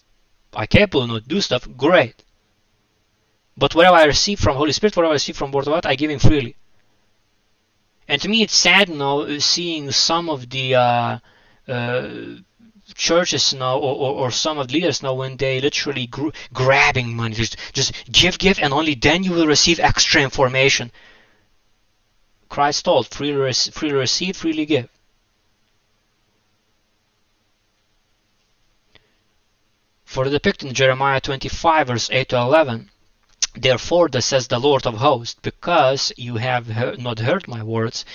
I 0.54 0.66
capable, 0.66 1.06
you 1.06 1.12
know, 1.12 1.20
do 1.20 1.40
stuff, 1.40 1.66
great. 1.76 2.22
But 3.56 3.74
whatever 3.74 3.96
I 3.96 4.04
receive 4.04 4.38
from 4.38 4.56
Holy 4.56 4.72
Spirit, 4.72 4.96
whatever 4.96 5.12
I 5.12 5.14
receive 5.14 5.36
from 5.36 5.50
Word 5.50 5.66
of 5.66 5.72
God, 5.72 5.86
I 5.86 5.94
give 5.96 6.10
Him 6.10 6.18
freely. 6.18 6.56
And 8.06 8.20
to 8.22 8.28
me, 8.28 8.42
it's 8.42 8.54
sad, 8.54 8.88
you 8.88 9.40
seeing 9.40 9.90
some 9.90 10.28
of 10.30 10.48
the 10.50 10.74
uh, 10.76 11.18
uh, 11.66 12.08
churches 12.94 13.54
now 13.54 13.78
or, 13.78 13.96
or, 13.96 14.12
or, 14.20 14.30
some 14.30 14.58
of 14.58 14.68
the 14.68 14.74
leaders 14.74 15.02
now 15.02 15.14
when 15.14 15.36
they 15.36 15.60
literally 15.60 16.06
gr- 16.06 16.28
grabbing 16.52 17.16
money 17.16 17.34
just 17.34 17.56
just 17.72 17.92
give 18.10 18.38
give 18.38 18.60
and 18.60 18.72
only 18.72 18.94
then 18.94 19.24
you 19.24 19.32
will 19.32 19.48
receive 19.48 19.80
extra 19.80 20.22
information 20.22 20.92
christ 22.56 22.86
told 22.86 23.06
freely, 23.06 23.52
freely 23.52 23.94
receive 23.94 24.34
freely 24.34 24.64
give. 24.64 24.88
For 30.06 30.30
the 30.30 30.40
in 30.62 30.72
jeremiah 30.72 31.20
25 31.20 31.86
verse 31.88 32.08
8 32.10 32.30
to 32.30 32.38
11 32.38 32.90
Therefore, 33.58 34.08
thus 34.08 34.24
says 34.24 34.48
the 34.48 34.58
Lord 34.58 34.86
of 34.86 34.94
hosts, 34.94 35.38
because 35.42 36.12
you 36.16 36.36
have 36.36 36.66
heard, 36.68 36.98
not 36.98 37.18
heard 37.18 37.46
my 37.46 37.62
words, 37.62 38.06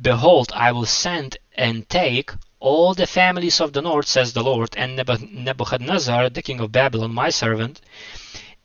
behold, 0.00 0.52
I 0.54 0.70
will 0.70 0.86
send 0.86 1.36
and 1.56 1.88
take 1.88 2.30
all 2.60 2.94
the 2.94 3.06
families 3.06 3.60
of 3.60 3.72
the 3.72 3.82
north, 3.82 4.06
says 4.06 4.32
the 4.32 4.44
Lord, 4.44 4.70
and 4.76 4.96
Nebuchadnezzar, 4.96 6.30
the 6.30 6.42
king 6.42 6.60
of 6.60 6.72
Babylon, 6.72 7.14
my 7.14 7.30
servant, 7.30 7.80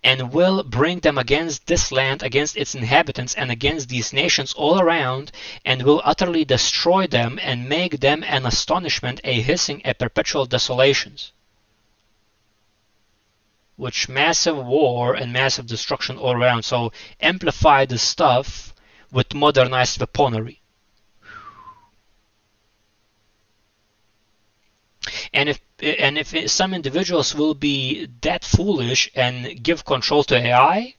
and 0.04 0.34
will 0.34 0.64
bring 0.64 1.00
them 1.00 1.18
against 1.18 1.68
this 1.68 1.92
land, 1.92 2.24
against 2.24 2.58
its 2.58 2.76
inhabitants, 2.76 3.34
and 3.36 3.52
against 3.52 3.90
these 3.90 4.14
nations 4.14 4.54
all 4.54 4.80
around, 4.80 5.32
and 5.64 5.84
will 5.84 6.02
utterly 6.04 6.44
destroy 6.46 7.08
them, 7.08 7.40
and 7.42 7.70
make 7.70 8.00
them 8.00 8.24
an 8.24 8.46
astonishment, 8.46 9.22
a 9.24 9.42
hissing, 9.42 9.82
a 9.86 9.94
perpetual 9.94 10.46
desolations 10.46 11.32
which 13.76 14.08
massive 14.08 14.56
war 14.56 15.16
and 15.16 15.34
massive 15.34 15.66
destruction 15.66 16.18
all 16.18 16.34
around. 16.34 16.64
So 16.64 16.92
amplify 17.20 17.86
the 17.86 17.98
stuff 17.98 18.74
with 19.12 19.34
modernized 19.34 20.00
weaponry. 20.00 20.63
And 25.34 25.50
if 25.50 25.60
and 25.82 26.18
if 26.18 26.50
some 26.50 26.74
individuals 26.74 27.36
will 27.36 27.54
be 27.54 28.08
that 28.22 28.44
foolish 28.44 29.12
and 29.16 29.62
give 29.62 29.84
control 29.84 30.24
to 30.26 30.36
AI, 30.36 30.96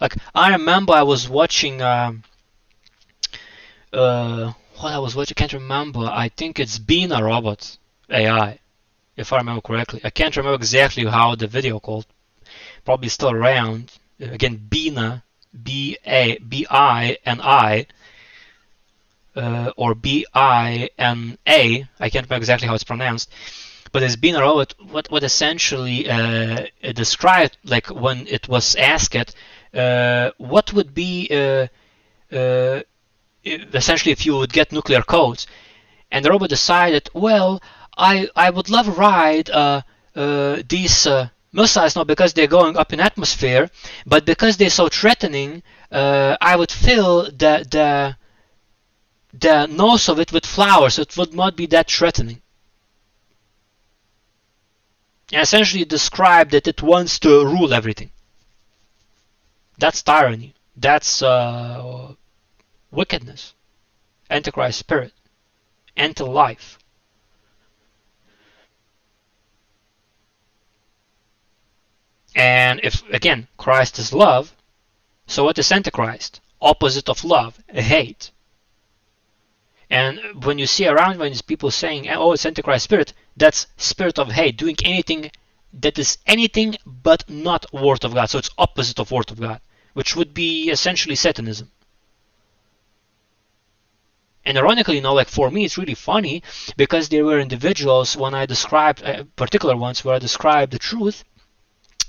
like 0.00 0.16
I 0.34 0.52
remember 0.52 0.92
I 0.92 1.02
was 1.02 1.28
watching 1.28 1.82
uh, 1.82 2.12
uh, 3.92 4.52
what 4.76 4.92
I 4.92 4.98
was 4.98 5.14
watching, 5.14 5.34
I 5.36 5.40
can't 5.40 5.52
remember. 5.52 6.00
I 6.00 6.28
think 6.28 6.60
it's 6.60 6.78
Bina 6.78 7.22
Robot 7.22 7.78
AI 8.08 8.58
if 9.16 9.32
I 9.32 9.38
remember 9.38 9.60
correctly. 9.60 10.00
I 10.04 10.10
can't 10.10 10.36
remember 10.36 10.56
exactly 10.56 11.04
how 11.04 11.34
the 11.34 11.46
video 11.46 11.80
called. 11.80 12.06
Probably 12.84 13.08
still 13.08 13.30
around. 13.30 13.92
Again, 14.20 14.56
Bina, 14.68 15.24
B 15.62 15.96
A 16.06 16.38
B 16.38 16.66
I 16.70 17.18
N 17.24 17.40
I, 17.40 17.86
uh, 19.36 19.72
or 19.76 19.94
B 19.94 20.26
I 20.34 20.90
N 20.98 21.38
A. 21.46 21.86
I 22.00 22.10
can't 22.10 22.26
remember 22.26 22.42
exactly 22.42 22.68
how 22.68 22.74
it's 22.74 22.84
pronounced. 22.84 23.30
But 23.92 24.02
it's 24.02 24.16
been 24.16 24.36
a 24.36 24.40
robot. 24.40 24.74
What 24.90 25.10
what 25.10 25.22
essentially 25.22 26.08
uh, 26.08 26.66
described, 26.94 27.58
like 27.64 27.88
when 27.88 28.26
it 28.26 28.48
was 28.48 28.74
asked, 28.76 29.34
uh, 29.74 30.30
what 30.38 30.72
would 30.72 30.94
be 30.94 31.28
uh, 31.30 31.66
uh, 32.34 32.80
essentially 33.44 34.12
if 34.12 34.24
you 34.24 34.36
would 34.36 34.52
get 34.52 34.72
nuclear 34.72 35.02
codes, 35.02 35.46
and 36.10 36.24
the 36.24 36.30
robot 36.30 36.48
decided, 36.48 37.10
well, 37.12 37.62
I 37.98 38.28
I 38.34 38.48
would 38.48 38.70
love 38.70 38.86
to 38.86 38.92
ride 38.92 39.50
uh, 39.50 39.82
these 40.14 41.06
missiles 41.52 41.94
not 41.94 42.06
because 42.06 42.32
they're 42.32 42.46
going 42.46 42.78
up 42.78 42.94
in 42.94 43.00
atmosphere, 43.00 43.68
but 44.06 44.24
because 44.24 44.56
they're 44.56 44.70
so 44.70 44.88
threatening. 44.88 45.62
I 45.90 46.56
would 46.56 46.72
feel 46.72 47.24
the 47.24 47.66
the 47.70 48.16
the 49.32 49.66
nose 49.66 50.08
of 50.08 50.18
it 50.18 50.32
with 50.32 50.46
flowers. 50.46 50.98
It 50.98 51.16
would 51.16 51.34
not 51.34 51.56
be 51.56 51.66
that 51.66 51.90
threatening. 51.90 52.42
and 55.32 55.42
essentially 55.42 55.84
describe 55.84 56.50
that 56.50 56.68
it 56.68 56.82
wants 56.82 57.18
to 57.20 57.44
rule 57.44 57.72
everything. 57.72 58.10
That's 59.78 60.02
tyranny. 60.02 60.54
That's 60.76 61.22
uh, 61.22 62.14
wickedness, 62.90 63.54
antichrist 64.30 64.78
spirit, 64.78 65.12
anti-life. 65.96 66.78
And 72.34 72.80
if 72.82 73.02
again 73.10 73.48
Christ 73.58 73.98
is 73.98 74.12
love, 74.12 74.54
so 75.26 75.44
what 75.44 75.58
is 75.58 75.70
Antichrist? 75.72 76.40
Opposite 76.60 77.08
of 77.08 77.24
love, 77.24 77.58
hate. 77.68 78.30
And 79.92 80.42
when 80.46 80.58
you 80.58 80.66
see 80.66 80.86
around 80.86 81.18
when 81.18 81.34
people 81.40 81.70
saying, 81.70 82.08
"Oh, 82.08 82.32
it's 82.32 82.46
Antichrist 82.46 82.84
spirit," 82.84 83.12
that's 83.36 83.66
spirit 83.76 84.18
of 84.18 84.32
hate, 84.32 84.56
doing 84.56 84.76
anything 84.86 85.30
that 85.74 85.98
is 85.98 86.16
anything 86.26 86.78
but 86.86 87.28
not 87.28 87.70
Word 87.74 88.02
of 88.02 88.14
God. 88.14 88.30
So 88.30 88.38
it's 88.38 88.48
opposite 88.56 88.98
of 88.98 89.10
Word 89.10 89.30
of 89.30 89.38
God, 89.38 89.60
which 89.92 90.16
would 90.16 90.32
be 90.32 90.70
essentially 90.70 91.14
Satanism. 91.14 91.70
And 94.46 94.56
ironically, 94.56 94.96
you 94.96 95.02
know, 95.02 95.12
like 95.12 95.28
for 95.28 95.50
me, 95.50 95.66
it's 95.66 95.76
really 95.76 95.94
funny 95.94 96.42
because 96.78 97.10
there 97.10 97.26
were 97.26 97.38
individuals 97.38 98.16
when 98.16 98.32
I 98.32 98.46
described 98.46 99.02
uh, 99.02 99.24
particular 99.36 99.76
ones 99.76 100.02
where 100.02 100.14
I 100.14 100.18
described 100.18 100.72
the 100.72 100.78
truth, 100.78 101.22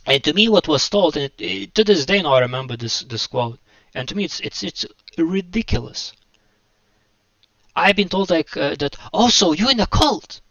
and 0.06 0.24
to 0.24 0.34
me, 0.34 0.48
what 0.48 0.70
was 0.70 0.88
told, 0.88 1.18
and 1.18 1.26
it, 1.26 1.34
it, 1.38 1.76
to 1.76 1.84
this 1.84 2.06
day 2.06 2.22
now 2.22 2.36
I 2.36 2.40
remember 2.40 2.78
this 2.78 3.02
this 3.02 3.28
quote, 3.28 3.60
and 3.94 4.08
to 4.08 4.16
me 4.16 4.24
it's 4.24 4.40
it's 4.40 4.64
it's 4.64 4.86
ridiculous. 5.18 6.14
I've 7.76 7.96
been 7.96 8.10
told 8.10 8.30
like 8.30 8.56
uh, 8.56 8.76
that. 8.76 8.98
Also, 9.12 9.52
you 9.52 9.70
in 9.70 9.80
a 9.80 9.88
cult. 9.88 10.42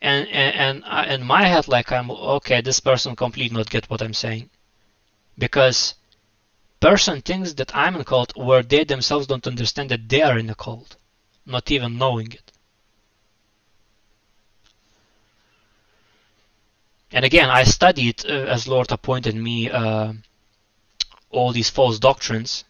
And 0.00 0.28
and 0.28 0.54
and 0.54 0.84
I, 0.84 1.14
in 1.14 1.24
my 1.24 1.44
head, 1.44 1.68
like 1.68 1.90
I'm 1.90 2.10
okay. 2.10 2.60
This 2.60 2.80
person 2.80 3.16
completely 3.16 3.56
not 3.56 3.70
get 3.70 3.88
what 3.90 4.02
I'm 4.02 4.14
saying, 4.14 4.50
because 5.38 5.94
person 6.78 7.22
thinks 7.22 7.54
that 7.54 7.74
I'm 7.74 7.94
in 7.94 8.02
a 8.02 8.04
cult 8.04 8.36
where 8.36 8.62
they 8.62 8.84
themselves 8.84 9.26
don't 9.26 9.46
understand 9.46 9.90
that 9.90 10.08
they 10.08 10.22
are 10.22 10.38
in 10.38 10.50
a 10.50 10.54
cult, 10.54 10.96
not 11.46 11.70
even 11.70 11.98
knowing 11.98 12.32
it. 12.32 12.52
And 17.10 17.24
again, 17.24 17.48
I 17.48 17.64
studied 17.64 18.26
uh, 18.26 18.32
as 18.32 18.68
Lord 18.68 18.92
appointed 18.92 19.34
me 19.34 19.70
uh, 19.70 20.12
all 21.30 21.52
these 21.52 21.70
false 21.70 21.98
doctrines 21.98 22.64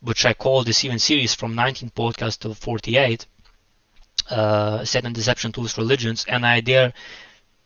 which 0.00 0.24
I 0.24 0.34
call 0.34 0.62
the 0.62 0.78
even 0.84 0.98
series 0.98 1.34
from 1.34 1.54
19 1.54 1.90
podcast 1.90 2.38
to 2.40 2.54
48, 2.54 3.26
uh, 4.30 4.84
Satan 4.84 5.12
Deception 5.12 5.52
Tools 5.52 5.76
Religions, 5.78 6.24
and 6.28 6.46
I 6.46 6.60
there 6.60 6.92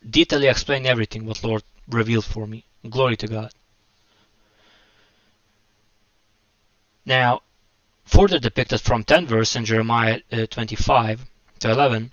detailedly 0.07 0.51
explain 0.51 0.87
everything 0.87 1.27
what 1.27 1.43
Lord 1.45 1.63
revealed 1.89 2.25
for 2.25 2.47
me. 2.47 2.65
Glory 2.89 3.17
to 3.17 3.27
God. 3.27 3.53
Now, 7.05 7.43
further 8.05 8.39
depicted 8.39 8.81
from 8.81 9.05
10 9.05 9.27
verse 9.27 9.57
in 9.57 9.65
Jeremiah 9.65 10.21
uh, 10.33 10.47
25 10.47 11.27
to 11.61 11.71
11, 11.71 12.13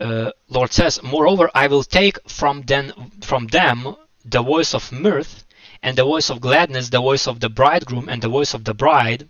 uh, 0.00 0.30
Lord 0.48 0.72
says, 0.72 1.02
Moreover, 1.02 1.50
I 1.54 1.66
will 1.66 1.82
take 1.82 2.18
from 2.28 2.62
them, 2.62 3.12
from 3.22 3.48
them 3.48 3.96
the 4.24 4.42
voice 4.42 4.74
of 4.74 4.92
mirth 4.92 5.44
and 5.82 5.96
the 5.96 6.04
voice 6.04 6.30
of 6.30 6.40
gladness, 6.40 6.90
the 6.90 7.00
voice 7.00 7.26
of 7.26 7.40
the 7.40 7.48
bridegroom, 7.48 8.08
and 8.08 8.22
the 8.22 8.28
voice 8.28 8.54
of 8.54 8.64
the 8.64 8.74
bride, 8.74 9.28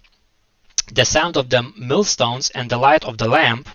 the 0.92 1.04
sound 1.04 1.36
of 1.36 1.50
the 1.50 1.62
millstones, 1.76 2.50
and 2.50 2.70
the 2.70 2.78
light 2.78 3.04
of 3.04 3.18
the 3.18 3.28
lamp. 3.28 3.68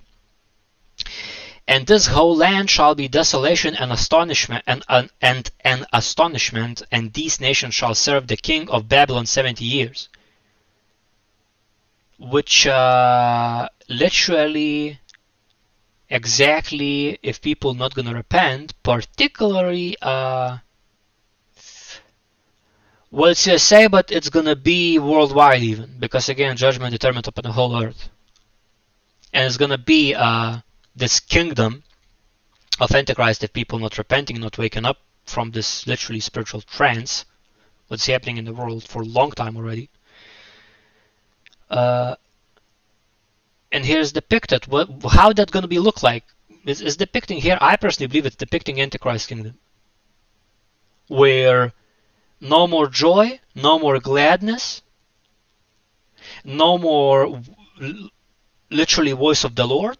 And 1.67 1.87
this 1.87 2.07
whole 2.07 2.35
land 2.35 2.69
shall 2.69 2.93
be 2.95 3.07
desolation 3.07 3.75
and 3.75 3.91
astonishment, 3.91 4.63
and, 4.67 4.83
and, 4.89 5.09
and, 5.21 5.49
and 5.61 5.85
astonishment, 5.93 6.81
and 6.91 7.13
these 7.13 7.39
nations 7.39 7.73
shall 7.73 7.95
serve 7.95 8.27
the 8.27 8.35
king 8.35 8.69
of 8.69 8.89
Babylon 8.89 9.25
seventy 9.25 9.65
years. 9.65 10.09
Which 12.19 12.67
uh, 12.67 13.69
literally, 13.87 14.99
exactly, 16.09 17.17
if 17.21 17.41
people 17.41 17.73
not 17.73 17.95
gonna 17.95 18.13
repent, 18.13 18.73
particularly. 18.83 19.95
Uh, 20.01 20.57
well, 23.13 23.29
it's 23.29 23.45
USA, 23.45 23.85
but 23.85 24.11
it's 24.11 24.29
gonna 24.29 24.55
be 24.55 24.97
worldwide 24.97 25.61
even, 25.61 25.97
because 25.99 26.29
again, 26.29 26.57
judgment 26.57 26.91
determined 26.93 27.27
upon 27.27 27.43
the 27.43 27.51
whole 27.51 27.79
earth. 27.83 28.09
And 29.31 29.45
it's 29.45 29.57
gonna 29.57 29.77
be 29.77 30.15
uh, 30.15 30.61
this 30.95 31.19
kingdom 31.19 31.83
of 32.79 32.91
Antichrist 32.95 33.43
if 33.43 33.53
people 33.53 33.77
not 33.77 33.99
repenting, 33.99 34.39
not 34.39 34.57
waking 34.57 34.85
up 34.85 34.97
from 35.25 35.51
this 35.51 35.85
literally 35.85 36.21
spiritual 36.21 36.61
trance, 36.61 37.25
what's 37.87 38.07
happening 38.07 38.37
in 38.37 38.45
the 38.45 38.53
world 38.53 38.83
for 38.83 39.03
a 39.03 39.05
long 39.05 39.29
time 39.29 39.57
already. 39.57 39.91
Uh, 41.69 42.15
and 43.71 43.85
here's 43.85 44.11
depicted 44.11 44.65
what, 44.65 44.89
how 45.11 45.31
that 45.33 45.51
to 45.51 45.67
be 45.67 45.77
look 45.77 46.01
like. 46.01 46.23
Is 46.65 46.97
depicting 46.97 47.37
here. 47.37 47.59
I 47.61 47.75
personally 47.75 48.07
believe 48.07 48.25
it's 48.25 48.37
depicting 48.37 48.81
Antichrist 48.81 49.27
kingdom, 49.27 49.59
where 51.09 51.73
no 52.43 52.67
more 52.67 52.87
joy, 52.87 53.39
no 53.55 53.79
more 53.79 53.99
gladness, 53.99 54.81
no 56.43 56.77
more 56.77 57.41
literally 58.69 59.13
voice 59.13 59.45
of 59.45 59.55
the 59.55 59.65
Lord, 59.65 59.97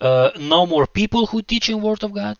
uh, 0.00 0.30
no 0.38 0.66
more 0.66 0.86
people 0.86 1.26
who 1.26 1.42
teaching 1.42 1.82
word 1.82 2.04
of 2.04 2.14
God. 2.14 2.38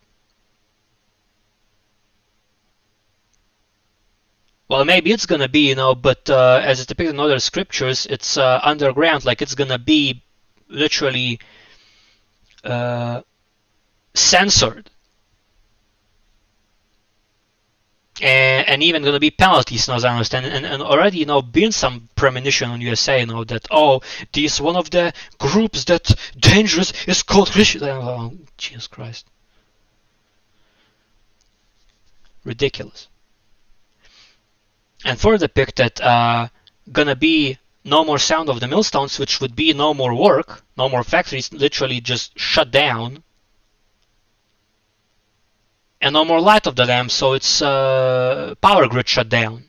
Well, 4.69 4.85
maybe 4.85 5.11
it's 5.13 5.27
gonna 5.27 5.49
be, 5.49 5.69
you 5.69 5.75
know, 5.75 5.95
but 5.97 6.31
uh, 6.31 6.61
as 6.63 6.79
it's 6.79 6.87
depicted 6.87 7.15
in 7.15 7.21
other 7.21 7.41
scriptures, 7.41 8.07
it's 8.07 8.37
uh, 8.37 8.61
underground, 8.63 9.25
like 9.25 9.43
it's 9.43 9.57
gonna 9.57 9.79
be 9.79 10.23
literally 10.69 11.41
uh, 12.63 13.23
censored 14.15 14.91
and, 18.21 18.69
and 18.69 18.83
even 18.83 19.03
going 19.03 19.15
to 19.15 19.21
be 19.21 19.31
penalties 19.31 19.89
now 19.89 19.95
as 19.95 20.05
I 20.05 20.13
understand. 20.13 20.47
And, 20.47 20.65
and 20.67 20.83
already 20.83 21.19
you 21.19 21.27
know 21.27 21.43
been 21.43 21.73
some 21.73 22.09
premonition 22.17 22.71
on 22.71 22.81
USA 22.81 23.21
you 23.21 23.27
know 23.27 23.45
that 23.45 23.67
oh 23.71 24.01
this 24.33 24.61
one 24.61 24.77
of 24.77 24.91
the 24.91 25.13
groups 25.39 25.85
that 25.85 26.15
dangerous 26.39 26.93
is 27.07 27.23
called 27.23 27.51
Christian 27.51 27.83
oh, 27.85 28.33
Jesus 28.57 28.87
Christ. 28.87 29.27
Ridiculous. 32.45 33.09
And 35.05 35.19
further 35.19 35.47
depicted 35.47 36.01
uh, 36.01 36.49
gonna 36.93 37.17
be 37.17 37.59
no 37.85 38.05
more 38.05 38.19
sound 38.19 38.49
of 38.49 38.61
the 38.61 38.69
millstones 38.69 39.19
which 39.19 39.41
would 39.41 39.55
be 39.55 39.73
no 39.73 39.93
more 39.93 40.15
work 40.15 40.63
no 40.77 40.89
more 40.89 41.05
factories 41.05 41.53
literally 41.53 42.01
just 42.01 42.39
shut 42.39 42.71
down 42.71 43.23
and 46.05 46.13
no 46.13 46.23
more 46.23 46.39
light 46.39 46.67
of 46.67 46.77
the 46.77 46.85
lamp, 46.85 47.11
so 47.11 47.33
it's 47.33 47.63
uh, 47.63 48.55
power 48.61 48.87
grid 48.87 49.09
shut 49.09 49.31
down. 49.31 49.65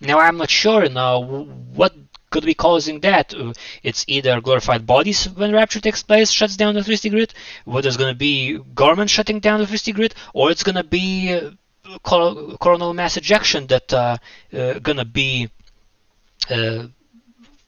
Now 0.00 0.18
I'm 0.18 0.36
not 0.36 0.50
sure 0.50 0.84
you 0.84 0.90
know 0.90 1.46
what 1.72 1.94
could 2.28 2.44
be 2.44 2.52
causing 2.52 3.00
that. 3.00 3.34
Uh, 3.34 3.54
it's 3.82 4.04
either 4.06 4.42
glorified 4.42 4.86
bodies 4.86 5.30
when 5.30 5.54
rapture 5.54 5.80
takes 5.80 6.02
place 6.02 6.30
shuts 6.30 6.56
down 6.58 6.74
the 6.74 6.80
electricity 6.80 7.08
grid, 7.08 7.32
whether 7.64 7.88
it's 7.88 7.96
going 7.96 8.12
to 8.12 8.18
be 8.18 8.58
government 8.74 9.08
shutting 9.08 9.40
down 9.40 9.58
the 9.58 9.62
electricity 9.62 9.92
grid, 9.92 10.14
or 10.34 10.50
it's 10.50 10.62
going 10.62 10.74
to 10.74 10.84
be 10.84 11.32
uh, 11.32 11.98
coronal 12.02 12.92
mass 12.92 13.16
ejection 13.16 13.66
that 13.68 13.90
uh, 13.94 14.18
uh, 14.52 14.78
going 14.80 14.98
to 14.98 15.06
be 15.06 15.48
uh, 16.50 16.86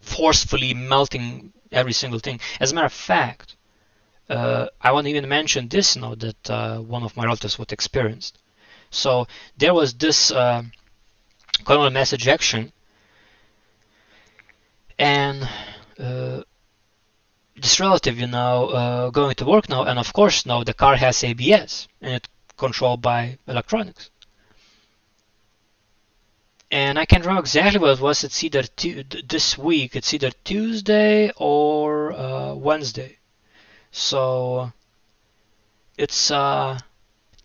forcefully 0.01 0.75
melting 0.75 1.55
every 1.73 1.95
single 1.95 2.19
thing. 2.19 2.39
As 2.61 2.73
a 2.73 2.75
matter 2.75 2.87
of 2.87 2.93
fact, 2.93 3.57
uh, 4.29 4.67
I 4.81 4.93
want 4.93 5.07
to 5.07 5.11
even 5.11 5.29
mention 5.29 5.69
this 5.69 5.97
now 5.97 6.15
that 6.15 6.51
uh, 6.51 6.79
one 6.79 7.03
of 7.03 7.17
my 7.17 7.25
relatives 7.25 7.59
was 7.59 7.69
experienced. 7.71 8.39
So 8.91 9.27
there 9.57 9.75
was 9.75 9.95
this 9.95 10.31
uh, 10.31 10.63
coronal 11.65 11.91
mass 11.91 12.13
ejection, 12.13 12.73
and 14.99 15.49
uh, 15.99 16.43
this 17.57 17.81
relative, 17.81 18.19
you 18.19 18.27
know, 18.27 18.69
uh, 18.69 19.11
going 19.11 19.35
to 19.37 19.45
work 19.45 19.69
now, 19.69 19.85
and 19.85 19.99
of 19.99 20.13
course 20.13 20.47
now 20.47 20.65
the 20.65 20.75
car 20.75 20.97
has 20.97 21.25
ABS 21.25 21.89
and 22.01 22.15
it's 22.15 22.29
controlled 22.57 23.03
by 23.03 23.39
electronics. 23.47 24.11
And 26.71 26.99
I 26.99 27.07
can't 27.07 27.23
remember 27.25 27.41
exactly 27.41 27.81
what 27.81 27.99
it 27.99 28.01
was. 28.01 28.25
It's 28.25 28.45
either 28.45 28.63
this 29.27 29.57
week. 29.57 29.97
It's 29.97 30.13
either 30.13 30.31
Tuesday 30.45 31.33
or 31.37 32.13
uh, 32.13 32.55
Wednesday 32.55 33.18
so 33.91 34.73
it's 35.97 36.31
uh, 36.31 36.79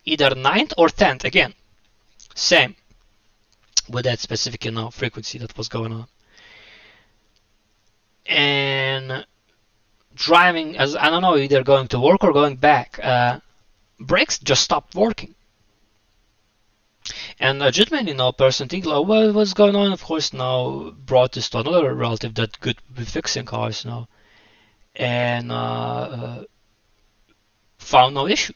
either 0.04 0.30
9th 0.30 0.72
or 0.78 0.88
10th 0.88 1.24
again. 1.24 1.54
Same 2.34 2.76
with 3.88 4.04
that 4.04 4.18
specific 4.18 4.64
you 4.64 4.70
know 4.70 4.90
frequency 4.90 5.38
that 5.38 5.56
was 5.56 5.68
going 5.68 5.92
on. 5.92 6.06
And 8.26 9.26
driving 10.14 10.76
as 10.78 10.96
I 10.96 11.10
don't 11.10 11.22
know, 11.22 11.36
either 11.36 11.62
going 11.62 11.88
to 11.88 12.00
work 12.00 12.24
or 12.24 12.32
going 12.32 12.56
back. 12.56 12.98
Uh, 13.02 13.40
brakes 14.00 14.38
just 14.38 14.62
stopped 14.62 14.94
working. 14.94 15.34
And 17.38 17.62
a 17.62 17.70
gentleman, 17.70 18.06
you 18.06 18.14
know, 18.14 18.32
person 18.32 18.68
thinking, 18.68 18.90
like, 18.90 19.06
well, 19.06 19.32
what's 19.32 19.52
going 19.52 19.76
on? 19.76 19.92
Of 19.92 20.02
course, 20.02 20.32
now 20.32 20.94
brought 21.04 21.32
this 21.32 21.50
to 21.50 21.58
another 21.58 21.92
relative 21.92 22.34
that 22.36 22.58
good 22.60 22.78
with 22.96 23.10
fixing 23.10 23.44
cars, 23.44 23.84
you 23.84 23.90
know, 23.90 24.08
and 24.96 25.50
uh, 25.50 25.54
uh, 25.54 26.44
found 27.78 28.14
no 28.14 28.26
issue, 28.26 28.54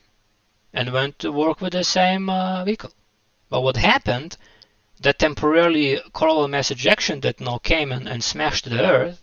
and 0.72 0.92
went 0.92 1.18
to 1.20 1.32
work 1.32 1.60
with 1.60 1.72
the 1.72 1.84
same 1.84 2.30
uh, 2.30 2.64
vehicle. 2.64 2.92
But 3.48 3.62
what 3.62 3.76
happened? 3.76 4.36
That 5.00 5.18
temporarily 5.18 6.00
coronal 6.12 6.48
mass 6.48 6.70
ejection 6.70 7.20
that 7.20 7.40
now 7.40 7.58
came 7.58 7.92
and, 7.92 8.08
and 8.08 8.22
smashed 8.22 8.64
the 8.68 8.84
earth 8.84 9.22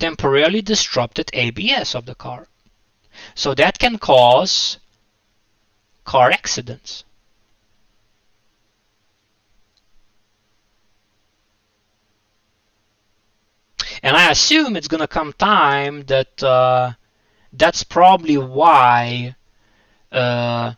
temporarily 0.00 0.62
disrupted 0.62 1.30
ABS 1.32 1.94
of 1.94 2.06
the 2.06 2.14
car. 2.14 2.48
So 3.34 3.54
that 3.54 3.78
can 3.78 3.98
cause 3.98 4.78
car 6.04 6.30
accidents. 6.30 7.04
And 14.02 14.16
I 14.16 14.30
assume 14.30 14.76
it's 14.76 14.88
going 14.88 15.00
to 15.00 15.08
come 15.08 15.32
time 15.32 16.04
that 16.06 16.42
uh, 16.42 16.92
that's 17.52 17.84
probably 17.84 18.36
why 18.36 19.36
uh, 20.12 20.72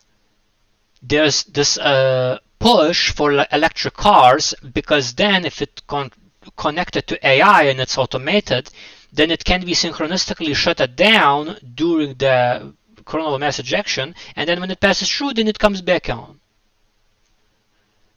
there's 1.02 1.44
this 1.44 1.78
uh, 1.78 2.38
push 2.58 3.12
for 3.12 3.32
electric 3.52 3.94
cars 3.94 4.54
because 4.72 5.14
then 5.14 5.44
if 5.44 5.62
it 5.62 5.82
con 5.86 6.10
connected 6.56 7.06
to 7.06 7.26
AI 7.26 7.62
and 7.64 7.80
it's 7.80 7.98
automated, 7.98 8.70
then 9.12 9.30
it 9.30 9.44
can 9.44 9.64
be 9.64 9.74
synchronistically 9.74 10.54
shut 10.54 10.80
down 10.96 11.56
during 11.74 12.14
the 12.14 12.74
coronal 13.04 13.38
mass 13.38 13.58
ejection, 13.58 14.14
and 14.36 14.48
then 14.48 14.60
when 14.60 14.70
it 14.70 14.80
passes 14.80 15.10
through, 15.10 15.34
then 15.34 15.48
it 15.48 15.58
comes 15.58 15.82
back 15.82 16.08
on. 16.08 16.40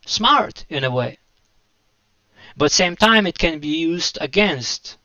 Smart 0.05 0.65
in 0.69 0.83
a 0.83 0.91
way. 0.91 1.17
But 2.58 2.72
same 2.72 2.95
time, 2.95 3.28
it 3.28 3.38
can 3.38 3.60
be 3.60 3.68
used 3.68 4.18
against 4.22 4.97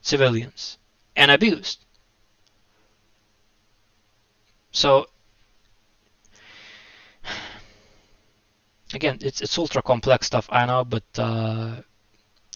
civilians 0.00 0.78
and 1.14 1.30
abused. 1.30 1.84
So 4.72 5.06
again, 8.94 9.18
it's 9.20 9.40
it's 9.40 9.58
ultra 9.58 9.82
complex 9.82 10.26
stuff, 10.26 10.48
I 10.50 10.66
know, 10.66 10.84
but 10.84 11.04
uh, 11.18 11.82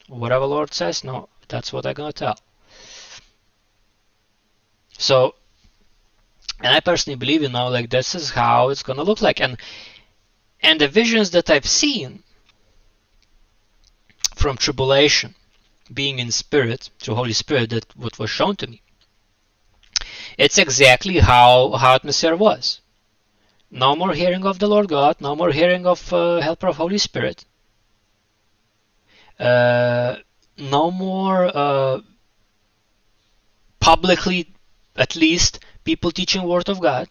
whatever 0.09 0.47
Lord 0.47 0.73
says, 0.73 1.05
no, 1.05 1.29
that's 1.49 1.73
what 1.73 1.87
I'm 1.87 1.95
gonna 1.95 2.13
tell. 2.13 2.39
So, 4.99 5.35
and 6.61 6.75
I 6.75 6.81
personally 6.81 7.17
believe, 7.17 7.43
you 7.43 7.49
know, 7.49 7.69
like 7.69 7.91
this 7.91 8.15
is 8.15 8.31
how 8.31 8.71
it's 8.71 8.83
gonna 8.83 9.03
look 9.03 9.21
like, 9.21 9.41
and 9.41 9.57
and 10.61 10.81
the 10.81 10.89
visions 10.89 11.31
that 11.33 11.51
I've 11.51 11.67
seen 11.67 12.23
from 14.43 14.57
tribulation, 14.57 15.37
being 15.95 16.19
in 16.19 16.33
spirit 16.33 16.91
through 16.99 17.15
Holy 17.15 17.33
Spirit, 17.33 17.71
that 17.71 17.87
what 17.97 18.19
was 18.19 18.29
shown 18.29 18.57
to 18.57 18.67
me, 18.67 18.83
it's 20.37 20.59
exactly 20.59 21.19
how 21.19 21.71
how 21.83 21.95
atmosphere 21.95 22.37
was. 22.37 22.81
No 23.71 23.95
more 23.95 24.13
hearing 24.13 24.45
of 24.45 24.59
the 24.59 24.67
Lord 24.67 24.89
God, 24.89 25.15
no 25.21 25.37
more 25.37 25.53
hearing 25.53 25.87
of 25.87 26.13
uh, 26.13 26.41
helper 26.41 26.67
of 26.67 26.77
Holy 26.77 26.99
Spirit. 26.99 27.45
Uh, 29.39 30.17
no 30.59 30.91
more 30.91 31.41
uh, 31.65 32.01
publicly, 33.79 34.41
at 34.97 35.15
least, 35.15 35.61
people 35.85 36.11
teaching 36.11 36.43
Word 36.43 36.69
of 36.69 36.81
God, 36.81 37.07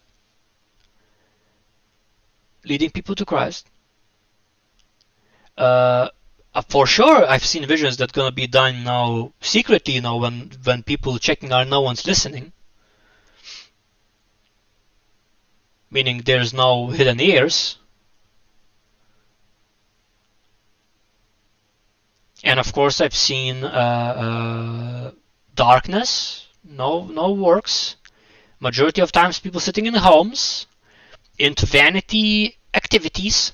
leading 2.64 2.90
people 2.90 3.14
to 3.14 3.24
Christ. 3.24 3.66
Uh, 5.56 6.08
uh, 6.54 6.62
for 6.68 6.86
sure, 6.86 7.26
I've 7.26 7.44
seen 7.44 7.66
visions 7.66 7.96
that 7.96 8.12
gonna 8.12 8.32
be 8.32 8.46
done 8.46 8.84
now 8.84 9.32
secretly. 9.40 9.94
You 9.94 10.02
know, 10.02 10.16
when 10.16 10.50
when 10.64 10.82
people 10.82 11.18
checking 11.18 11.52
are 11.52 11.64
no 11.64 11.80
one's 11.80 12.06
listening, 12.06 12.52
meaning 15.90 16.22
there's 16.24 16.52
no 16.52 16.88
hidden 16.88 17.20
ears. 17.20 17.78
And 22.44 22.58
of 22.60 22.72
course, 22.72 23.00
I've 23.00 23.14
seen 23.14 23.64
uh, 23.64 23.68
uh, 24.26 25.10
darkness, 25.54 26.46
no 26.64 27.06
no 27.06 27.32
works. 27.32 27.96
Majority 28.60 29.00
of 29.00 29.10
times, 29.10 29.40
people 29.40 29.60
sitting 29.60 29.86
in 29.86 29.94
homes, 29.94 30.66
into 31.38 31.66
vanity 31.66 32.58
activities, 32.74 33.52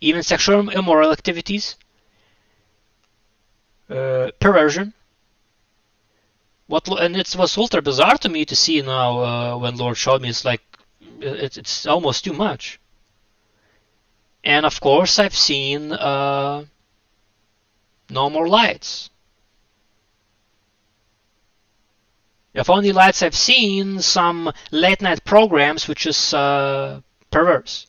even 0.00 0.22
sexual 0.22 0.68
immoral 0.70 1.10
activities, 1.10 1.76
uh, 3.94 4.30
perversion. 4.40 4.92
What 6.66 6.88
and 7.00 7.16
it 7.16 7.36
was 7.36 7.58
ultra 7.58 7.82
bizarre 7.82 8.18
to 8.18 8.28
me 8.28 8.44
to 8.46 8.56
see 8.56 8.80
now 8.82 9.20
uh, 9.20 9.58
when 9.58 9.76
Lord 9.76 9.96
showed 9.96 10.22
me. 10.22 10.30
It's 10.30 10.44
like 10.44 10.62
it, 11.20 11.56
it's 11.56 11.86
almost 11.86 12.24
too 12.24 12.32
much. 12.32 12.80
And 14.42 14.66
of 14.66 14.80
course, 14.80 15.18
I've 15.18 15.36
seen 15.36 15.92
uh, 15.92 16.64
no 18.10 18.30
more 18.30 18.48
lights. 18.48 19.10
If 22.54 22.70
only 22.70 22.92
lights 22.92 23.22
I've 23.22 23.34
seen 23.34 24.00
some 24.00 24.52
late 24.70 25.02
night 25.02 25.24
programs 25.24 25.88
which 25.88 26.06
is 26.06 26.32
uh, 26.32 27.00
perverse. 27.30 27.86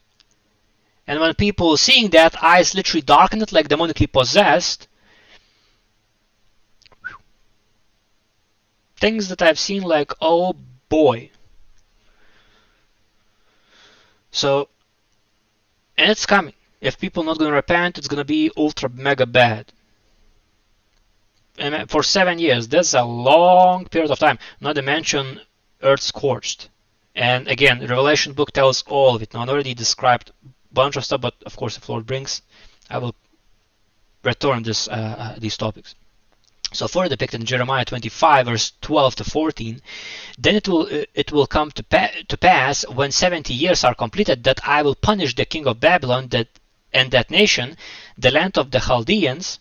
And 1.08 1.20
when 1.20 1.36
people 1.36 1.78
seeing 1.78 2.10
that, 2.12 2.44
eyes 2.44 2.74
literally 2.74 3.04
darkened 3.04 3.52
like 3.52 3.68
demonically 3.68 4.12
possessed. 4.12 4.88
Things 8.98 9.30
that 9.30 9.42
I've 9.42 9.60
seen 9.60 9.84
like, 9.84 10.12
oh 10.22 10.56
boy. 10.90 11.32
So, 14.32 14.70
and 15.98 16.12
it's 16.12 16.26
coming. 16.26 16.54
If 16.82 17.00
people 17.00 17.24
not 17.24 17.40
to 17.40 17.52
repent, 17.52 17.98
it's 17.98 18.08
to 18.08 18.24
be 18.24 18.52
ultra 18.58 18.90
mega 18.90 19.26
bad 19.26 19.72
for 21.88 22.04
seven 22.04 22.40
years. 22.40 22.68
That's 22.68 22.94
a 22.94 23.04
long 23.04 23.86
period 23.86 24.12
of 24.12 24.20
time. 24.20 24.40
Not 24.60 24.76
to 24.76 24.82
mention 24.82 25.42
Earth 25.82 26.02
scorched. 26.02 26.70
And 27.16 27.48
again, 27.48 27.80
Revelation 27.80 28.34
book 28.34 28.52
tells 28.52 28.84
all 28.84 29.16
of 29.16 29.22
it. 29.22 29.34
Now, 29.34 29.44
I 29.44 29.48
already 29.48 29.74
described 29.74 30.32
a 30.32 30.74
bunch 30.74 30.98
of 30.98 31.06
stuff, 31.06 31.22
but 31.22 31.36
of 31.46 31.56
course, 31.56 31.78
if 31.78 31.88
Lord 31.88 32.06
brings, 32.06 32.42
I 32.90 32.98
will 32.98 33.16
return 34.24 34.64
this 34.64 34.88
uh, 34.88 35.16
uh, 35.18 35.36
these 35.40 35.56
topics. 35.56 35.96
So 36.76 36.88
further 36.88 37.16
depicted 37.16 37.40
in 37.40 37.46
Jeremiah 37.46 37.86
25 37.86 38.46
verse 38.46 38.74
12 38.82 39.16
to 39.16 39.24
14, 39.24 39.82
then 40.38 40.56
it 40.56 40.68
will 40.68 40.84
uh, 40.84 41.06
it 41.14 41.32
will 41.32 41.48
come 41.48 41.72
to, 41.72 41.84
pa 41.84 42.10
to 42.28 42.38
pass 42.38 42.86
when 42.88 43.12
70 43.12 43.54
years 43.54 43.84
are 43.84 43.96
completed 43.96 44.44
that 44.44 44.60
I 44.68 44.82
will 44.82 44.96
punish 44.96 45.36
the 45.36 45.46
king 45.46 45.68
of 45.68 45.80
Babylon 45.80 46.28
that 46.30 46.48
and 46.96 47.12
that 47.12 47.30
nation, 47.30 47.78
the 48.18 48.32
land 48.32 48.58
of 48.58 48.72
the 48.72 48.80
Chaldeans, 48.80 49.60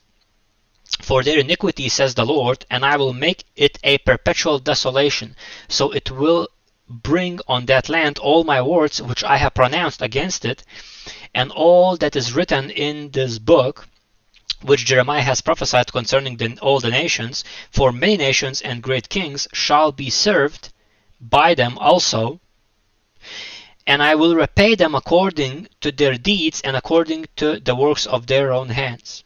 for 1.03 1.23
their 1.23 1.39
iniquity, 1.39 1.89
says 1.89 2.15
the 2.15 2.25
Lord, 2.25 2.65
and 2.71 2.85
I 2.85 2.97
will 2.97 3.13
make 3.13 3.45
it 3.57 3.79
a 3.83 3.99
perpetual 3.99 4.59
desolation. 4.61 5.35
So 5.69 5.91
it 5.91 6.11
will 6.11 6.49
bring 6.89 7.41
on 7.49 7.67
that 7.67 7.89
land 7.89 8.19
all 8.19 8.45
my 8.45 8.61
words 8.61 9.01
which 9.01 9.25
I 9.25 9.39
have 9.39 9.55
pronounced 9.55 10.03
against 10.03 10.45
it, 10.45 10.63
and 11.35 11.51
all 11.51 11.97
that 11.97 12.15
is 12.15 12.35
written 12.35 12.71
in 12.71 13.11
this 13.11 13.39
book, 13.39 13.89
which 14.63 14.85
Jeremiah 14.85 15.23
has 15.23 15.41
prophesied 15.41 15.93
concerning 15.93 16.37
the, 16.37 16.59
all 16.61 16.81
the 16.81 16.91
nations, 16.91 17.45
for 17.71 17.93
many 17.93 18.17
nations 18.17 18.61
and 18.61 18.83
great 18.83 19.09
kings 19.09 19.49
shall 19.53 19.93
be 19.93 20.11
served 20.11 20.73
by 21.21 21.55
them 21.55 21.79
also. 21.79 22.41
And 23.87 24.03
I 24.03 24.15
will 24.15 24.35
repay 24.35 24.75
them 24.75 24.95
according 24.95 25.69
to 25.81 25.93
their 25.93 26.15
deeds 26.15 26.61
and 26.63 26.77
according 26.77 27.27
to 27.37 27.61
the 27.61 27.75
works 27.75 28.07
of 28.07 28.27
their 28.27 28.53
own 28.53 28.71
hands. 28.71 29.25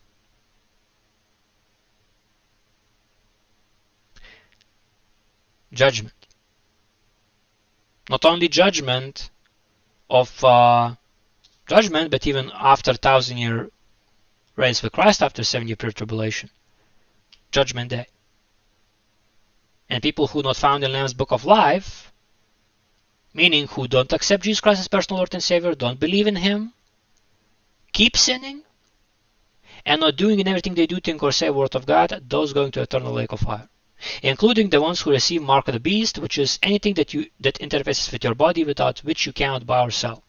judgment. 5.73 6.15
Not 8.09 8.25
only 8.25 8.49
judgment 8.49 9.31
of 10.09 10.45
uh, 10.45 10.95
judgment, 11.69 12.11
but 12.11 12.27
even 12.27 12.51
after 12.55 12.95
thousand 12.95 13.39
year 13.39 13.71
race 14.59 14.83
with 14.83 14.93
Christ 14.93 15.23
after 15.23 15.45
seven 15.45 15.69
year 15.69 15.77
period 15.77 15.97
tribulation, 15.97 16.51
judgment 17.53 17.91
day. 17.91 18.07
And 19.89 20.03
people 20.03 20.27
who 20.27 20.43
not 20.43 20.57
found 20.57 20.85
in 20.85 20.93
Lamb's 20.93 21.15
book 21.15 21.33
of 21.33 21.45
life, 21.45 22.13
meaning 23.33 23.69
who 23.69 23.89
don't 23.89 24.13
accept 24.13 24.43
Jesus 24.43 24.61
Christ 24.61 24.81
as 24.81 24.89
personal 24.89 25.19
Lord 25.19 25.33
and 25.33 25.43
Savior, 25.43 25.75
don't 25.75 26.01
believe 26.01 26.27
in 26.27 26.37
Him, 26.37 26.75
keep 27.93 28.17
sinning, 28.17 28.63
and 29.87 30.01
not 30.01 30.17
doing 30.17 30.41
in 30.41 30.49
everything 30.49 30.75
they 30.75 30.87
do 30.87 31.01
think 31.01 31.23
or 31.23 31.33
say 31.33 31.49
word 31.49 31.75
of 31.77 31.87
God, 31.87 32.23
those 32.29 32.53
going 32.53 32.73
to 32.73 32.83
eternal 32.83 33.13
lake 33.13 33.33
of 33.33 33.41
fire 33.41 33.69
including 34.23 34.71
the 34.71 34.81
ones 34.81 35.01
who 35.01 35.11
receive 35.11 35.43
mark 35.43 35.67
of 35.67 35.75
the 35.75 35.81
beast, 35.81 36.19
which 36.19 36.39
is 36.39 36.59
anything 36.63 36.95
that 36.95 37.13
you 37.13 37.27
that 37.41 37.59
interfaces 37.59 38.13
with 38.13 38.23
your 38.23 38.35
body 38.35 38.63
without 38.63 39.01
which 39.01 39.27
you 39.27 39.33
cannot 39.33 39.67
buy 39.67 39.83
or 39.85 39.91
sell. 39.91 40.23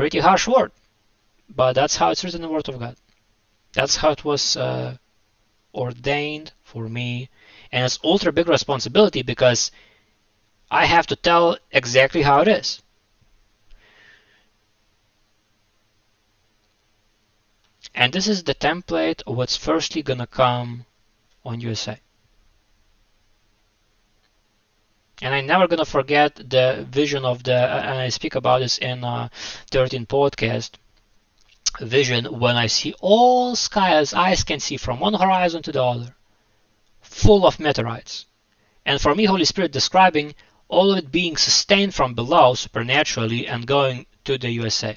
Pretty 0.00 0.20
harsh 0.20 0.48
word, 0.48 0.72
but 1.46 1.74
that's 1.74 1.96
how 1.96 2.08
it's 2.08 2.24
written 2.24 2.38
in 2.38 2.48
the 2.48 2.48
Word 2.48 2.66
of 2.70 2.78
God. 2.78 2.96
That's 3.74 3.96
how 3.96 4.12
it 4.12 4.24
was 4.24 4.56
uh, 4.56 4.96
ordained 5.74 6.52
for 6.62 6.88
me, 6.88 7.28
and 7.70 7.84
it's 7.84 7.98
ultra 8.02 8.32
big 8.32 8.48
responsibility 8.48 9.20
because 9.20 9.70
I 10.70 10.86
have 10.86 11.06
to 11.08 11.16
tell 11.16 11.58
exactly 11.70 12.22
how 12.22 12.40
it 12.40 12.48
is. 12.48 12.80
And 17.94 18.10
this 18.14 18.26
is 18.26 18.44
the 18.44 18.54
template 18.54 19.22
of 19.26 19.36
what's 19.36 19.58
firstly 19.58 20.02
gonna 20.02 20.26
come 20.26 20.86
on 21.44 21.60
USA. 21.60 22.00
And 25.22 25.34
I'm 25.34 25.46
never 25.46 25.68
gonna 25.68 25.84
forget 25.84 26.34
the 26.36 26.86
vision 26.90 27.24
of 27.24 27.42
the, 27.42 27.54
and 27.54 27.98
I 27.98 28.08
speak 28.08 28.34
about 28.34 28.60
this 28.60 28.78
in 28.78 29.04
uh, 29.04 29.28
13 29.70 30.06
podcast, 30.06 30.70
vision 31.80 32.24
when 32.40 32.56
I 32.56 32.66
see 32.66 32.94
all 33.00 33.54
sky 33.54 33.94
as 33.94 34.14
eyes 34.14 34.44
can 34.44 34.60
see 34.60 34.76
from 34.76 34.98
one 34.98 35.14
horizon 35.14 35.62
to 35.62 35.72
the 35.72 35.82
other, 35.82 36.14
full 37.02 37.46
of 37.46 37.60
meteorites. 37.60 38.26
And 38.86 39.00
for 39.00 39.14
me, 39.14 39.26
Holy 39.26 39.44
Spirit 39.44 39.72
describing 39.72 40.34
all 40.68 40.92
of 40.92 40.98
it 40.98 41.12
being 41.12 41.36
sustained 41.36 41.94
from 41.94 42.14
below 42.14 42.54
supernaturally 42.54 43.46
and 43.46 43.66
going 43.66 44.06
to 44.24 44.38
the 44.38 44.50
USA. 44.50 44.96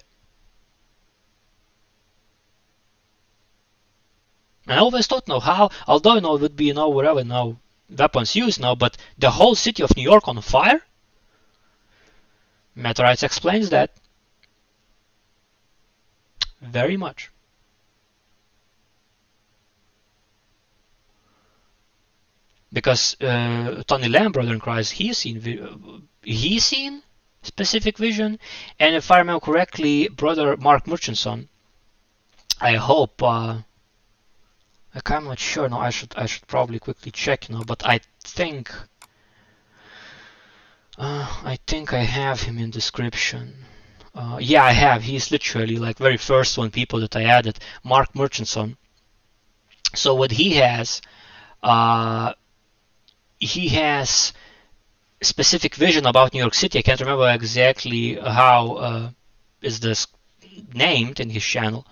And 4.67 4.79
I 4.79 4.81
always 4.81 5.07
thought, 5.07 5.27
no, 5.27 5.39
how, 5.39 5.69
although, 5.87 6.15
you 6.15 6.21
know, 6.21 6.35
it 6.35 6.41
would 6.41 6.55
be, 6.55 6.65
you 6.65 6.73
know, 6.73 6.87
whatever, 6.87 7.19
you 7.19 7.25
know, 7.25 7.59
weapons 7.97 8.35
used 8.35 8.59
now, 8.59 8.75
but 8.75 8.97
the 9.17 9.31
whole 9.31 9.55
city 9.55 9.83
of 9.83 9.95
New 9.95 10.03
York 10.03 10.27
on 10.27 10.41
fire? 10.41 10.81
Meteorites 12.75 13.23
explains 13.23 13.69
that. 13.69 13.91
Very 16.61 16.97
much. 16.97 17.29
Because 22.71 23.15
uh, 23.21 23.83
Tony 23.85 24.09
Lamb, 24.09 24.31
brother 24.31 24.53
in 24.53 24.59
Christ, 24.59 24.93
he's 24.93 25.19
seen, 25.19 26.07
he's 26.23 26.65
seen 26.65 27.03
specific 27.43 27.97
vision, 27.97 28.39
and 28.79 28.95
if 28.95 29.11
I 29.11 29.19
remember 29.19 29.41
correctly, 29.41 30.07
brother 30.07 30.57
Mark 30.57 30.87
Murchison, 30.87 31.49
I 32.59 32.75
hope 32.75 33.21
uh, 33.21 33.59
like 34.93 35.09
I'm 35.11 35.25
not 35.25 35.39
sure. 35.39 35.67
No, 35.69 35.79
I 35.79 35.89
should 35.89 36.13
I 36.15 36.25
should 36.25 36.47
probably 36.47 36.79
quickly 36.79 37.11
check. 37.11 37.49
You 37.49 37.55
know, 37.55 37.63
but 37.63 37.85
I 37.85 37.99
think 38.23 38.71
uh, 40.97 41.27
I 41.43 41.57
think 41.65 41.93
I 41.93 42.03
have 42.03 42.41
him 42.41 42.57
in 42.57 42.69
description. 42.69 43.55
Uh, 44.13 44.37
yeah, 44.39 44.63
I 44.63 44.71
have. 44.71 45.03
He's 45.03 45.31
literally 45.31 45.77
like 45.77 45.97
very 45.97 46.17
first 46.17 46.57
one 46.57 46.69
people 46.69 46.99
that 46.99 47.15
I 47.15 47.23
added, 47.23 47.57
Mark 47.83 48.15
Murchison. 48.15 48.77
So 49.95 50.13
what 50.13 50.31
he 50.31 50.53
has, 50.55 51.01
uh, 51.63 52.33
he 53.39 53.69
has 53.69 54.33
specific 55.21 55.75
vision 55.75 56.05
about 56.05 56.33
New 56.33 56.39
York 56.39 56.53
City. 56.53 56.77
I 56.79 56.83
can't 56.83 56.99
remember 56.99 57.29
exactly 57.31 58.15
how 58.15 58.73
uh, 58.73 59.09
is 59.61 59.79
this 59.79 60.05
named 60.73 61.19
in 61.19 61.31
his 61.31 61.43
channel 61.43 61.87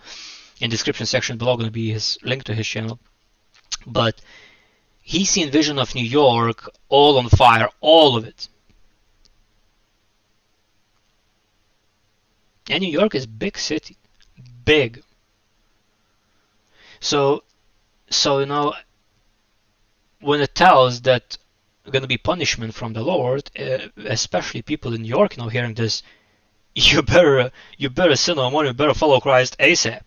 in 0.62 0.70
description 0.70 1.06
section 1.06 1.38
below 1.38 1.58
going 1.58 1.68
to 1.68 1.72
be 1.72 1.92
his 1.92 2.18
link 2.24 2.44
to 2.46 2.54
his 2.54 2.68
channel. 2.68 3.00
But 3.86 4.22
he's 5.02 5.30
seen 5.30 5.50
vision 5.50 5.80
of 5.80 5.96
New 5.96 6.06
York 6.06 6.70
all 6.88 7.18
on 7.18 7.28
fire, 7.30 7.68
all 7.82 8.16
of 8.16 8.26
it. 8.26 8.48
And 12.70 12.82
New 12.82 12.92
York 12.92 13.16
is 13.16 13.26
big 13.26 13.58
city, 13.58 13.98
big. 14.64 15.04
So, 17.00 17.44
so 18.10 18.40
you 18.40 18.46
know, 18.46 18.74
when 20.22 20.42
it 20.42 20.54
tells 20.54 21.02
that 21.02 21.38
going 21.90 22.04
to 22.04 22.08
be 22.08 22.20
punishment 22.20 22.76
from 22.76 22.94
the 22.94 23.02
Lord, 23.02 23.50
uh, 23.60 23.88
especially 24.06 24.62
people 24.62 24.94
in 24.94 25.02
New 25.02 25.10
York, 25.10 25.36
you 25.36 25.44
know, 25.44 25.50
hearing 25.50 25.74
this, 25.74 26.04
you 26.76 27.02
better, 27.02 27.52
you 27.78 27.90
better 27.90 28.16
sin 28.16 28.36
no 28.36 28.52
more, 28.52 28.64
you 28.64 28.74
better 28.74 28.94
follow 28.94 29.20
Christ 29.20 29.58
ASAP. 29.58 30.06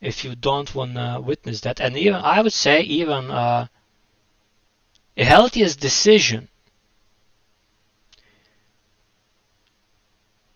If 0.00 0.24
you 0.24 0.34
don't 0.34 0.74
want 0.74 0.94
to 0.94 1.20
witness 1.22 1.60
that. 1.60 1.80
And 1.80 1.96
even 1.96 2.14
I 2.14 2.40
would 2.40 2.52
say 2.52 2.80
even 2.80 3.30
uh, 3.30 3.66
a 5.16 5.24
healthiest 5.24 5.80
decision 5.80 6.48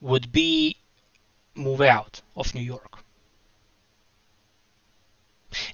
would 0.00 0.32
be 0.32 0.76
move 1.54 1.80
out 1.80 2.22
of 2.36 2.54
New 2.54 2.62
York. 2.62 2.98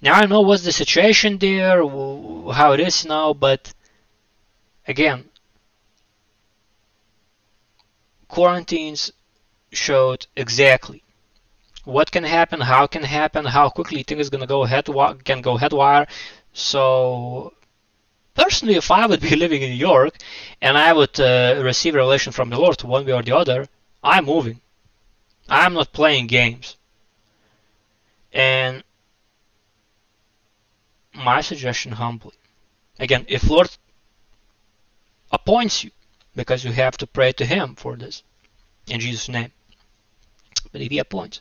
Now 0.03 0.15
I 0.15 0.27
know 0.27 0.43
what's 0.43 0.65
the 0.65 0.73
situation 0.73 1.39
there, 1.39 1.83
how 1.83 2.73
it 2.73 2.81
is 2.81 3.07
now, 3.07 3.33
but 3.33 3.73
again, 4.87 5.29
quarantines 8.29 9.13
showed 9.73 10.27
exactly 10.37 11.03
what 11.85 12.11
can 12.11 12.25
happen, 12.25 12.61
how 12.61 12.87
can 12.87 13.03
happen, 13.03 13.45
how 13.45 13.69
quickly 13.71 14.03
things 14.03 14.29
gonna 14.31 14.47
go 14.47 14.65
head 14.65 14.87
can 15.25 15.41
go 15.41 15.57
headwire. 15.57 16.07
So 16.53 17.55
personally, 18.35 18.75
if 18.75 18.91
I 18.91 19.07
would 19.07 19.21
be 19.21 19.37
living 19.45 19.63
in 19.63 19.71
New 19.71 19.77
York 19.77 20.15
and 20.61 20.77
I 20.77 20.93
would 20.93 21.19
uh, 21.21 21.61
receive 21.65 21.95
revelation 21.95 22.33
from 22.33 22.51
the 22.51 22.59
Lord 22.59 22.83
one 22.83 23.07
way 23.07 23.13
or 23.13 23.23
the 23.23 23.37
other, 23.37 23.67
I'm 24.03 24.27
moving. 24.27 24.61
I'm 25.49 25.75
not 25.75 25.93
playing 25.93 26.27
games. 26.29 26.77
And 28.33 28.85
my 31.13 31.41
suggestion 31.41 31.93
humbly, 31.93 32.35
again, 32.99 33.25
if 33.29 33.51
Lord 33.51 33.71
appoints 35.33 35.83
you, 35.85 35.91
because 36.37 36.65
you 36.65 36.73
have 36.73 36.97
to 36.99 37.07
pray 37.07 37.33
to 37.33 37.45
Him 37.45 37.75
for 37.75 37.97
this, 37.97 38.23
in 38.87 39.01
Jesus' 39.01 39.29
name. 39.29 39.51
But 40.71 40.81
if 40.83 40.91
He 40.91 40.99
appoints, 40.99 41.41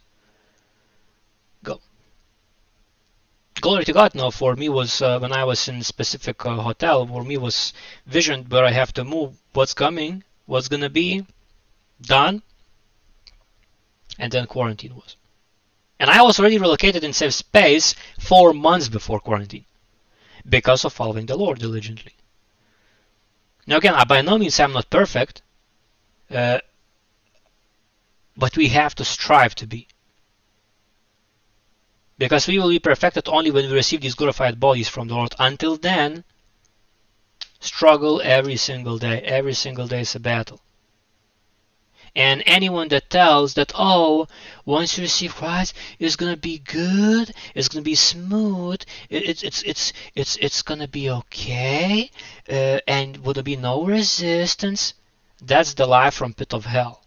glory 3.59 3.85
to 3.85 3.93
God 3.93 4.15
now 4.15 4.29
for 4.29 4.55
me 4.55 4.69
was 4.69 5.01
uh, 5.01 5.19
when 5.19 5.33
I 5.33 5.43
was 5.43 5.67
in 5.67 5.81
specific 5.83 6.45
uh, 6.45 6.55
hotel 6.55 7.05
for 7.05 7.23
me 7.23 7.37
was 7.37 7.73
vision 8.05 8.45
where 8.49 8.65
I 8.65 8.71
have 8.71 8.93
to 8.93 9.03
move 9.03 9.37
what's 9.53 9.73
coming 9.73 10.23
what's 10.45 10.67
gonna 10.67 10.89
be 10.89 11.25
done 12.01 12.41
and 14.17 14.31
then 14.31 14.45
quarantine 14.45 14.95
was. 14.95 15.15
And 15.99 16.09
I 16.09 16.21
was 16.21 16.39
already 16.39 16.57
relocated 16.57 17.03
in 17.03 17.13
safe 17.13 17.33
space 17.33 17.95
four 18.19 18.53
months 18.53 18.89
before 18.89 19.19
quarantine 19.19 19.65
because 20.47 20.85
of 20.85 20.93
following 20.93 21.25
the 21.25 21.37
Lord 21.37 21.59
diligently. 21.59 22.13
Now 23.67 23.77
again 23.77 23.95
I, 23.95 24.03
by 24.05 24.21
no 24.21 24.37
means 24.37 24.59
I'm 24.59 24.73
not 24.73 24.89
perfect 24.89 25.41
uh, 26.31 26.59
but 28.37 28.55
we 28.55 28.69
have 28.69 28.95
to 28.95 29.05
strive 29.05 29.55
to 29.55 29.67
be 29.67 29.87
because 32.19 32.47
we 32.47 32.59
will 32.59 32.69
be 32.69 32.79
perfected 32.79 33.27
only 33.29 33.49
when 33.49 33.65
we 33.65 33.73
receive 33.73 34.01
these 34.01 34.13
glorified 34.13 34.59
bodies 34.59 34.89
from 34.89 35.07
the 35.07 35.15
Lord. 35.15 35.33
Until 35.39 35.77
then, 35.77 36.25
struggle 37.61 38.21
every 38.21 38.57
single 38.57 38.97
day. 38.97 39.21
Every 39.21 39.53
single 39.53 39.87
day 39.87 40.01
is 40.01 40.13
a 40.15 40.19
battle. 40.19 40.59
And 42.15 42.43
anyone 42.45 42.89
that 42.89 43.09
tells 43.09 43.53
that, 43.53 43.71
oh, 43.75 44.27
once 44.65 44.97
you 44.97 45.03
receive 45.03 45.35
Christ, 45.35 45.73
it's 45.97 46.17
gonna 46.17 46.35
be 46.35 46.57
good, 46.57 47.31
it's 47.55 47.69
gonna 47.69 47.83
be 47.83 47.95
smooth, 47.95 48.81
it's 49.09 49.41
it's 49.43 49.61
it's 49.61 49.93
it's 50.15 50.35
it's 50.37 50.61
gonna 50.63 50.87
be 50.87 51.09
okay, 51.09 52.11
uh, 52.49 52.79
and 52.87 53.17
will 53.17 53.33
there 53.33 53.43
be 53.43 53.55
no 53.55 53.85
resistance? 53.85 54.93
That's 55.41 55.75
the 55.75 55.85
lie 55.85 56.09
from 56.09 56.33
pit 56.33 56.53
of 56.53 56.65
hell 56.65 57.05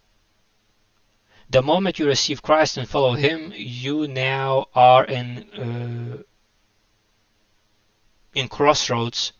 the 1.52 1.62
moment 1.62 1.98
you 1.98 2.06
receive 2.06 2.40
Christ 2.42 2.78
and 2.78 2.88
follow 2.88 3.12
Him, 3.12 3.52
you 3.54 4.08
now 4.08 4.66
are 4.74 5.04
in 5.04 5.26
uh, 5.52 6.22
in 8.34 8.48
crossroads 8.48 9.32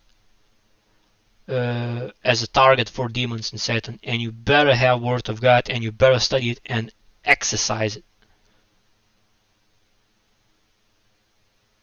uh, 1.49 2.11
as 2.23 2.43
a 2.43 2.47
target 2.47 2.91
for 2.91 3.09
demons 3.09 3.51
and 3.51 3.61
Satan, 3.61 3.99
and 4.03 4.21
you 4.21 4.31
better 4.31 4.75
have 4.75 5.01
Word 5.01 5.31
of 5.31 5.41
God 5.41 5.71
and 5.71 5.83
you 5.83 5.91
better 5.91 6.19
study 6.19 6.51
it 6.51 6.61
and 6.67 6.93
exercise 7.25 7.97
it. 7.97 8.05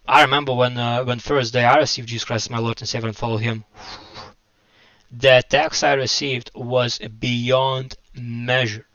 I 0.08 0.22
remember 0.22 0.54
when 0.54 0.78
uh, 0.78 1.04
when 1.06 1.18
first 1.20 1.54
day 1.54 1.66
I 1.66 1.78
received 1.78 2.08
Jesus 2.08 2.26
Christ 2.26 2.46
as 2.46 2.52
my 2.52 2.60
Lord 2.60 2.80
and 2.82 2.88
Savior 2.88 3.08
and 3.08 3.18
followed 3.18 3.42
Him. 3.42 3.66
The 5.12 5.44
text 5.50 5.84
I 5.84 5.94
received 5.94 6.52
was 6.54 7.00
beyond 7.00 7.96
measure 8.14 8.89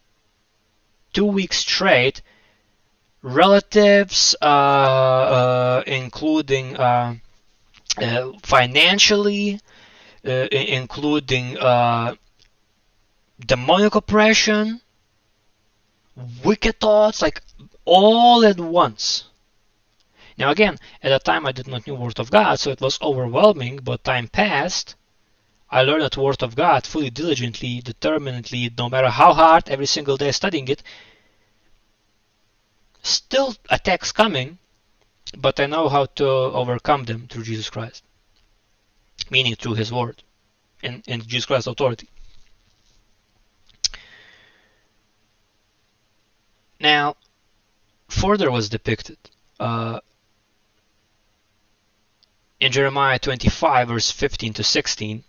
two 1.15 1.24
weeks 1.24 1.59
straight, 1.59 2.20
relatives, 3.23 4.36
uh, 4.43 4.45
uh, 4.45 5.82
including 5.86 6.77
uh, 6.77 7.15
uh 7.99 8.32
financially, 8.43 9.61
uh, 10.27 10.49
including 10.51 11.57
uh, 11.59 12.15
demonic 13.41 13.95
oppression, 13.95 14.81
wicked 16.45 16.78
thoughts, 16.81 17.23
like 17.23 17.41
all 17.85 18.45
at 18.45 18.59
once. 18.59 19.24
Now 20.36 20.51
again, 20.51 20.78
at 21.03 21.11
the 21.11 21.19
time 21.20 21.47
I 21.47 21.53
did 21.53 21.69
not 21.69 21.86
know 21.86 21.95
Word 21.95 22.19
of 22.19 22.31
God, 22.31 22.59
so 22.59 22.70
it 22.70 22.81
was 22.81 22.99
overwhelming, 23.01 23.77
but 23.82 24.03
time 24.05 24.28
passed. 24.28 24.97
I 25.75 25.83
learned 25.83 26.03
that 26.03 26.17
Word 26.17 26.41
of 26.45 26.55
God 26.55 26.87
fully 26.87 27.11
diligently, 27.11 27.81
determinedly, 27.81 28.71
no 28.79 28.89
matter 28.89 29.11
how 29.11 29.33
hard, 29.33 29.69
every 29.69 29.87
single 29.87 30.17
day 30.17 30.31
studying 30.31 30.69
it. 30.69 30.85
Still 33.03 33.57
attacks 33.69 34.13
coming, 34.13 34.59
but 35.37 35.59
I 35.59 35.67
know 35.67 35.89
how 35.89 36.07
to 36.21 36.25
overcome 36.25 37.07
them 37.07 37.27
through 37.27 37.43
Jesus 37.43 37.71
Christ. 37.71 38.05
Meaning 39.31 39.57
through 39.57 39.75
His 39.75 39.93
Word 39.93 40.23
and, 40.81 41.03
and 41.09 41.27
Jesus 41.27 41.47
Christ's 41.47 41.67
authority. 41.67 42.09
Now, 46.79 47.17
further 48.07 48.49
was 48.49 48.69
depicted 48.69 49.19
uh, 49.59 49.99
in 52.61 52.71
Jeremiah 52.71 53.19
25, 53.19 53.89
verse 53.89 54.13
15 54.13 54.53
to 54.53 54.63
16. 54.63 55.25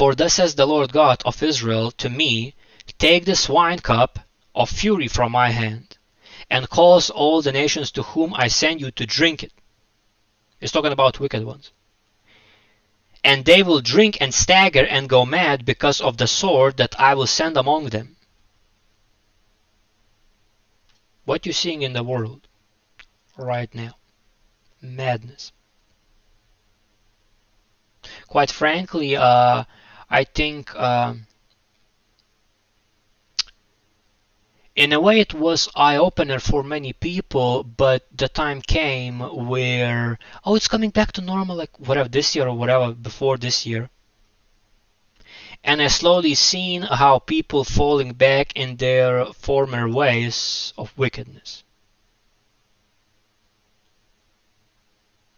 For 0.00 0.14
thus 0.14 0.32
says 0.32 0.54
the 0.54 0.64
Lord 0.64 0.94
God 0.94 1.20
of 1.26 1.42
Israel 1.42 1.90
to 1.90 2.08
me, 2.08 2.54
Take 2.96 3.26
this 3.26 3.50
wine 3.50 3.80
cup 3.80 4.20
of 4.54 4.70
fury 4.70 5.08
from 5.08 5.30
my 5.32 5.50
hand, 5.50 5.98
and 6.48 6.70
cause 6.70 7.10
all 7.10 7.42
the 7.42 7.52
nations 7.52 7.92
to 7.92 8.02
whom 8.02 8.32
I 8.32 8.48
send 8.48 8.80
you 8.80 8.90
to 8.92 9.04
drink 9.04 9.42
it. 9.42 9.52
He's 10.58 10.72
talking 10.72 10.92
about 10.92 11.20
wicked 11.20 11.44
ones. 11.44 11.72
And 13.22 13.44
they 13.44 13.62
will 13.62 13.82
drink 13.82 14.16
and 14.22 14.32
stagger 14.32 14.86
and 14.86 15.06
go 15.06 15.26
mad 15.26 15.66
because 15.66 16.00
of 16.00 16.16
the 16.16 16.26
sword 16.26 16.78
that 16.78 16.98
I 16.98 17.12
will 17.12 17.26
send 17.26 17.58
among 17.58 17.90
them. 17.90 18.16
what 21.26 21.44
you're 21.44 21.52
seeing 21.52 21.82
in 21.82 21.92
the 21.92 22.02
world 22.02 22.48
right 23.36 23.72
now. 23.74 23.94
Madness. 24.80 25.52
Quite 28.28 28.50
frankly, 28.50 29.14
uh, 29.14 29.64
I 30.10 30.24
think 30.24 30.74
um, 30.74 31.26
in 34.74 34.92
a 34.92 35.00
way 35.00 35.20
it 35.20 35.32
was 35.32 35.68
eye-opener 35.74 36.40
for 36.40 36.62
many 36.62 36.92
people, 36.92 37.62
but 37.62 38.06
the 38.14 38.28
time 38.28 38.60
came 38.60 39.20
where, 39.20 40.18
oh, 40.44 40.56
it's 40.56 40.68
coming 40.68 40.90
back 40.90 41.12
to 41.12 41.20
normal, 41.20 41.56
like 41.56 41.78
whatever 41.78 42.08
this 42.08 42.34
year 42.34 42.48
or 42.48 42.56
whatever 42.56 42.92
before 42.92 43.38
this 43.38 43.64
year 43.64 43.88
and 45.62 45.82
I 45.82 45.88
slowly 45.88 46.34
seen 46.34 46.82
how 46.82 47.18
people 47.18 47.64
falling 47.64 48.14
back 48.14 48.52
in 48.56 48.76
their 48.76 49.26
former 49.26 49.88
ways 49.88 50.72
of 50.78 50.96
wickedness 50.96 51.64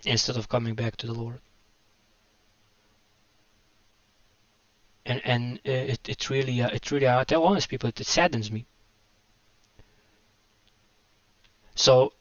instead 0.05 0.37
of 0.37 0.49
coming 0.49 0.75
back 0.75 0.97
to 0.97 1.07
the 1.07 1.15
Lord. 1.15 1.41
And 5.05 5.21
and 5.25 5.59
uh, 5.67 5.93
it 5.95 6.09
it 6.09 6.31
really 6.31 6.63
uh, 6.63 6.69
it 6.69 6.91
really 6.91 7.09
I 7.09 7.25
tell 7.25 7.45
honest 7.45 7.69
people 7.69 7.89
it, 7.89 8.01
it 8.01 8.07
saddens 8.07 8.51
me. 8.51 8.67
So 11.75 12.13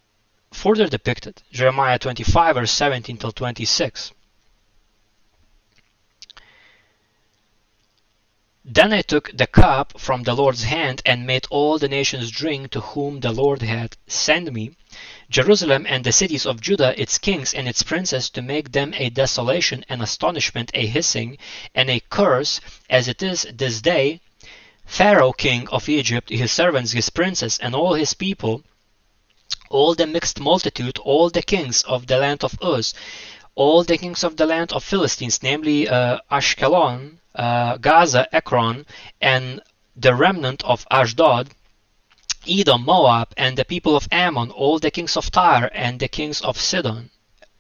further 0.52 0.88
depicted 0.88 1.44
Jeremiah 1.52 2.00
25 2.00 2.56
verse 2.56 2.72
17 2.72 3.18
till 3.18 3.32
26. 3.32 4.12
Then 8.64 8.94
I 8.94 9.02
took 9.02 9.36
the 9.36 9.48
cup 9.48 10.00
from 10.00 10.24
the 10.24 10.36
Lord's 10.36 10.64
hand 10.64 11.02
and 11.06 11.26
made 11.26 11.48
all 11.50 11.80
the 11.80 11.88
nations 11.88 12.30
drink 12.30 12.72
to 12.72 12.82
whom 12.82 13.20
the 13.20 13.32
Lord 13.32 13.64
had 13.64 13.98
sent 14.06 14.54
me, 14.54 14.76
Jerusalem 15.30 15.86
and 15.88 16.04
the 16.04 16.12
cities 16.12 16.46
of 16.46 16.62
Judah, 16.62 17.00
its 17.02 17.18
kings 17.18 17.54
and 17.54 17.68
its 17.68 17.84
princes, 17.84 18.30
to 18.32 18.42
make 18.42 18.72
them 18.72 18.94
a 18.98 19.10
desolation, 19.10 19.86
an 19.88 20.02
astonishment, 20.02 20.72
a 20.74 20.86
hissing, 20.86 21.38
and 21.74 21.90
a 21.90 22.02
curse, 22.10 22.60
as 22.90 23.08
it 23.08 23.24
is 23.24 23.48
this 23.54 23.82
day. 23.82 24.20
Pharaoh 24.86 25.32
king 25.32 25.70
of 25.70 25.88
Egypt, 25.88 26.30
his 26.30 26.52
servants, 26.52 26.92
his 26.92 27.10
princes, 27.10 27.58
and 27.60 27.74
all 27.74 27.94
his 27.94 28.14
people, 28.14 28.64
all 29.70 29.96
the 29.96 30.06
mixed 30.06 30.40
multitude, 30.40 30.98
all 31.00 31.30
the 31.30 31.42
kings 31.42 31.84
of 31.84 32.08
the 32.08 32.18
land 32.18 32.44
of 32.44 32.58
Uz, 32.62 32.94
all 33.56 33.84
the 33.84 33.98
kings 33.98 34.24
of 34.24 34.36
the 34.36 34.46
land 34.46 34.74
of 34.74 34.84
Philistines, 34.84 35.42
namely 35.42 35.88
uh, 35.88 36.20
Ashkelon, 36.30 37.18
uh, 37.36 37.78
Gaza, 37.78 38.28
Ekron, 38.36 38.86
and 39.22 39.62
the 39.96 40.14
remnant 40.14 40.64
of 40.64 40.86
Ashdod, 40.92 41.50
Edom, 42.48 42.86
Moab, 42.86 43.34
and 43.38 43.58
the 43.58 43.66
people 43.66 43.96
of 43.96 44.08
Ammon, 44.12 44.52
all 44.52 44.80
the 44.80 44.92
kings 44.92 45.16
of 45.16 45.30
Tyre, 45.30 45.70
and 45.74 46.00
the 46.00 46.08
kings 46.08 46.42
of 46.42 46.60
Sidon, 46.60 47.12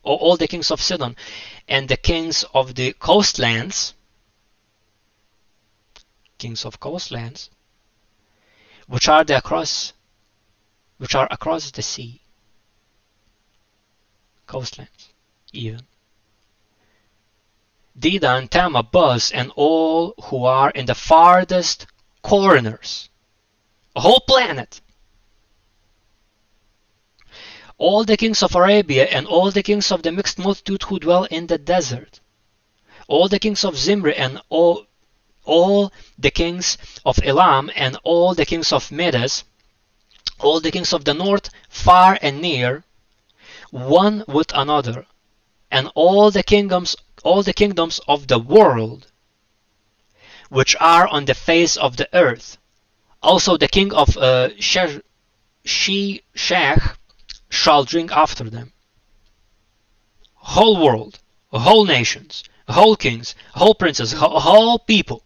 all 0.03 0.37
the 0.37 0.47
kings 0.47 0.71
of 0.71 0.81
Sidon, 0.81 1.15
and 1.67 1.87
the 1.87 1.97
kings 1.97 2.43
of 2.53 2.75
the 2.75 2.93
coastlands, 2.93 3.93
kings 6.39 6.65
of 6.65 6.79
coastlands, 6.79 7.49
which 8.87 9.07
are 9.07 9.23
the 9.23 9.37
across, 9.37 9.93
which 10.97 11.13
are 11.13 11.27
across 11.29 11.69
the 11.71 11.83
sea, 11.83 12.21
coastlands, 14.47 15.09
even. 15.53 15.85
Dedan, 17.97 18.49
Tema, 18.49 18.81
Buz, 18.81 19.31
and 19.31 19.51
all 19.55 20.15
who 20.23 20.45
are 20.45 20.71
in 20.71 20.87
the 20.87 20.95
farthest 20.95 21.85
corners. 22.23 23.09
A 23.95 24.01
whole 24.01 24.21
planet. 24.21 24.81
All 27.77 28.03
the 28.03 28.17
kings 28.17 28.43
of 28.43 28.55
Arabia 28.55 29.05
and 29.05 29.25
all 29.27 29.51
the 29.51 29.63
kings 29.63 29.91
of 29.91 30.03
the 30.03 30.11
mixed 30.11 30.37
multitude 30.37 30.83
who 30.83 30.99
dwell 30.99 31.25
in 31.25 31.47
the 31.47 31.57
desert. 31.57 32.19
All 33.07 33.27
the 33.27 33.39
kings 33.39 33.65
of 33.65 33.77
Zimri 33.77 34.15
and 34.15 34.41
all, 34.49 34.85
all 35.43 35.91
the 36.17 36.31
kings 36.31 36.77
of 37.05 37.19
Elam 37.23 37.71
and 37.75 37.97
all 38.03 38.35
the 38.35 38.45
kings 38.45 38.71
of 38.71 38.91
Medes, 38.91 39.43
all 40.39 40.59
the 40.59 40.71
kings 40.71 40.93
of 40.93 41.05
the 41.05 41.13
north, 41.13 41.49
far 41.69 42.17
and 42.21 42.41
near, 42.41 42.83
one 43.71 44.23
with 44.27 44.51
another, 44.53 45.05
and 45.71 45.89
all 45.95 46.31
the 46.31 46.43
kingdoms 46.43 46.95
all 47.23 47.43
the 47.43 47.53
kingdoms 47.53 47.99
of 48.07 48.27
the 48.27 48.39
world 48.39 49.07
which 50.49 50.75
are 50.79 51.07
on 51.07 51.25
the 51.25 51.35
face 51.35 51.77
of 51.77 51.97
the 51.97 52.09
earth. 52.13 52.57
Also 53.21 53.57
the 53.57 53.67
king 53.67 53.93
of 53.93 54.17
uh, 54.17 54.49
Sheshach 54.59 55.01
shall 57.49 57.83
drink 57.83 58.11
after 58.11 58.49
them. 58.49 58.71
Whole 60.35 60.83
world, 60.83 61.19
whole 61.51 61.85
nations, 61.85 62.43
whole 62.67 62.95
kings, 62.95 63.35
whole 63.53 63.75
princes, 63.75 64.13
whole 64.13 64.79
people. 64.79 65.23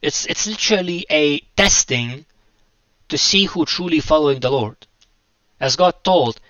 It's, 0.00 0.26
it's 0.26 0.46
literally 0.46 1.04
a 1.10 1.40
testing 1.56 2.26
to 3.08 3.18
see 3.18 3.46
who 3.46 3.64
truly 3.64 3.98
following 3.98 4.40
the 4.40 4.50
Lord. 4.50 4.86
As 5.58 5.74
God 5.74 6.04
told, 6.04 6.40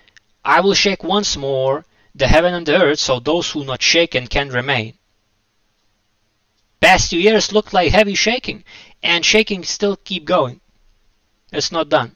I 0.43 0.59
will 0.59 0.73
shake 0.73 1.03
once 1.03 1.35
more 1.37 1.85
the 2.13 2.27
heaven 2.27 2.53
and 2.53 2.65
the 2.65 2.81
earth, 2.81 2.99
so 2.99 3.19
those 3.19 3.51
who 3.51 3.63
not 3.63 3.81
shaken 3.81 4.27
can 4.27 4.49
remain. 4.49 4.97
Past 6.79 7.09
two 7.09 7.19
years 7.19 7.51
looked 7.51 7.73
like 7.73 7.91
heavy 7.91 8.15
shaking, 8.15 8.63
and 9.01 9.25
shaking 9.25 9.63
still 9.63 9.95
keep 9.95 10.25
going. 10.25 10.61
It's 11.51 11.71
not 11.71 11.89
done. 11.89 12.15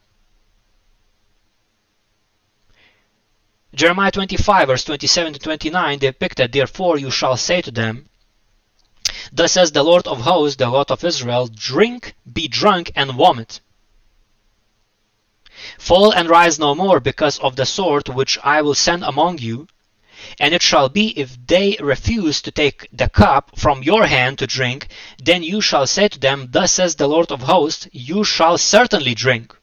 Jeremiah 3.73 4.11
25 4.11 4.67
verse 4.67 4.83
27 4.83 5.33
to 5.33 5.39
29 5.39 5.99
depicted, 5.99 6.51
Therefore 6.51 6.97
you 6.97 7.09
shall 7.09 7.37
say 7.37 7.61
to 7.61 7.71
them, 7.71 8.09
Thus 9.31 9.53
says 9.53 9.71
the 9.71 9.83
Lord 9.83 10.05
of 10.07 10.21
hosts, 10.21 10.57
the 10.57 10.69
God 10.69 10.91
of 10.91 11.03
Israel, 11.03 11.47
Drink, 11.47 12.13
be 12.31 12.47
drunk, 12.49 12.91
and 12.95 13.11
vomit. 13.11 13.61
Fall 15.77 16.11
and 16.11 16.29
rise 16.29 16.59
no 16.59 16.75
more 16.75 16.99
because 16.99 17.39
of 17.39 17.55
the 17.55 17.65
sword 17.65 18.09
which 18.09 18.37
I 18.43 18.61
will 18.61 18.75
send 18.75 19.03
among 19.03 19.37
you. 19.37 19.67
And 20.39 20.53
it 20.53 20.61
shall 20.61 20.89
be 20.89 21.19
if 21.19 21.37
they 21.47 21.77
refuse 21.79 22.41
to 22.41 22.51
take 22.51 22.87
the 22.91 23.09
cup 23.09 23.57
from 23.57 23.83
your 23.83 24.05
hand 24.05 24.39
to 24.39 24.47
drink, 24.47 24.87
then 25.23 25.43
you 25.43 25.61
shall 25.61 25.87
say 25.87 26.07
to 26.07 26.19
them, 26.19 26.47
Thus 26.51 26.71
says 26.71 26.95
the 26.95 27.07
Lord 27.07 27.31
of 27.31 27.41
hosts, 27.41 27.87
You 27.91 28.23
shall 28.23 28.57
certainly 28.57 29.13
drink. 29.13 29.55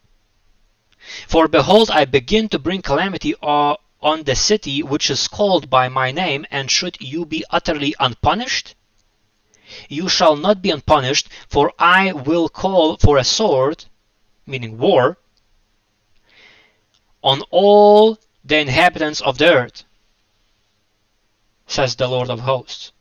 For 1.26 1.48
behold, 1.48 1.90
I 1.90 2.04
begin 2.04 2.48
to 2.50 2.58
bring 2.58 2.82
calamity 2.82 3.34
uh, 3.42 3.76
on 4.00 4.22
the 4.24 4.36
city 4.36 4.82
which 4.82 5.10
is 5.10 5.26
called 5.26 5.68
by 5.70 5.88
my 5.88 6.12
name, 6.12 6.46
and 6.50 6.70
should 6.70 6.98
you 7.00 7.24
be 7.24 7.44
utterly 7.50 7.94
unpunished? 7.98 8.74
You 9.88 10.08
shall 10.08 10.36
not 10.36 10.62
be 10.62 10.70
unpunished, 10.70 11.28
for 11.48 11.72
I 11.78 12.12
will 12.12 12.48
call 12.48 12.96
for 12.96 13.18
a 13.18 13.24
sword, 13.24 13.84
meaning 14.46 14.78
war, 14.78 15.18
on 17.22 17.42
all 17.50 18.18
the 18.44 18.58
inhabitants 18.58 19.20
of 19.20 19.38
the 19.38 19.52
earth, 19.52 19.84
says 21.68 21.94
the 21.94 22.08
Lord 22.08 22.30
of 22.30 22.40
hosts. 22.40 22.92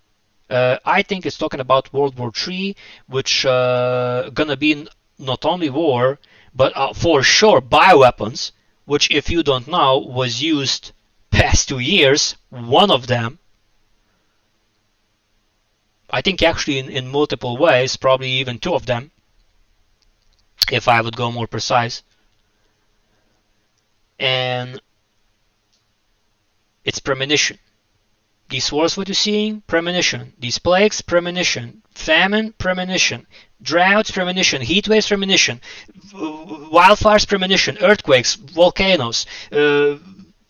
Uh, 0.50 0.78
I 0.86 1.02
think 1.02 1.26
it's 1.26 1.38
talking 1.38 1.60
about 1.60 1.92
World 1.92 2.18
War 2.18 2.32
III, 2.48 2.76
which 3.08 3.46
uh, 3.46 4.30
gonna 4.34 4.56
be 4.56 4.88
not 5.18 5.46
only 5.46 5.70
war, 5.70 6.20
but 6.54 6.76
uh, 6.76 6.94
for 6.94 7.24
sure 7.24 7.62
bioweapons, 7.62 8.52
which 8.86 9.10
if 9.10 9.30
you 9.30 9.42
don't 9.42 9.68
know 9.68 9.98
was 9.98 10.42
used 10.42 10.92
past 11.32 11.70
two 11.70 11.80
years, 11.80 12.36
one 12.50 12.92
of 12.92 13.08
them. 13.08 13.40
I 16.10 16.22
think 16.22 16.42
actually 16.42 16.80
in, 16.80 16.90
in 16.90 17.08
multiple 17.08 17.58
ways, 17.58 17.98
probably 17.98 18.32
even 18.32 18.60
two 18.60 18.74
of 18.74 18.86
them, 18.86 19.12
if 20.72 20.88
I 20.88 21.02
would 21.02 21.18
go 21.18 21.32
more 21.32 21.48
precise. 21.48 22.04
And 24.20 24.82
it's 26.86 27.00
premonition. 27.00 27.60
These 28.50 28.72
wars, 28.72 28.96
what 28.96 29.10
you're 29.10 29.16
seeing, 29.16 29.62
premonition. 29.68 30.34
These 30.40 30.60
plagues, 30.60 31.02
premonition. 31.02 31.82
Famine, 31.94 32.54
premonition. 32.58 33.28
Droughts, 33.62 34.12
premonition. 34.12 34.62
Heat 34.62 34.88
waves, 34.88 35.08
premonition. 35.08 35.60
Wildfires, 36.14 37.28
premonition. 37.28 37.78
Earthquakes, 37.82 38.36
volcanoes. 38.36 39.26
Uh, 39.52 39.98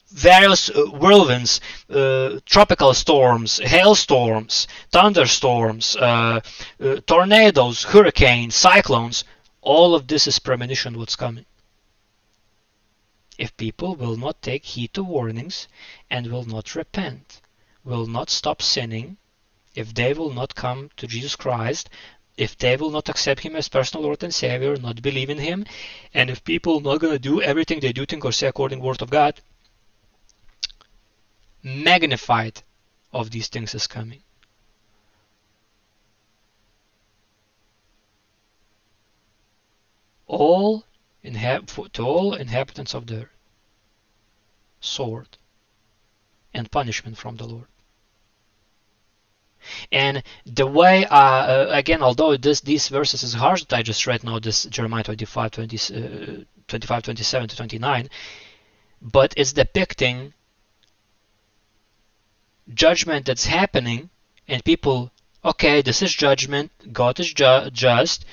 various 0.09 0.69
uh, 0.69 0.85
whirlwinds, 0.85 1.59
uh, 1.89 2.39
tropical 2.45 2.93
storms, 2.93 3.57
hailstorms, 3.59 4.67
thunderstorms, 4.91 5.95
uh, 5.95 6.39
uh, 6.79 6.95
tornadoes, 7.05 7.83
hurricanes, 7.83 8.55
cyclones. 8.55 9.23
All 9.61 9.95
of 9.95 10.07
this 10.07 10.27
is 10.27 10.39
premonition 10.39 10.97
what's 10.97 11.15
coming. 11.15 11.45
If 13.37 13.55
people 13.57 13.95
will 13.95 14.17
not 14.17 14.41
take 14.41 14.65
heed 14.65 14.93
to 14.93 15.03
warnings 15.03 15.67
and 16.09 16.31
will 16.31 16.45
not 16.45 16.73
repent, 16.75 17.41
will 17.83 18.05
not 18.05 18.29
stop 18.29 18.61
sinning, 18.61 19.17
if 19.75 19.93
they 19.93 20.13
will 20.13 20.33
not 20.33 20.55
come 20.55 20.89
to 20.97 21.07
Jesus 21.07 21.35
Christ, 21.35 21.89
if 22.37 22.57
they 22.57 22.75
will 22.75 22.91
not 22.91 23.09
accept 23.09 23.41
him 23.41 23.55
as 23.55 23.69
personal 23.69 24.03
Lord 24.05 24.23
and 24.23 24.33
Savior, 24.33 24.75
not 24.77 25.01
believe 25.01 25.29
in 25.29 25.39
him, 25.39 25.65
and 26.13 26.29
if 26.29 26.43
people 26.43 26.79
not 26.79 26.99
gonna 26.99 27.19
do 27.19 27.41
everything 27.41 27.79
they 27.79 27.93
do 27.93 28.05
think 28.05 28.23
or 28.25 28.31
say 28.31 28.47
according 28.47 28.79
to 28.79 28.81
the 28.81 28.87
Word 28.87 29.01
of 29.01 29.09
God, 29.09 29.41
magnified 31.63 32.61
of 33.11 33.31
these 33.31 33.47
things 33.47 33.73
is 33.73 33.87
coming. 33.87 34.21
All 40.27 40.85
to 41.23 42.03
all 42.03 42.33
inhabitants 42.35 42.93
of 42.93 43.07
the 43.07 43.21
earth, 43.23 43.29
sword 44.79 45.37
and 46.57 46.69
punishment 46.71 47.17
from 47.17 47.37
the 47.37 47.45
Lord. 47.45 47.67
And 49.91 50.23
the 50.45 50.65
way, 50.65 51.05
uh, 51.05 51.15
uh, 51.15 51.67
again, 51.71 52.01
although 52.01 52.37
this 52.37 52.61
these 52.61 52.87
verses 52.87 53.23
is 53.23 53.33
harsh 53.33 53.63
that 53.65 53.77
I 53.77 53.81
just 53.83 54.07
read 54.07 54.23
now, 54.23 54.39
this 54.39 54.63
Jeremiah 54.65 55.03
25, 55.03 55.51
20, 55.51 55.77
uh, 55.77 56.43
25, 56.67 57.03
27 57.03 57.49
to 57.49 57.55
29, 57.55 58.09
but 59.01 59.33
it's 59.35 59.53
depicting 59.53 60.33
judgment 62.73 63.25
that's 63.25 63.45
happening 63.45 64.09
and 64.47 64.63
people 64.63 65.11
okay 65.45 65.81
this 65.81 66.01
is 66.01 66.13
judgment 66.13 66.69
god 66.91 67.17
is 67.19 67.33
ju- 67.33 67.69
just 67.71 68.25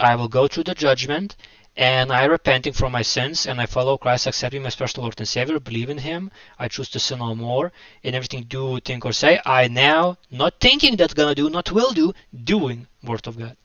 i 0.00 0.16
will 0.16 0.26
go 0.28 0.48
through 0.48 0.64
the 0.64 0.74
judgment 0.74 1.36
and 1.76 2.12
I 2.12 2.24
repenting 2.26 2.74
from 2.74 2.92
my 2.92 3.02
sins 3.02 3.46
and 3.46 3.60
I 3.60 3.66
follow 3.66 3.96
Christ, 3.96 4.26
accept 4.26 4.54
Him 4.54 4.66
as 4.66 4.76
personal 4.76 5.04
Lord 5.04 5.18
and 5.18 5.28
Savior, 5.28 5.58
believe 5.58 5.88
in 5.88 5.98
Him, 5.98 6.30
I 6.58 6.68
choose 6.68 6.90
to 6.90 6.98
sin 6.98 7.20
no 7.20 7.34
more, 7.34 7.72
in 8.02 8.14
everything 8.14 8.44
do, 8.44 8.78
think 8.80 9.04
or 9.04 9.12
say, 9.12 9.40
I 9.46 9.68
now, 9.68 10.18
not 10.30 10.60
thinking 10.60 10.96
that 10.96 11.14
gonna 11.14 11.34
do, 11.34 11.48
not 11.48 11.72
will 11.72 11.92
do, 11.92 12.12
doing 12.44 12.86
Word 13.02 13.26
of 13.26 13.38
God. 13.38 13.56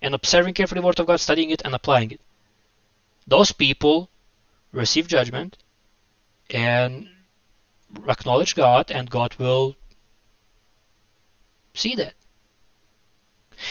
And 0.00 0.14
observing 0.14 0.54
carefully 0.54 0.80
Word 0.80 1.00
of 1.00 1.06
God, 1.06 1.18
studying 1.18 1.50
it 1.50 1.62
and 1.64 1.74
applying 1.74 2.12
it. 2.12 2.20
Those 3.26 3.50
people 3.50 4.08
receive 4.72 5.08
judgment 5.08 5.56
and 6.50 7.08
acknowledge 8.08 8.54
God 8.54 8.90
and 8.90 9.10
God 9.10 9.34
will 9.38 9.74
see 11.74 11.94
that. 11.96 12.14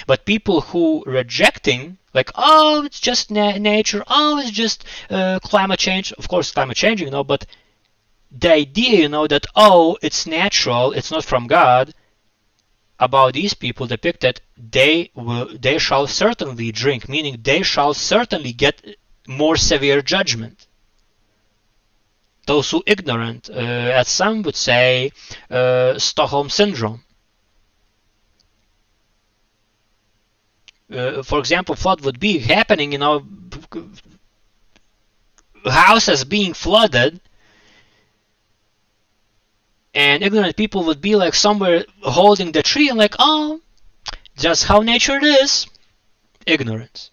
But 0.06 0.26
people 0.26 0.62
who 0.62 1.04
rejecting, 1.06 1.98
like, 2.18 2.32
oh, 2.36 2.84
it's 2.86 3.00
just 3.00 3.32
na- 3.32 3.58
nature, 3.58 4.04
oh, 4.08 4.40
it's 4.40 4.52
just 4.52 4.84
uh, 5.10 5.40
climate 5.52 5.80
change. 5.80 6.12
Of 6.14 6.28
course, 6.28 6.52
climate 6.52 6.78
change 6.78 7.02
you 7.02 7.10
know, 7.10 7.24
but 7.24 7.46
the 8.32 8.52
idea, 8.52 9.02
you 9.04 9.10
know, 9.10 9.28
that 9.28 9.46
oh, 9.56 9.98
it's 10.02 10.28
natural, 10.28 10.92
it's 10.92 11.12
not 11.12 11.24
from 11.24 11.48
God. 11.48 11.94
About 13.00 13.34
these 13.34 13.54
people 13.54 13.86
depicted, 13.86 14.42
they 14.58 15.12
will, 15.14 15.48
they 15.58 15.78
shall 15.78 16.08
certainly 16.08 16.72
drink, 16.72 17.08
meaning 17.08 17.38
they 17.44 17.62
shall 17.62 17.94
certainly 17.94 18.54
get 18.54 18.76
more 19.28 19.56
severe 19.56 20.02
judgment 20.02 20.68
those 22.48 22.72
who 22.72 22.82
ignorant, 22.88 23.50
uh, 23.50 23.54
as 24.02 24.08
some 24.08 24.42
would 24.42 24.56
say, 24.56 25.12
uh, 25.52 26.00
Stockholm 26.00 26.50
syndrome. 26.50 27.04
Uh, 30.92 31.22
for 31.22 31.40
example, 31.40 31.76
what 31.76 32.02
would 32.02 32.20
be 32.20 32.40
happening, 32.40 32.94
you 32.94 32.98
know, 32.98 33.26
houses 35.66 36.24
being 36.24 36.54
flooded, 36.54 37.20
and 39.94 40.24
ignorant 40.24 40.56
people 40.56 40.86
would 40.86 41.02
be 41.02 41.16
like 41.16 41.34
somewhere 41.34 41.84
holding 42.02 42.52
the 42.52 42.64
tree 42.64 42.88
and 42.88 42.98
like, 42.98 43.16
oh, 43.20 43.60
just 44.38 44.66
how 44.66 44.82
nature 44.82 45.20
is. 45.22 45.68
Ignorance. 46.46 47.12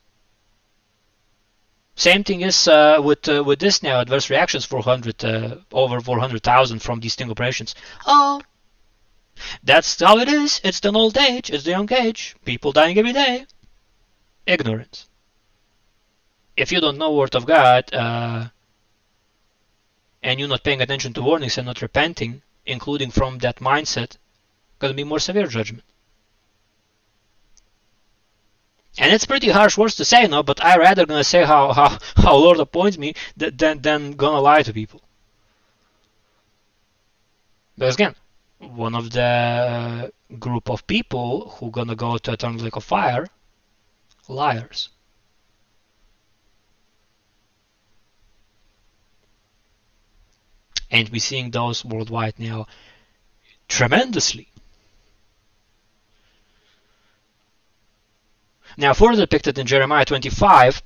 Same 1.96 2.24
thing 2.24 2.40
is 2.42 2.68
uh, 2.68 3.00
with 3.02 3.28
uh, 3.28 3.42
with 3.44 3.60
this 3.60 3.82
now 3.82 4.00
adverse 4.00 4.28
reactions 4.28 4.64
400 4.64 5.24
uh, 5.24 5.56
over 5.72 6.00
400,000 6.00 6.80
from 6.80 7.00
these 7.00 7.12
sting 7.12 7.30
operations. 7.30 7.74
Oh, 8.06 8.40
that's 9.62 10.00
how 10.00 10.18
it 10.18 10.28
is. 10.28 10.60
It's 10.64 10.80
the 10.80 10.92
old 10.92 11.16
age. 11.16 11.50
It's 11.50 11.64
the 11.64 11.70
young 11.70 11.92
age. 11.92 12.36
People 12.44 12.72
dying 12.72 12.98
every 12.98 13.12
day. 13.12 13.46
Ignorance. 14.46 15.08
If 16.56 16.70
you 16.70 16.80
don't 16.80 16.98
know 16.98 17.12
word 17.12 17.34
of 17.34 17.46
God 17.46 17.92
uh, 17.92 18.48
and 20.22 20.38
you're 20.38 20.48
not 20.48 20.62
paying 20.62 20.80
attention 20.80 21.12
to 21.14 21.22
warnings 21.22 21.58
and 21.58 21.66
not 21.66 21.82
repenting, 21.82 22.42
including 22.66 23.10
from 23.10 23.38
that 23.38 23.56
mindset, 23.56 24.16
gonna 24.78 24.94
be 24.94 25.04
more 25.04 25.18
severe 25.18 25.46
judgment. 25.46 25.84
And 28.96 29.12
it's 29.12 29.26
pretty 29.26 29.48
harsh 29.48 29.76
words 29.76 29.96
to 29.96 30.04
say, 30.04 30.26
no, 30.28 30.42
but 30.42 30.64
I 30.64 30.76
rather 30.76 31.06
gonna 31.06 31.24
say 31.24 31.44
how, 31.44 31.72
how, 31.72 31.98
how 32.16 32.36
Lord 32.36 32.60
appoints 32.60 32.96
me 32.96 33.14
than, 33.36 33.80
than 33.80 34.12
gonna 34.12 34.40
lie 34.40 34.62
to 34.62 34.72
people. 34.72 35.02
Because 37.76 37.94
again, 37.94 38.14
one 38.58 38.94
of 38.94 39.10
the 39.10 40.12
group 40.38 40.70
of 40.70 40.86
people 40.86 41.50
who 41.56 41.70
gonna 41.70 41.96
go 41.96 42.18
to 42.18 42.32
eternal 42.32 42.62
lake 42.62 42.76
of 42.76 42.84
fire, 42.84 43.26
liars. 44.28 44.88
And 50.90 51.08
we're 51.08 51.20
seeing 51.20 51.50
those 51.50 51.84
worldwide 51.84 52.38
now 52.38 52.66
tremendously. 53.68 54.48
Now 58.76 58.92
further 58.92 59.22
depicted 59.22 59.58
in 59.58 59.66
Jeremiah 59.66 60.04
25, 60.04 60.82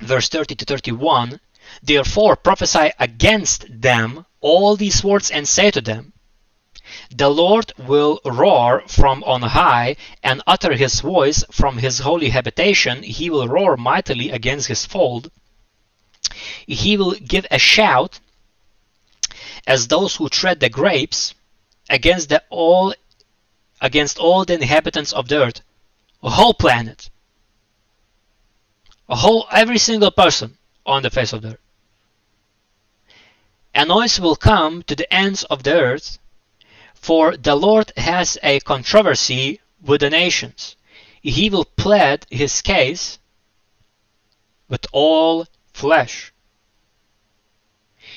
verse 0.00 0.28
30 0.28 0.54
to 0.56 0.64
31, 0.64 1.40
Therefore 1.82 2.36
prophesy 2.36 2.92
against 2.98 3.66
them 3.68 4.24
all 4.40 4.76
these 4.76 5.02
words 5.02 5.30
and 5.30 5.48
say 5.48 5.70
to 5.70 5.80
them, 5.80 6.12
The 7.10 7.28
Lord 7.28 7.72
will 7.78 8.20
roar 8.24 8.82
from 8.86 9.22
on 9.24 9.42
high 9.42 9.96
and 10.22 10.42
utter 10.46 10.74
his 10.74 11.00
voice 11.00 11.44
from 11.50 11.78
his 11.78 12.00
holy 12.00 12.30
habitation. 12.30 13.02
He 13.02 13.30
will 13.30 13.48
roar 13.48 13.76
mightily 13.76 14.30
against 14.30 14.68
his 14.68 14.86
fold. 14.86 15.30
He 16.66 16.96
will 16.96 17.12
give 17.12 17.46
a 17.50 17.58
shout 17.58 18.20
as 19.66 19.88
those 19.88 20.16
who 20.16 20.28
tread 20.28 20.60
the 20.60 20.68
grapes 20.68 21.34
against 21.88 22.28
the 22.28 22.42
all 22.50 22.94
against 23.80 24.18
all 24.18 24.44
the 24.44 24.54
inhabitants 24.54 25.12
of 25.12 25.28
the 25.28 25.42
earth 25.42 25.60
a 26.22 26.30
whole 26.30 26.54
planet, 26.54 27.10
a 29.08 29.16
whole 29.16 29.46
every 29.52 29.78
single 29.78 30.10
person 30.10 30.58
on 30.84 31.02
the 31.02 31.10
face 31.10 31.32
of 31.32 31.42
the 31.42 31.50
earth. 31.50 31.60
A 33.74 33.84
noise 33.84 34.18
will 34.18 34.36
come 34.36 34.82
to 34.84 34.96
the 34.96 35.12
ends 35.12 35.44
of 35.44 35.62
the 35.62 35.74
earth, 35.74 36.18
For 36.96 37.36
the 37.36 37.54
Lord 37.54 37.92
has 37.96 38.36
a 38.42 38.60
controversy 38.60 39.60
with 39.80 40.00
the 40.00 40.10
nations. 40.10 40.76
He 41.22 41.48
will 41.48 41.64
plead 41.64 42.26
his 42.30 42.62
case 42.62 43.18
with 44.68 44.86
all 44.92 45.46
flesh. 45.72 46.32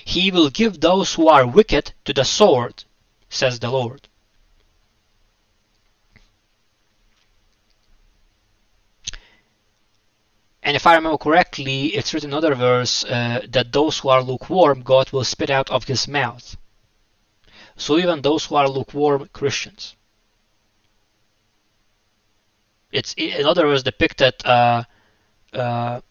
He 0.05 0.31
will 0.31 0.49
give 0.49 0.79
those 0.79 1.13
who 1.13 1.27
are 1.27 1.45
wicked 1.45 1.93
to 2.05 2.13
the 2.13 2.25
sword, 2.25 2.83
says 3.29 3.59
the 3.59 3.69
Lord. 3.69 4.07
And 10.63 10.75
if 10.75 10.85
I 10.85 10.95
remember 10.95 11.17
correctly, 11.17 11.87
it's 11.87 12.13
written 12.13 12.29
in 12.29 12.33
another 12.33 12.53
verse 12.53 13.03
uh, 13.03 13.41
that 13.49 13.71
those 13.71 13.99
who 13.99 14.09
are 14.09 14.21
lukewarm, 14.21 14.81
God 14.81 15.11
will 15.11 15.23
spit 15.23 15.49
out 15.49 15.69
of 15.71 15.85
his 15.85 16.07
mouth. 16.07 16.57
So 17.79 17.97
even 17.97 18.21
those 18.21 18.45
who 18.45 18.55
are 18.55 18.67
lukewarm 18.67 19.29
Christians. 19.31 19.95
It's 22.91 23.13
in 23.13 23.45
other 23.45 23.65
words 23.67 23.83
depicted 23.83 24.33
uh, 24.45 24.83
uh, 25.53 26.01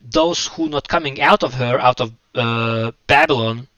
those 0.00 0.48
who 0.48 0.68
not 0.68 0.88
coming 0.88 1.20
out 1.20 1.44
of 1.44 1.54
her, 1.54 1.78
out 1.78 2.00
of 2.00 2.12
uh, 2.34 2.90
Babylon, 3.06 3.68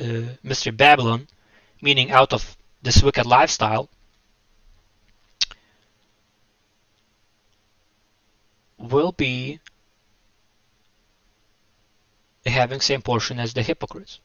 uh, 0.00 0.22
mystery 0.42 0.72
Babylon, 0.72 1.28
meaning 1.82 2.10
out 2.10 2.32
of 2.32 2.56
this 2.82 3.02
wicked 3.02 3.26
lifestyle, 3.26 3.90
will 8.78 9.12
be 9.12 9.60
having 12.46 12.80
same 12.80 13.02
portion 13.02 13.38
as 13.38 13.52
the 13.52 13.62
hypocrites. 13.62 14.20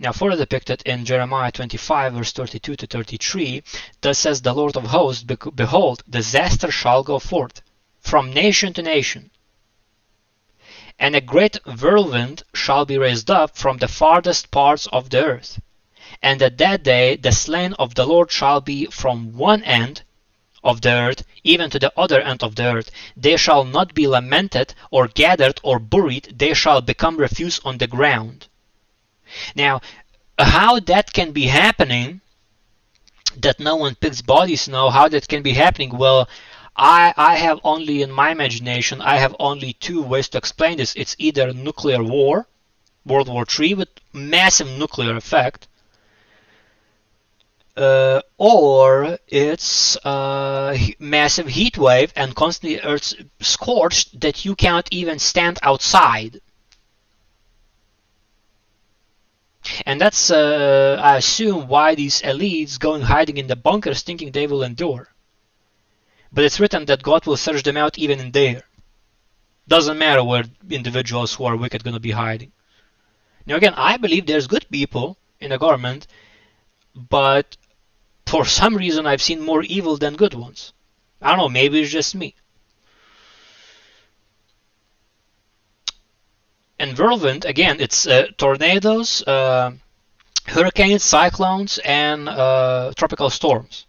Now 0.00 0.12
further 0.12 0.44
depicted 0.44 0.82
in 0.86 1.04
Jeremiah 1.04 1.50
25 1.50 2.12
verse 2.12 2.30
32 2.30 2.76
to 2.76 2.86
33, 2.86 3.64
thus 4.00 4.16
says 4.16 4.42
the 4.42 4.54
Lord 4.54 4.76
of 4.76 4.84
hosts, 4.84 5.24
Behold, 5.24 6.04
disaster 6.08 6.70
shall 6.70 7.02
go 7.02 7.18
forth 7.18 7.62
from 8.00 8.32
nation 8.32 8.72
to 8.74 8.82
nation, 8.82 9.32
and 11.00 11.16
a 11.16 11.20
great 11.20 11.58
whirlwind 11.66 12.44
shall 12.54 12.84
be 12.84 12.96
raised 12.96 13.28
up 13.28 13.56
from 13.56 13.78
the 13.78 13.88
farthest 13.88 14.52
parts 14.52 14.86
of 14.92 15.10
the 15.10 15.24
earth. 15.24 15.60
And 16.22 16.40
at 16.42 16.58
that 16.58 16.84
day 16.84 17.16
the 17.16 17.32
slain 17.32 17.72
of 17.72 17.96
the 17.96 18.06
Lord 18.06 18.30
shall 18.30 18.60
be 18.60 18.86
from 18.86 19.36
one 19.36 19.64
end 19.64 20.02
of 20.62 20.80
the 20.80 20.92
earth 20.92 21.24
even 21.42 21.70
to 21.70 21.78
the 21.78 21.92
other 21.96 22.20
end 22.20 22.44
of 22.44 22.54
the 22.54 22.72
earth. 22.72 22.90
They 23.16 23.36
shall 23.36 23.64
not 23.64 23.94
be 23.94 24.06
lamented 24.06 24.74
or 24.92 25.08
gathered 25.08 25.58
or 25.64 25.78
buried, 25.78 26.34
they 26.38 26.54
shall 26.54 26.80
become 26.82 27.16
refuse 27.16 27.58
on 27.64 27.78
the 27.78 27.86
ground. 27.86 28.47
Now, 29.54 29.80
how 30.38 30.80
that 30.80 31.12
can 31.12 31.32
be 31.32 31.46
happening, 31.46 32.20
that 33.36 33.60
no 33.60 33.76
one 33.76 33.94
picks 33.94 34.22
bodies 34.22 34.68
now, 34.68 34.90
how 34.90 35.08
that 35.08 35.28
can 35.28 35.42
be 35.42 35.52
happening, 35.52 35.96
well, 35.96 36.28
I, 36.76 37.12
I 37.16 37.34
have 37.36 37.58
only 37.64 38.02
in 38.02 38.10
my 38.12 38.30
imagination, 38.30 39.00
I 39.02 39.16
have 39.16 39.34
only 39.40 39.72
two 39.72 40.02
ways 40.02 40.28
to 40.30 40.38
explain 40.38 40.76
this. 40.76 40.94
It's 40.94 41.16
either 41.18 41.52
nuclear 41.52 42.02
war, 42.02 42.46
World 43.04 43.28
War 43.28 43.44
III 43.58 43.74
with 43.74 43.88
massive 44.12 44.68
nuclear 44.78 45.16
effect, 45.16 45.66
uh, 47.76 48.20
or 48.36 49.18
it's 49.28 49.96
a 50.04 50.94
massive 50.98 51.46
heat 51.48 51.78
wave 51.78 52.12
and 52.16 52.34
constantly 52.34 52.80
Earth's 52.80 53.14
scorched 53.40 54.20
that 54.20 54.44
you 54.44 54.54
can't 54.54 54.88
even 54.90 55.18
stand 55.18 55.58
outside. 55.62 56.40
And 59.86 60.00
that's, 60.00 60.30
uh, 60.30 61.00
I 61.02 61.16
assume, 61.16 61.68
why 61.68 61.94
these 61.94 62.22
elites 62.22 62.78
going 62.78 63.02
hiding 63.02 63.36
in 63.36 63.46
the 63.46 63.56
bunkers 63.56 64.02
thinking 64.02 64.30
they 64.30 64.46
will 64.46 64.62
endure. 64.62 65.08
But 66.32 66.44
it's 66.44 66.60
written 66.60 66.84
that 66.86 67.02
God 67.02 67.26
will 67.26 67.36
search 67.36 67.62
them 67.62 67.76
out 67.76 67.98
even 67.98 68.20
in 68.20 68.32
there. 68.32 68.62
Doesn't 69.66 69.98
matter 69.98 70.24
where 70.24 70.44
individuals 70.70 71.34
who 71.34 71.44
are 71.44 71.56
wicked 71.56 71.84
going 71.84 71.94
to 71.94 72.00
be 72.00 72.12
hiding. 72.12 72.52
Now 73.46 73.56
again, 73.56 73.74
I 73.76 73.96
believe 73.96 74.26
there's 74.26 74.46
good 74.46 74.66
people 74.70 75.16
in 75.40 75.50
the 75.50 75.58
government, 75.58 76.06
but 76.94 77.56
for 78.26 78.44
some 78.44 78.76
reason 78.76 79.06
I've 79.06 79.22
seen 79.22 79.40
more 79.40 79.62
evil 79.62 79.96
than 79.96 80.16
good 80.16 80.34
ones. 80.34 80.72
I 81.20 81.30
don't 81.30 81.38
know, 81.38 81.48
maybe 81.48 81.80
it's 81.80 81.90
just 81.90 82.14
me. 82.14 82.34
And 86.78 86.96
whirlwind 86.98 87.44
again 87.44 87.80
it's 87.80 88.06
uh, 88.06 88.26
tornadoes 88.36 89.22
uh, 89.26 89.72
hurricanes 90.48 91.02
cyclones 91.02 91.78
and 91.84 92.28
uh, 92.28 92.92
tropical 92.96 93.30
storms. 93.30 93.86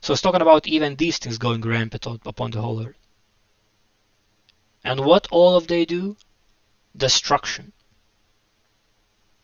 So 0.00 0.12
it's 0.12 0.22
talking 0.22 0.40
about 0.40 0.66
even 0.66 0.96
these 0.96 1.18
things 1.18 1.38
going 1.38 1.60
rampant 1.60 2.06
upon 2.24 2.52
the 2.52 2.60
whole 2.60 2.86
earth. 2.86 2.96
And 4.82 5.04
what 5.04 5.26
all 5.30 5.56
of 5.56 5.66
they 5.66 5.84
do? 5.84 6.16
Destruction. 6.96 7.72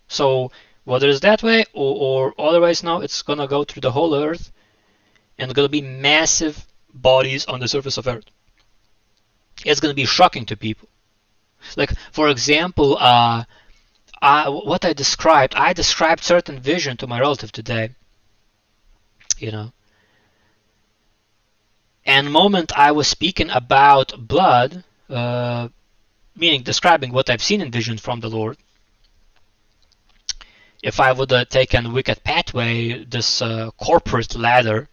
So 0.09 0.51
whether 0.85 1.09
it's 1.09 1.21
that 1.21 1.43
way 1.43 1.65
or, 1.75 2.33
or 2.35 2.41
otherwise 2.41 2.83
now 2.83 3.01
it's 3.01 3.23
gonna 3.23 3.49
go 3.49 3.65
through 3.65 3.83
the 3.83 3.93
whole 3.93 4.15
earth 4.15 4.53
and 5.39 5.55
gonna 5.55 5.69
be 5.69 5.83
massive 5.83 6.67
bodies 6.95 7.45
on 7.47 7.61
the 7.61 7.69
surface 7.69 7.99
of 7.99 8.07
earth. 8.07 8.25
It's 9.65 9.81
gonna 9.81 9.95
be 9.95 10.07
shocking 10.07 10.47
to 10.47 10.57
people 10.57 10.89
like 11.77 11.93
for 12.13 12.29
example, 12.29 12.97
uh, 12.99 13.45
I, 14.23 14.49
what 14.49 14.85
I 14.85 14.93
described, 14.93 15.55
I 15.55 15.73
described 15.73 16.23
certain 16.23 16.59
vision 16.59 16.97
to 16.99 17.07
my 17.07 17.21
relative 17.21 17.53
today. 17.53 17.91
You 19.39 19.53
know. 19.53 19.73
And 22.05 22.33
moment 22.33 22.73
I 22.77 22.93
was 22.93 23.09
speaking 23.09 23.51
about 23.51 24.15
blood, 24.17 24.85
uh, 25.11 25.69
meaning 26.35 26.63
describing 26.63 27.13
what 27.13 27.29
I've 27.29 27.43
seen 27.43 27.61
in 27.61 27.71
vision 27.71 27.99
from 27.99 28.21
the 28.21 28.31
Lord, 28.31 28.57
if 30.83 31.01
I 31.01 31.13
would 31.13 31.31
have 31.31 31.49
taken 31.49 31.93
wicked 31.93 32.23
pathway, 32.23 33.05
this 33.05 33.43
uh, 33.43 33.71
corporate 33.73 34.37
ladder, 34.37 34.89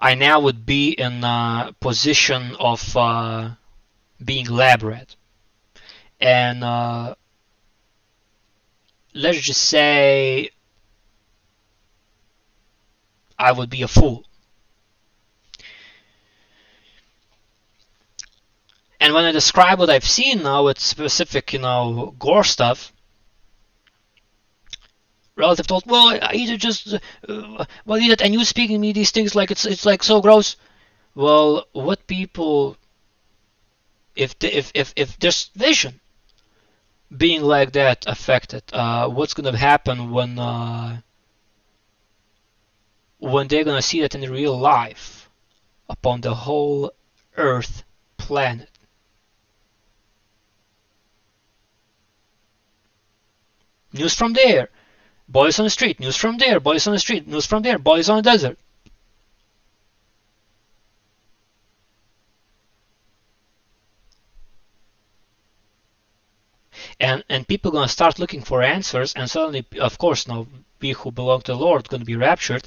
I 0.00 0.14
now 0.14 0.40
would 0.40 0.66
be 0.66 0.90
in 0.90 1.24
a 1.24 1.74
position 1.80 2.56
of 2.58 2.96
uh, 2.96 3.50
being 4.24 4.46
lab 4.46 4.82
rat 4.82 5.16
and 6.20 6.64
uh, 6.64 7.14
let's 9.14 9.40
just 9.40 9.62
say 9.62 10.50
I 13.38 13.52
would 13.52 13.70
be 13.70 13.82
a 13.82 13.88
fool. 13.88 14.24
And 19.00 19.14
when 19.14 19.24
I 19.24 19.32
describe 19.32 19.78
what 19.78 19.90
I've 19.90 20.04
seen 20.04 20.42
now 20.42 20.64
with 20.64 20.78
specific, 20.80 21.52
you 21.52 21.60
know, 21.60 22.14
gore 22.18 22.42
stuff, 22.42 22.92
relative 25.36 25.68
told, 25.68 25.84
well, 25.86 26.18
either 26.32 26.56
just, 26.56 26.94
uh, 27.28 27.64
well, 27.86 27.98
Edith, 27.98 28.20
and 28.20 28.34
you 28.34 28.44
speaking 28.44 28.80
me 28.80 28.92
these 28.92 29.12
things 29.12 29.36
like 29.36 29.52
it's 29.52 29.64
it's 29.64 29.86
like 29.86 30.02
so 30.02 30.20
gross. 30.20 30.56
Well, 31.14 31.66
what 31.72 32.06
people, 32.08 32.76
if 34.16 34.36
the, 34.40 34.58
if 34.58 34.72
if 34.74 34.92
if 34.96 35.16
there's 35.20 35.50
vision, 35.54 36.00
being 37.16 37.42
like 37.42 37.72
that 37.72 38.04
affected, 38.06 38.62
uh, 38.72 39.08
what's 39.08 39.34
gonna 39.34 39.56
happen 39.56 40.10
when 40.10 40.38
uh, 40.38 41.00
when 43.18 43.48
they're 43.48 43.64
gonna 43.64 43.82
see 43.82 44.00
that 44.00 44.14
in 44.14 44.30
real 44.30 44.56
life 44.56 45.28
upon 45.88 46.20
the 46.20 46.34
whole 46.34 46.92
Earth 47.36 47.84
planet? 48.16 48.70
News 53.92 54.14
from 54.14 54.34
there, 54.34 54.68
boys 55.28 55.58
on 55.58 55.64
the 55.64 55.70
street. 55.70 55.98
News 55.98 56.16
from 56.16 56.36
there, 56.36 56.60
boys 56.60 56.86
on 56.86 56.92
the 56.92 56.98
street. 56.98 57.26
News 57.26 57.46
from 57.46 57.62
there, 57.62 57.78
boys 57.78 58.08
on 58.10 58.16
the 58.16 58.22
desert. 58.22 58.58
And 67.00 67.24
and 67.28 67.46
people 67.46 67.70
gonna 67.70 67.88
start 67.88 68.18
looking 68.18 68.42
for 68.42 68.62
answers 68.62 69.12
and 69.14 69.30
suddenly 69.30 69.64
of 69.80 69.98
course 69.98 70.26
now 70.26 70.46
we 70.80 70.90
who 70.92 71.10
belong 71.10 71.40
to 71.42 71.52
the 71.52 71.58
lord 71.58 71.88
gonna 71.88 72.04
be 72.04 72.16
raptured. 72.16 72.64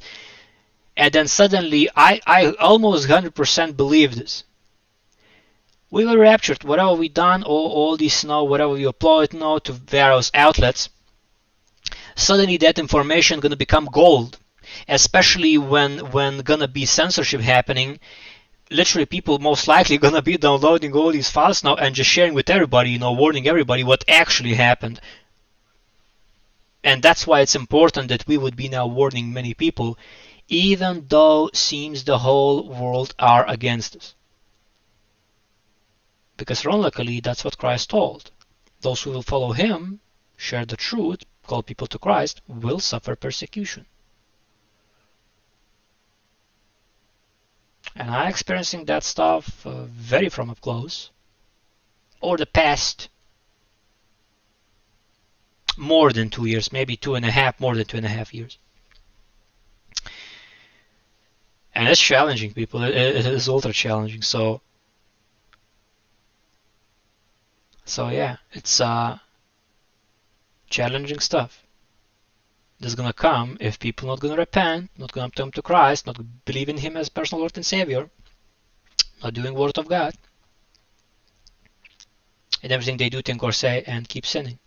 And 0.98 1.14
then 1.14 1.28
suddenly 1.28 1.90
i 1.96 2.22
i 2.26 2.52
almost 2.60 3.08
100% 3.08 3.78
believe 3.78 4.16
this. 4.16 4.44
We 5.90 6.06
were 6.06 6.18
raptured. 6.18 6.64
Whatever 6.64 6.94
we 6.94 7.10
done 7.10 7.44
all, 7.44 7.70
all 7.72 7.98
this 7.98 8.24
now 8.24 8.44
whatever 8.44 8.74
we 8.74 8.84
upload 8.84 9.34
now 9.34 9.60
to 9.60 9.74
various 9.74 10.32
outlets 10.34 10.90
suddenly 12.16 12.58
that 12.58 12.80
information 12.80 13.40
gonna 13.40 13.56
become 13.56 13.86
gold 13.86 14.38
especially 14.88 15.58
when 15.58 16.12
when 16.12 16.40
gonna 16.40 16.68
be 16.68 16.86
censorship 16.86 17.42
happening 17.42 18.00
literally 18.72 19.06
people 19.06 19.38
most 19.38 19.68
likely 19.68 19.98
gonna 19.98 20.22
be 20.22 20.38
downloading 20.38 20.94
all 20.94 21.12
these 21.12 21.30
files 21.30 21.64
now 21.64 21.76
and 21.76 21.94
just 21.94 22.10
sharing 22.10 22.34
with 22.34 22.50
everybody, 22.50 22.92
you 22.92 23.00
know, 23.00 23.12
warning 23.12 23.48
everybody 23.48 23.84
what 23.84 24.06
actually 24.08 24.54
happened. 24.54 25.00
And 26.84 27.04
that's 27.04 27.28
why 27.28 27.42
it's 27.42 27.56
important 27.56 28.08
that 28.08 28.26
we 28.28 28.38
would 28.38 28.56
be 28.56 28.70
now 28.70 28.88
warning 28.88 29.32
many 29.34 29.54
people, 29.54 30.00
even 30.48 31.06
though 31.08 31.50
seems 31.54 32.04
the 32.04 32.20
whole 32.20 32.70
world 32.70 33.14
are 33.20 33.48
against 33.48 33.96
us. 33.98 34.16
Because 36.38 36.66
ironically, 36.66 37.20
that's 37.20 37.44
what 37.44 37.58
Christ 37.58 37.92
told. 37.92 38.32
Those 38.80 39.04
who 39.04 39.12
will 39.12 39.22
follow 39.22 39.52
him, 39.52 40.00
share 40.38 40.66
the 40.66 40.78
truth, 40.78 41.24
call 41.46 41.62
people 41.62 41.88
to 41.88 42.00
Christ, 42.00 42.42
will 42.48 42.80
suffer 42.80 43.16
persecution. 43.16 43.86
And 47.96 48.10
I'm 48.10 48.30
experiencing 48.30 48.86
that 48.86 49.04
stuff 49.04 49.66
uh, 49.66 49.84
very 49.86 50.30
from 50.30 50.50
up 50.50 50.62
close 50.62 51.12
over 52.22 52.38
the 52.38 52.46
past 52.46 53.10
more 55.78 56.12
than 56.12 56.30
two 56.30 56.46
years, 56.46 56.72
maybe 56.72 56.96
two 56.96 57.16
and 57.16 57.26
a 57.26 57.32
half, 57.32 57.60
more 57.60 57.76
than 57.76 57.86
two 57.86 57.98
and 57.98 58.06
a 58.06 58.10
half 58.10 58.34
years. 58.34 58.58
And 61.74 61.88
it's 61.88 62.02
challenging, 62.02 62.54
people. 62.54 62.84
it, 62.84 62.96
it 62.96 63.26
is 63.26 63.48
ultra 63.48 63.72
challenging. 63.72 64.22
So, 64.22 64.62
so 67.86 68.10
yeah, 68.10 68.38
it's 68.52 68.82
uh, 68.82 69.18
challenging 70.70 71.20
stuff 71.20 71.64
that's 72.82 72.96
gonna 72.96 73.14
come 73.14 73.58
if 73.60 73.78
people 73.78 74.08
not 74.08 74.20
gonna 74.20 74.36
repent, 74.36 74.90
not 74.98 75.12
gonna 75.12 75.30
come 75.30 75.52
to 75.52 75.62
Christ, 75.62 76.08
not 76.08 76.18
believe 76.46 76.68
in 76.68 76.78
Him 76.78 76.98
as 76.98 77.10
personal 77.10 77.42
Lord 77.42 77.56
and 77.56 77.66
Savior, 77.66 78.10
not 79.22 79.36
doing 79.36 79.54
Word 79.54 79.78
of 79.78 79.88
God, 79.88 80.16
and 82.64 82.72
everything 82.72 82.98
they 82.98 83.10
do, 83.10 83.22
think, 83.22 83.44
or 83.44 83.52
say, 83.52 83.84
and 83.86 84.10
keep 84.10 84.26
sinning. 84.26 84.58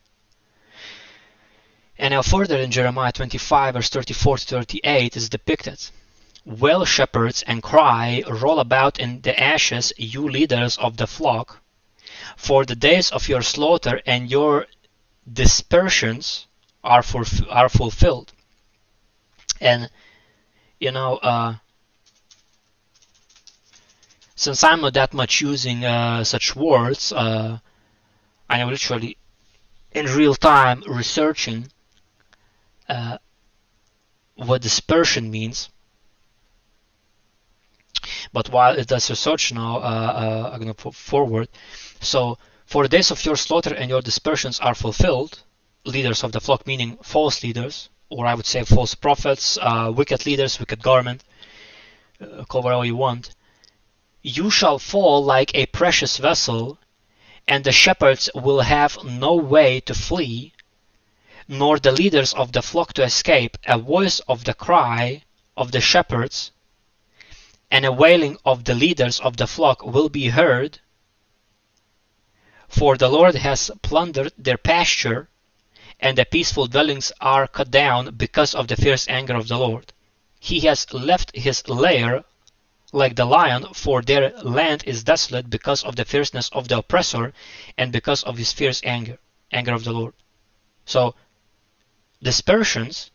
And 1.98 2.12
now 2.12 2.22
further 2.22 2.56
in 2.58 2.70
Jeremiah 2.70 3.10
25 3.10 3.74
verse 3.74 3.88
34 3.88 4.38
to 4.38 4.44
38 4.46 5.16
is 5.16 5.28
depicted. 5.28 5.80
Well 6.44 6.84
shepherds 6.84 7.42
and 7.42 7.64
cry, 7.64 8.22
roll 8.28 8.60
about 8.60 9.00
in 9.00 9.22
the 9.22 9.38
ashes, 9.40 9.92
you 9.96 10.28
leaders 10.28 10.78
of 10.78 10.98
the 10.98 11.08
flock, 11.08 11.62
for 12.36 12.64
the 12.64 12.76
days 12.76 13.10
of 13.10 13.28
your 13.28 13.42
slaughter 13.42 14.00
and 14.06 14.30
your 14.30 14.66
dispersions 15.32 16.46
are 16.84 17.02
for 17.02 17.24
are 17.48 17.68
fulfilled. 17.68 18.32
And 19.60 19.90
you 20.78 20.92
know 20.92 21.16
uh, 21.16 21.54
since 24.36 24.62
I'm 24.62 24.82
not 24.82 24.94
that 24.94 25.14
much 25.14 25.40
using 25.40 25.84
uh, 25.84 26.22
such 26.24 26.54
words 26.54 27.12
uh, 27.12 27.58
I 28.48 28.58
am 28.58 28.68
literally 28.68 29.16
in 29.92 30.06
real 30.06 30.34
time 30.34 30.82
researching 30.86 31.68
uh, 32.88 33.18
what 34.34 34.60
dispersion 34.60 35.30
means. 35.30 35.70
But 38.32 38.50
while 38.50 38.76
it 38.76 38.88
does 38.88 39.08
research 39.08 39.52
now 39.52 39.76
uh, 39.76 39.80
uh, 39.80 40.50
I'm 40.52 40.60
gonna 40.60 40.74
put 40.74 40.94
forward. 40.94 41.48
So 42.00 42.36
for 42.66 42.82
the 42.82 42.88
days 42.90 43.10
of 43.10 43.24
your 43.24 43.36
slaughter 43.36 43.74
and 43.74 43.88
your 43.88 44.02
dispersions 44.02 44.60
are 44.60 44.74
fulfilled 44.74 45.43
leaders 45.84 46.24
of 46.24 46.32
the 46.32 46.40
flock, 46.40 46.66
meaning 46.66 46.96
false 47.02 47.42
leaders, 47.42 47.88
or 48.08 48.26
I 48.26 48.34
would 48.34 48.46
say 48.46 48.64
false 48.64 48.94
prophets, 48.94 49.58
uh, 49.60 49.92
wicked 49.94 50.26
leaders, 50.26 50.58
wicked 50.58 50.82
government, 50.82 51.22
uh, 52.20 52.44
call 52.44 52.62
whatever 52.62 52.84
you 52.84 52.96
want, 52.96 53.34
you 54.22 54.50
shall 54.50 54.78
fall 54.78 55.22
like 55.22 55.54
a 55.54 55.66
precious 55.66 56.16
vessel, 56.16 56.78
and 57.46 57.62
the 57.64 57.72
shepherds 57.72 58.30
will 58.34 58.60
have 58.60 59.04
no 59.04 59.34
way 59.34 59.80
to 59.80 59.94
flee, 59.94 60.52
nor 61.46 61.78
the 61.78 61.92
leaders 61.92 62.32
of 62.32 62.52
the 62.52 62.62
flock 62.62 62.94
to 62.94 63.02
escape. 63.02 63.58
A 63.66 63.78
voice 63.78 64.20
of 64.20 64.44
the 64.44 64.54
cry 64.54 65.22
of 65.56 65.72
the 65.72 65.80
shepherds 65.80 66.52
and 67.70 67.84
a 67.84 67.92
wailing 67.92 68.38
of 68.44 68.64
the 68.64 68.74
leaders 68.74 69.20
of 69.20 69.36
the 69.36 69.46
flock 69.46 69.84
will 69.84 70.08
be 70.08 70.28
heard, 70.28 70.78
for 72.68 72.96
the 72.96 73.08
Lord 73.08 73.34
has 73.34 73.70
plundered 73.82 74.32
their 74.38 74.56
pasture 74.56 75.28
and 76.00 76.18
the 76.18 76.24
peaceful 76.24 76.66
dwellings 76.66 77.12
are 77.20 77.46
cut 77.46 77.70
down 77.70 78.14
because 78.16 78.54
of 78.54 78.68
the 78.68 78.76
fierce 78.76 79.08
anger 79.08 79.34
of 79.34 79.48
the 79.48 79.58
Lord. 79.58 79.92
He 80.40 80.60
has 80.60 80.92
left 80.92 81.34
his 81.34 81.66
lair 81.68 82.24
like 82.92 83.16
the 83.16 83.24
lion, 83.24 83.74
for 83.74 84.02
their 84.02 84.30
land 84.42 84.84
is 84.86 85.02
desolate 85.02 85.50
because 85.50 85.82
of 85.82 85.96
the 85.96 86.04
fierceness 86.04 86.48
of 86.50 86.68
the 86.68 86.78
oppressor 86.78 87.32
and 87.76 87.90
because 87.90 88.22
of 88.22 88.38
his 88.38 88.52
fierce 88.52 88.80
anger, 88.84 89.18
anger 89.50 89.74
of 89.74 89.84
the 89.84 89.92
Lord. 89.92 90.14
So, 90.84 91.14
dispersions 92.22 93.10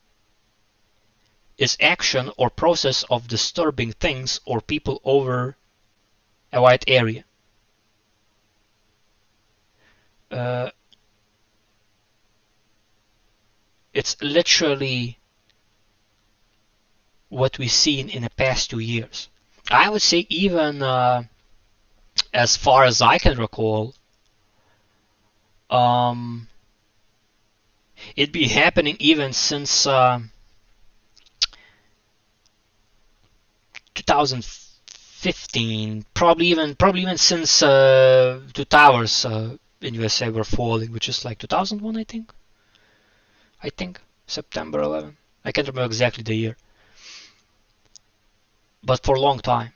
is 1.57 1.77
action 1.79 2.31
or 2.37 2.49
process 2.49 3.03
of 3.09 3.27
disturbing 3.27 3.93
things 3.93 4.39
or 4.45 4.59
people 4.61 5.01
over 5.03 5.55
a 6.51 6.61
wide 6.61 6.83
area. 6.87 7.23
Uh, 10.31 10.71
it's 13.93 14.15
literally 14.21 15.17
what 17.29 17.57
we've 17.57 17.71
seen 17.71 18.09
in 18.09 18.23
the 18.23 18.29
past 18.31 18.71
two 18.71 18.79
years. 18.79 19.29
I 19.71 19.89
would 19.89 20.01
say 20.01 20.25
even 20.29 20.81
uh, 20.81 21.23
as 22.33 22.57
far 22.57 22.85
as 22.85 23.01
I 23.01 23.19
can 23.19 23.37
recall, 23.37 23.93
um, 25.69 26.47
it'd 28.15 28.31
be 28.31 28.47
happening 28.47 28.95
even 28.99 29.33
since 29.33 29.85
uh, 29.85 30.19
2015, 33.93 36.05
probably 36.13 36.47
even 36.47 36.75
probably 36.75 37.01
even 37.01 37.17
since 37.17 37.61
uh, 37.61 38.41
two 38.53 38.65
towers 38.65 39.25
uh, 39.25 39.55
in 39.81 39.93
USA 39.93 40.29
were 40.29 40.43
falling, 40.43 40.91
which 40.91 41.09
is 41.09 41.23
like 41.23 41.37
2001, 41.37 41.97
I 41.97 42.03
think. 42.03 42.33
I 43.61 43.69
think 43.69 43.99
September 44.25 44.81
11. 44.81 45.17
I 45.43 45.51
can't 45.51 45.67
remember 45.67 45.87
exactly 45.87 46.23
the 46.23 46.35
year, 46.35 46.57
but 48.83 49.03
for 49.03 49.15
a 49.15 49.19
long 49.19 49.39
time. 49.39 49.73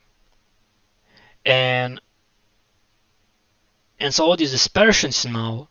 And 1.44 2.00
and 4.00 4.12
so 4.12 4.24
all 4.24 4.36
these 4.36 4.50
dispersions 4.50 5.24
now, 5.24 5.68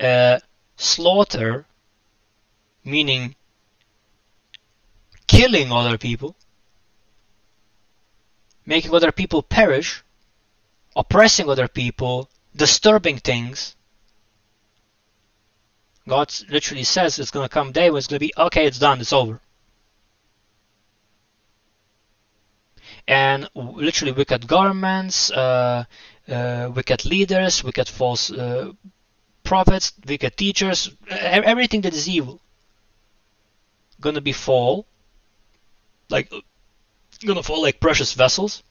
uh, 0.00 0.38
slaughter, 0.76 1.66
meaning 2.84 3.34
killing 5.26 5.72
other 5.72 5.98
people, 5.98 6.36
making 8.64 8.94
other 8.94 9.12
people 9.12 9.42
perish, 9.42 10.02
oppressing 10.94 11.48
other 11.48 11.68
people, 11.68 12.28
disturbing 12.54 13.18
things, 13.18 13.76
God 16.08 16.34
literally 16.48 16.84
says 16.84 17.18
it's 17.18 17.30
going 17.30 17.48
to 17.48 17.52
come 17.52 17.72
day 17.72 17.90
when 17.90 17.98
it's 17.98 18.08
going 18.08 18.18
to 18.18 18.26
be, 18.26 18.32
okay, 18.36 18.66
it's 18.66 18.78
done, 18.78 19.00
it's 19.00 19.12
over. 19.12 19.40
And 23.06 23.48
literally 23.54 24.12
wicked 24.12 24.46
governments, 24.46 25.30
uh, 25.30 25.84
uh, 26.28 26.70
wicked 26.74 27.04
leaders, 27.04 27.64
wicked 27.64 27.88
false 27.88 28.30
uh, 28.30 28.72
prophets, 29.42 29.92
wicked 30.06 30.36
teachers, 30.36 30.90
everything 31.08 31.80
that 31.80 31.94
is 31.94 32.08
evil, 32.08 32.40
gonna 34.00 34.20
be 34.20 34.32
fall, 34.32 34.86
like 36.10 36.32
gonna 37.26 37.42
fall 37.42 37.62
like 37.62 37.80
precious 37.80 38.12
vessels. 38.14 38.62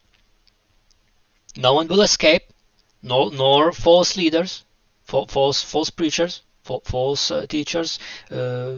No 1.57 1.73
one 1.73 1.89
will 1.89 2.01
escape, 2.01 2.43
no, 3.01 3.27
nor 3.27 3.73
false 3.73 4.15
leaders, 4.15 4.63
false 5.03 5.61
false 5.61 5.89
preachers 5.89 6.41
false 6.63 7.31
uh, 7.31 7.45
teachers, 7.47 7.99
uh, 8.29 8.75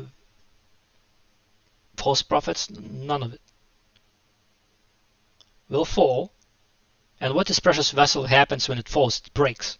false 1.97 2.22
prophets, 2.22 2.69
none 2.69 3.23
of 3.23 3.34
it 3.34 3.41
will 5.69 5.85
fall. 5.85 6.31
And 7.19 7.34
what 7.34 7.47
this 7.47 7.60
precious 7.60 7.91
vessel 7.91 8.26
happens 8.26 8.68
when 8.68 8.77
it 8.77 8.89
falls? 8.89 9.22
It 9.26 9.34
breaks. 9.34 9.77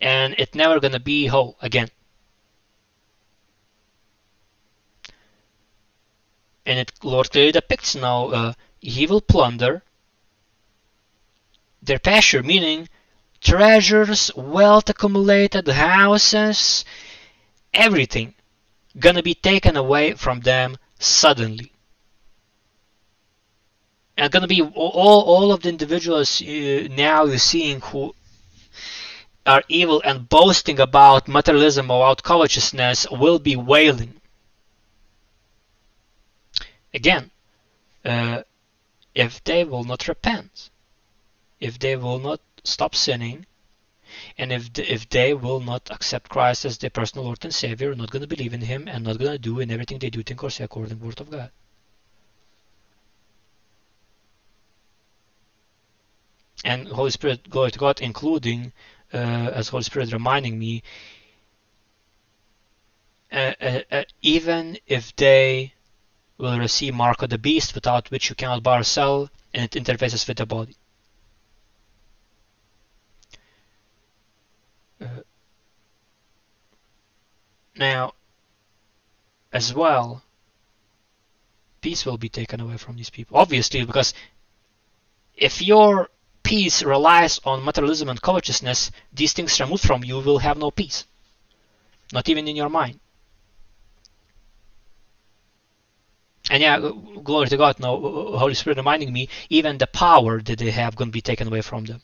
And 0.00 0.34
it's 0.38 0.54
never 0.54 0.80
to 0.80 1.00
be 1.00 1.26
whole 1.26 1.56
again. 1.62 1.88
And 6.64 6.78
it 6.78 6.92
Lord 7.02 7.30
clearly 7.30 7.52
depicts 7.52 7.94
now 7.94 8.26
uh, 8.28 8.52
he 8.80 9.06
will 9.06 9.20
plunder 9.20 9.82
their 11.82 11.98
pasture, 11.98 12.42
meaning 12.42 12.88
treasures, 13.42 14.30
wealth 14.36 14.88
accumulated, 14.88 15.68
houses, 15.68 16.84
everything 17.74 18.34
gonna 18.98 19.22
be 19.22 19.34
taken 19.34 19.76
away 19.76 20.12
from 20.14 20.40
them 20.40 20.76
suddenly. 20.98 21.72
and 24.16 24.30
gonna 24.30 24.46
be 24.46 24.62
all 24.62 25.22
all 25.32 25.52
of 25.52 25.62
the 25.62 25.68
individuals 25.68 26.42
uh, 26.42 26.86
now 26.90 27.24
you're 27.24 27.38
seeing 27.38 27.80
who 27.80 28.14
are 29.44 29.62
evil 29.68 30.00
and 30.04 30.28
boasting 30.28 30.78
about 30.78 31.26
materialism 31.26 31.90
or 31.90 32.04
about 32.04 32.22
covetousness 32.22 33.06
will 33.10 33.40
be 33.40 33.56
wailing. 33.56 34.14
Again, 36.94 37.30
uh, 38.04 38.42
if 39.14 39.42
they 39.42 39.64
will 39.64 39.82
not 39.82 40.06
repent, 40.06 40.70
if 41.58 41.78
they 41.78 41.96
will 41.96 42.20
not 42.20 42.40
stop 42.64 42.94
sinning, 42.94 43.46
and 44.38 44.52
if 44.52 44.78
if 44.78 45.08
they 45.08 45.34
will 45.34 45.60
not 45.60 45.90
accept 45.90 46.28
Christ 46.28 46.64
as 46.64 46.78
their 46.78 46.90
personal 46.90 47.24
Lord 47.24 47.44
and 47.44 47.54
Savior, 47.54 47.94
not 47.94 48.10
going 48.10 48.22
to 48.22 48.28
believe 48.28 48.54
in 48.54 48.60
Him, 48.60 48.88
and 48.88 49.04
not 49.04 49.18
going 49.18 49.32
to 49.32 49.38
do 49.38 49.60
in 49.60 49.70
everything 49.70 49.98
they 49.98 50.10
do 50.10 50.22
think 50.22 50.42
or 50.42 50.50
say 50.50 50.64
according 50.64 50.90
to 50.90 50.96
the 50.96 51.04
Word 51.04 51.20
of 51.20 51.30
God. 51.30 51.50
And 56.64 56.86
Holy 56.88 57.10
Spirit, 57.10 57.50
glory 57.50 57.72
to 57.72 57.78
God, 57.78 58.00
including 58.00 58.72
uh, 59.12 59.16
as 59.16 59.68
Holy 59.68 59.82
Spirit 59.82 60.12
reminding 60.12 60.58
me, 60.58 60.82
uh, 63.32 63.52
uh, 63.60 63.80
uh, 63.90 64.04
even 64.20 64.78
if 64.86 65.14
they 65.16 65.72
will 66.38 66.58
receive 66.58 66.94
mark 66.94 67.22
of 67.22 67.30
the 67.30 67.38
beast 67.38 67.74
without 67.74 68.10
which 68.10 68.28
you 68.28 68.36
cannot 68.36 68.62
buy 68.62 68.78
or 68.78 68.82
sell 68.82 69.30
and 69.54 69.64
it 69.64 69.84
interfaces 69.84 70.26
with 70.28 70.36
the 70.36 70.46
body. 70.46 70.76
Now, 77.76 78.12
as 79.52 79.74
well, 79.74 80.22
peace 81.80 82.06
will 82.06 82.18
be 82.18 82.28
taken 82.28 82.60
away 82.60 82.76
from 82.76 82.96
these 82.96 83.10
people. 83.10 83.36
Obviously, 83.36 83.84
because 83.84 84.14
if 85.34 85.60
your 85.60 86.08
peace 86.42 86.82
relies 86.82 87.40
on 87.44 87.64
materialism 87.64 88.08
and 88.08 88.20
covetousness, 88.20 88.90
these 89.12 89.32
things 89.32 89.58
removed 89.60 89.84
from 89.84 90.04
you 90.04 90.20
will 90.20 90.38
have 90.38 90.56
no 90.56 90.70
peace. 90.70 91.04
Not 92.12 92.28
even 92.28 92.48
in 92.48 92.56
your 92.56 92.68
mind. 92.68 93.00
And 96.50 96.62
yeah, 96.62 96.78
glory 97.22 97.48
to 97.48 97.56
God, 97.56 97.78
now 97.80 97.96
Holy 97.98 98.54
Spirit 98.54 98.76
reminding 98.76 99.12
me, 99.12 99.28
even 99.48 99.78
the 99.78 99.86
power 99.86 100.40
that 100.42 100.58
they 100.58 100.70
have 100.70 100.96
going 100.96 101.08
to 101.08 101.12
be 101.12 101.20
taken 101.20 101.48
away 101.48 101.62
from 101.62 101.84
them. 101.84 102.02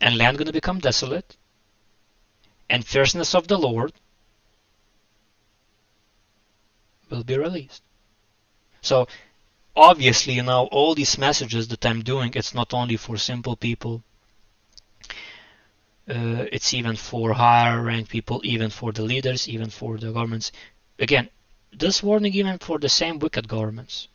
And 0.00 0.16
land 0.16 0.38
going 0.38 0.46
to 0.46 0.52
become 0.52 0.78
desolate, 0.78 1.36
and 2.70 2.86
fierceness 2.86 3.34
of 3.34 3.48
the 3.48 3.58
Lord 3.58 3.92
will 7.10 7.24
be 7.24 7.36
released. 7.36 7.82
So 8.80 9.08
obviously, 9.76 10.34
you 10.34 10.42
know, 10.42 10.68
all 10.70 10.94
these 10.94 11.18
messages 11.18 11.68
that 11.68 11.84
I'm 11.84 12.02
doing, 12.02 12.32
it's 12.34 12.54
not 12.54 12.72
only 12.72 12.96
for 12.96 13.16
simple 13.16 13.56
people. 13.56 14.02
Uh, 16.08 16.46
it's 16.50 16.72
even 16.74 16.96
for 16.96 17.34
higher 17.34 17.82
ranked 17.82 18.10
people, 18.10 18.40
even 18.42 18.70
for 18.70 18.92
the 18.92 19.02
leaders, 19.02 19.48
even 19.48 19.70
for 19.70 19.98
the 19.98 20.12
governments. 20.12 20.50
Again, 20.98 21.28
this 21.72 22.02
warning 22.02 22.34
even 22.34 22.58
for 22.58 22.78
the 22.78 22.88
same 22.88 23.18
wicked 23.18 23.46
governments. 23.48 24.08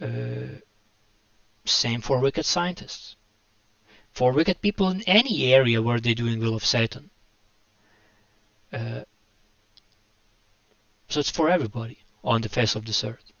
Uh, 0.00 0.58
same 1.68 2.00
for 2.00 2.20
wicked 2.20 2.44
scientists. 2.44 3.16
For 4.12 4.32
wicked 4.32 4.60
people 4.60 4.88
in 4.88 5.02
any 5.02 5.52
area 5.52 5.82
where 5.82 6.00
they're 6.00 6.14
doing 6.14 6.40
will 6.40 6.54
of 6.54 6.64
Satan. 6.64 7.10
Uh, 8.72 9.02
so 11.08 11.20
it's 11.20 11.30
for 11.30 11.48
everybody 11.48 11.98
on 12.24 12.40
the 12.40 12.48
face 12.48 12.74
of 12.74 12.84
this 12.84 13.04
earth. 13.04 13.32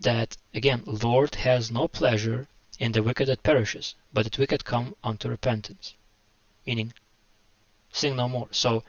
That, 0.00 0.36
again, 0.54 0.82
Lord 0.86 1.34
has 1.34 1.70
no 1.70 1.88
pleasure 1.88 2.48
in 2.78 2.92
the 2.92 3.02
wicked 3.02 3.26
that 3.26 3.42
perishes, 3.42 3.94
but 4.12 4.30
the 4.30 4.40
wicked 4.40 4.64
come 4.64 4.94
unto 5.02 5.28
repentance. 5.28 5.94
Meaning, 6.66 6.92
sin 7.90 8.16
no 8.16 8.28
more. 8.28 8.48
So, 8.52 8.84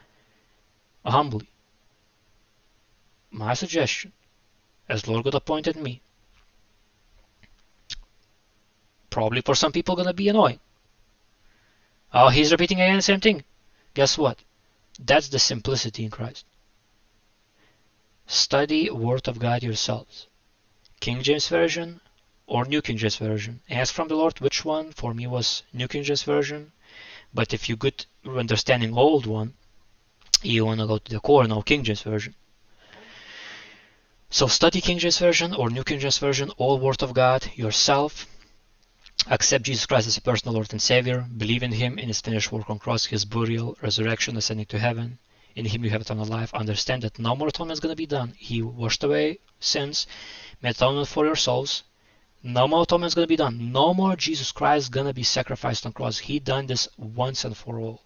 humbly, 1.04 1.48
my 3.30 3.54
suggestion, 3.54 4.12
as 4.88 5.06
Lord 5.06 5.24
God 5.24 5.34
appointed 5.34 5.76
me, 5.76 6.00
probably 9.10 9.40
for 9.40 9.54
some 9.54 9.72
people 9.72 9.96
gonna 9.96 10.14
be 10.14 10.28
annoying. 10.28 10.60
Oh, 12.12 12.28
he's 12.28 12.52
repeating 12.52 12.80
again 12.80 12.96
the 12.96 13.02
same 13.02 13.20
thing. 13.20 13.44
Guess 13.94 14.18
what? 14.18 14.38
That's 14.98 15.28
the 15.28 15.38
simplicity 15.38 16.04
in 16.04 16.10
Christ. 16.10 16.44
Study 18.26 18.90
Word 18.90 19.26
of 19.28 19.38
God 19.38 19.62
yourselves. 19.62 20.26
King 21.00 21.22
James 21.22 21.48
Version 21.48 22.00
or 22.46 22.64
New 22.64 22.82
King 22.82 22.96
James 22.96 23.16
Version. 23.16 23.60
Ask 23.70 23.94
from 23.94 24.08
the 24.08 24.16
Lord 24.16 24.40
which 24.40 24.64
one. 24.64 24.92
For 24.92 25.14
me 25.14 25.26
was 25.26 25.62
New 25.72 25.88
King 25.88 26.02
James 26.02 26.22
Version. 26.22 26.72
But 27.32 27.54
if 27.54 27.68
you 27.68 27.76
good 27.76 28.06
understanding 28.24 28.96
old 28.96 29.26
one, 29.26 29.54
you 30.42 30.64
want 30.66 30.80
to 30.80 30.86
go 30.86 30.98
to 30.98 31.10
the 31.12 31.20
core 31.20 31.46
now 31.46 31.60
King 31.62 31.84
James 31.84 32.02
Version. 32.02 32.34
So 34.30 34.46
study 34.46 34.80
King 34.80 34.98
James 34.98 35.18
Version 35.18 35.54
or 35.54 35.70
New 35.70 35.84
King 35.84 35.98
James 35.98 36.18
Version, 36.18 36.50
all 36.56 36.78
Word 36.78 37.02
of 37.02 37.14
God 37.14 37.50
yourself. 37.54 38.26
Accept 39.26 39.64
Jesus 39.64 39.86
Christ 39.86 40.06
as 40.06 40.16
your 40.16 40.22
personal 40.22 40.54
Lord 40.54 40.72
and 40.72 40.80
Savior. 40.82 41.26
Believe 41.36 41.62
in 41.62 41.72
Him, 41.72 41.98
in 41.98 42.08
His 42.08 42.20
finished 42.20 42.50
work 42.52 42.70
on 42.70 42.78
cross, 42.78 43.06
His 43.06 43.24
burial, 43.24 43.76
resurrection, 43.82 44.36
ascending 44.36 44.66
to 44.66 44.78
heaven 44.78 45.18
in 45.56 45.66
him 45.66 45.84
you 45.84 45.90
have 45.90 46.00
eternal 46.00 46.24
life. 46.24 46.54
Understand 46.54 47.02
that 47.02 47.18
no 47.18 47.34
more 47.34 47.48
atonement 47.48 47.76
is 47.76 47.80
going 47.80 47.92
to 47.92 47.96
be 47.96 48.06
done. 48.06 48.34
He 48.38 48.62
washed 48.62 49.02
away 49.04 49.40
sins, 49.58 50.06
made 50.62 50.70
atonement 50.70 51.08
for 51.08 51.26
your 51.26 51.36
souls. 51.36 51.82
No 52.42 52.66
more 52.66 52.82
atonement 52.82 53.08
is 53.08 53.14
going 53.14 53.24
to 53.24 53.28
be 53.28 53.36
done. 53.36 53.72
No 53.72 53.92
more 53.92 54.16
Jesus 54.16 54.52
Christ 54.52 54.84
is 54.84 54.88
going 54.88 55.06
to 55.06 55.14
be 55.14 55.22
sacrificed 55.22 55.84
on 55.84 55.92
cross. 55.92 56.18
He 56.18 56.38
done 56.38 56.66
this 56.66 56.88
once 56.96 57.44
and 57.44 57.56
for 57.56 57.78
all. 57.78 58.02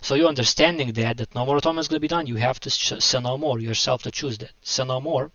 So 0.00 0.14
you 0.14 0.28
understanding 0.28 0.92
that, 0.92 1.16
that 1.16 1.34
no 1.34 1.46
more 1.46 1.56
atonement 1.56 1.84
is 1.84 1.88
going 1.88 1.96
to 1.96 2.08
be 2.08 2.08
done, 2.08 2.26
you 2.26 2.36
have 2.36 2.60
to 2.60 2.70
sin 2.70 3.22
no 3.22 3.38
more, 3.38 3.58
yourself 3.58 4.02
to 4.02 4.10
choose 4.10 4.38
that. 4.38 4.52
Sin 4.62 4.88
no 4.88 5.00
more. 5.00 5.30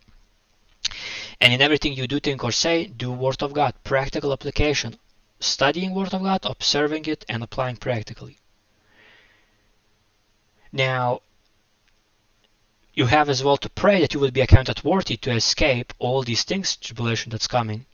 And 1.39 1.53
in 1.53 1.61
everything 1.61 1.93
you 1.93 2.07
do, 2.07 2.19
think, 2.19 2.43
or 2.43 2.51
say, 2.51 2.85
do 2.85 3.11
Word 3.11 3.43
of 3.43 3.53
God, 3.53 3.73
practical 3.83 4.33
application. 4.33 4.97
Studying 5.39 5.93
Word 5.93 6.13
of 6.13 6.23
God, 6.23 6.39
observing 6.43 7.05
it, 7.05 7.25
and 7.29 7.43
applying 7.43 7.77
practically. 7.77 8.39
Now, 10.71 11.21
you 12.93 13.05
have 13.05 13.29
as 13.29 13.43
well 13.43 13.57
to 13.57 13.69
pray 13.69 14.01
that 14.01 14.15
you 14.15 14.19
will 14.19 14.31
be 14.31 14.41
accounted 14.41 14.83
worthy 14.83 15.17
to 15.17 15.31
escape 15.31 15.93
all 15.99 16.23
these 16.23 16.43
things, 16.43 16.75
tribulation 16.75 17.29
that's 17.29 17.47
coming. 17.47 17.85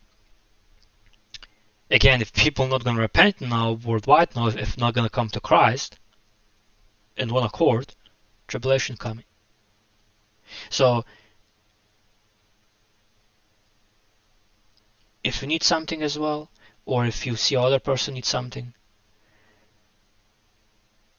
Again, 1.92 2.22
if 2.22 2.32
people 2.32 2.68
not 2.68 2.86
going 2.86 2.96
to 2.96 3.02
repent 3.02 3.42
now 3.42 3.74
worldwide 3.74 4.34
now, 4.36 4.48
if 4.48 4.78
not 4.78 4.94
going 4.94 5.06
to 5.06 5.14
come 5.14 5.28
to 5.30 5.42
Christ 5.42 6.00
in 7.18 7.34
one 7.34 7.44
accord, 7.44 7.94
tribulation 8.48 8.96
coming. 8.96 9.26
So, 10.70 11.04
if 15.24 15.42
you 15.42 15.48
need 15.48 15.64
something 15.64 16.02
as 16.02 16.20
well, 16.20 16.50
or 16.86 17.06
if 17.06 17.26
you 17.26 17.36
see 17.36 17.56
other 17.56 17.80
person 17.80 18.14
needs 18.16 18.28
something, 18.28 18.74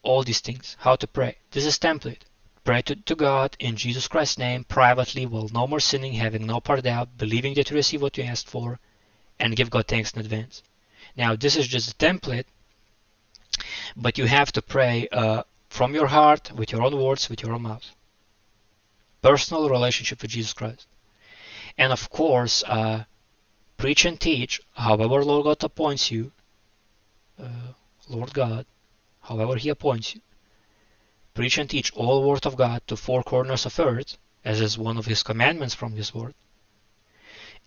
all 0.03 0.23
these 0.23 0.39
things, 0.41 0.77
how 0.79 0.95
to 0.95 1.07
pray. 1.07 1.37
This 1.51 1.65
is 1.65 1.79
template. 1.79 2.21
Pray 2.63 2.81
to, 2.83 2.95
to 2.95 3.15
God 3.15 3.55
in 3.59 3.75
Jesus 3.75 4.07
Christ's 4.07 4.37
name 4.37 4.63
privately 4.63 5.25
while 5.25 5.49
no 5.51 5.67
more 5.67 5.79
sinning, 5.79 6.13
having 6.13 6.45
no 6.45 6.59
part 6.59 6.85
out, 6.85 7.17
believing 7.17 7.53
that 7.55 7.69
you 7.69 7.75
receive 7.75 8.01
what 8.01 8.17
you 8.17 8.23
asked 8.23 8.47
for, 8.47 8.79
and 9.39 9.55
give 9.55 9.69
God 9.69 9.87
thanks 9.87 10.13
in 10.13 10.19
advance. 10.19 10.63
Now, 11.15 11.35
this 11.35 11.55
is 11.55 11.67
just 11.67 11.91
a 11.91 11.95
template, 11.95 12.45
but 13.95 14.17
you 14.17 14.25
have 14.25 14.51
to 14.53 14.61
pray 14.61 15.07
uh, 15.11 15.43
from 15.69 15.93
your 15.93 16.07
heart, 16.07 16.51
with 16.53 16.71
your 16.71 16.83
own 16.83 16.97
words, 17.01 17.29
with 17.29 17.41
your 17.41 17.53
own 17.53 17.63
mouth. 17.63 17.85
Personal 19.21 19.69
relationship 19.69 20.21
with 20.21 20.31
Jesus 20.31 20.53
Christ. 20.53 20.87
And 21.77 21.91
of 21.91 22.09
course, 22.09 22.63
uh, 22.63 23.03
preach 23.77 24.05
and 24.05 24.19
teach 24.19 24.61
however 24.73 25.23
Lord 25.23 25.45
God 25.45 25.63
appoints 25.63 26.11
you, 26.11 26.31
uh, 27.39 27.73
Lord 28.07 28.33
God, 28.33 28.65
however 29.21 29.55
he 29.55 29.69
appoints 29.69 30.15
you. 30.15 30.21
Preach 31.33 31.57
and 31.57 31.69
teach 31.69 31.91
all 31.93 32.27
word 32.27 32.45
of 32.45 32.55
God 32.55 32.81
to 32.87 32.95
four 32.95 33.21
corners 33.23 33.65
of 33.65 33.79
earth, 33.79 34.17
as 34.43 34.61
is 34.61 34.77
one 34.77 34.97
of 34.97 35.05
his 35.05 35.23
commandments 35.23 35.75
from 35.75 35.93
his 35.93 36.13
word, 36.13 36.33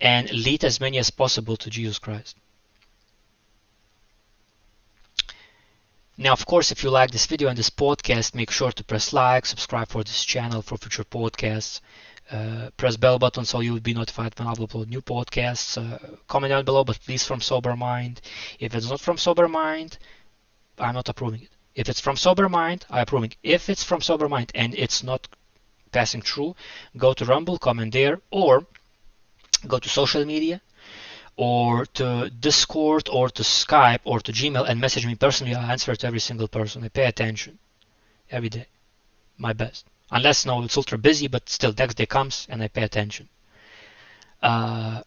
and 0.01 0.31
lead 0.31 0.65
as 0.65 0.81
many 0.81 0.97
as 0.99 1.11
possible 1.11 1.57
to 1.59 1.69
Jesus 1.69 1.99
Christ. 1.99 2.37
Now, 6.17 6.33
of 6.33 6.47
course, 6.47 6.73
if 6.73 6.83
you 6.83 6.91
like 6.91 7.11
this 7.13 7.27
video 7.27 7.49
and 7.49 7.57
this 7.57 7.71
podcast, 7.71 8.35
make 8.35 8.51
sure 8.51 8.73
to 8.73 8.83
press 8.83 9.13
like, 9.13 9.47
subscribe 9.47 9.89
for 9.89 10.03
this 10.03 10.25
channel 10.25 10.63
for 10.63 10.77
future 10.77 11.05
podcasts, 11.05 11.81
uh, 12.31 12.71
press 12.77 12.97
bell 12.97 13.19
button 13.19 13.45
so 13.45 13.61
you 13.61 13.73
will 13.73 13.81
be 13.81 13.95
notified 13.95 14.39
when 14.39 14.49
I 14.49 14.53
upload 14.53 14.89
new 14.89 15.01
podcasts. 15.01 15.79
Uh, 15.79 15.99
comment 16.27 16.51
down 16.51 16.65
below, 16.65 16.85
but 16.85 17.01
please 17.01 17.25
from 17.25 17.41
sober 17.41 17.75
mind. 17.77 18.21
If 18.59 18.75
it's 18.75 18.91
not 18.91 19.01
from 19.01 19.19
sober 19.19 19.49
mind, 19.49 19.99
I'm 20.79 20.95
not 20.95 21.09
approving 21.09 21.43
it. 21.43 21.51
If 21.75 21.89
it's 21.89 22.01
from 22.01 22.17
sober 22.17 22.49
mind, 22.49 22.85
I 22.91 23.01
approve 23.03 23.25
it. 23.25 23.37
If 23.43 23.69
it's 23.69 23.85
from 23.85 24.01
sober 24.01 24.29
mind 24.29 24.51
and 24.55 24.75
it's 24.75 25.05
not 25.05 25.29
passing 25.93 26.23
through, 26.23 26.57
go 26.97 27.13
to 27.13 27.25
Rumble, 27.25 27.57
comment 27.57 27.93
there, 27.93 28.21
or 28.31 28.67
go 29.67 29.79
to 29.79 29.89
social 29.89 30.25
media, 30.25 30.61
or 31.37 31.87
to 31.87 32.31
Discord, 32.31 33.09
or 33.09 33.31
to 33.31 33.43
Skype, 33.43 34.01
or 34.05 34.19
to 34.21 34.33
Gmail 34.33 34.69
and 34.69 34.81
message 34.81 35.07
me 35.07 35.15
personally. 35.15 35.55
I 35.55 35.71
answer 35.71 35.95
to 35.95 36.07
every 36.07 36.19
single 36.19 36.49
person. 36.49 36.83
I 36.83 36.89
pay 36.89 37.07
attention 37.07 37.61
every 38.29 38.49
day, 38.49 38.67
my 39.37 39.53
best. 39.53 39.87
Unless 40.11 40.47
now 40.47 40.63
it's 40.63 40.77
ultra 40.77 40.99
busy, 40.99 41.29
but 41.29 41.49
still 41.49 41.75
next 41.77 41.97
day 41.97 42.07
comes 42.07 42.47
and 42.49 42.63
I 42.63 42.69
pay 42.69 42.83
attention. 42.83 43.29
Uh, 44.43 45.03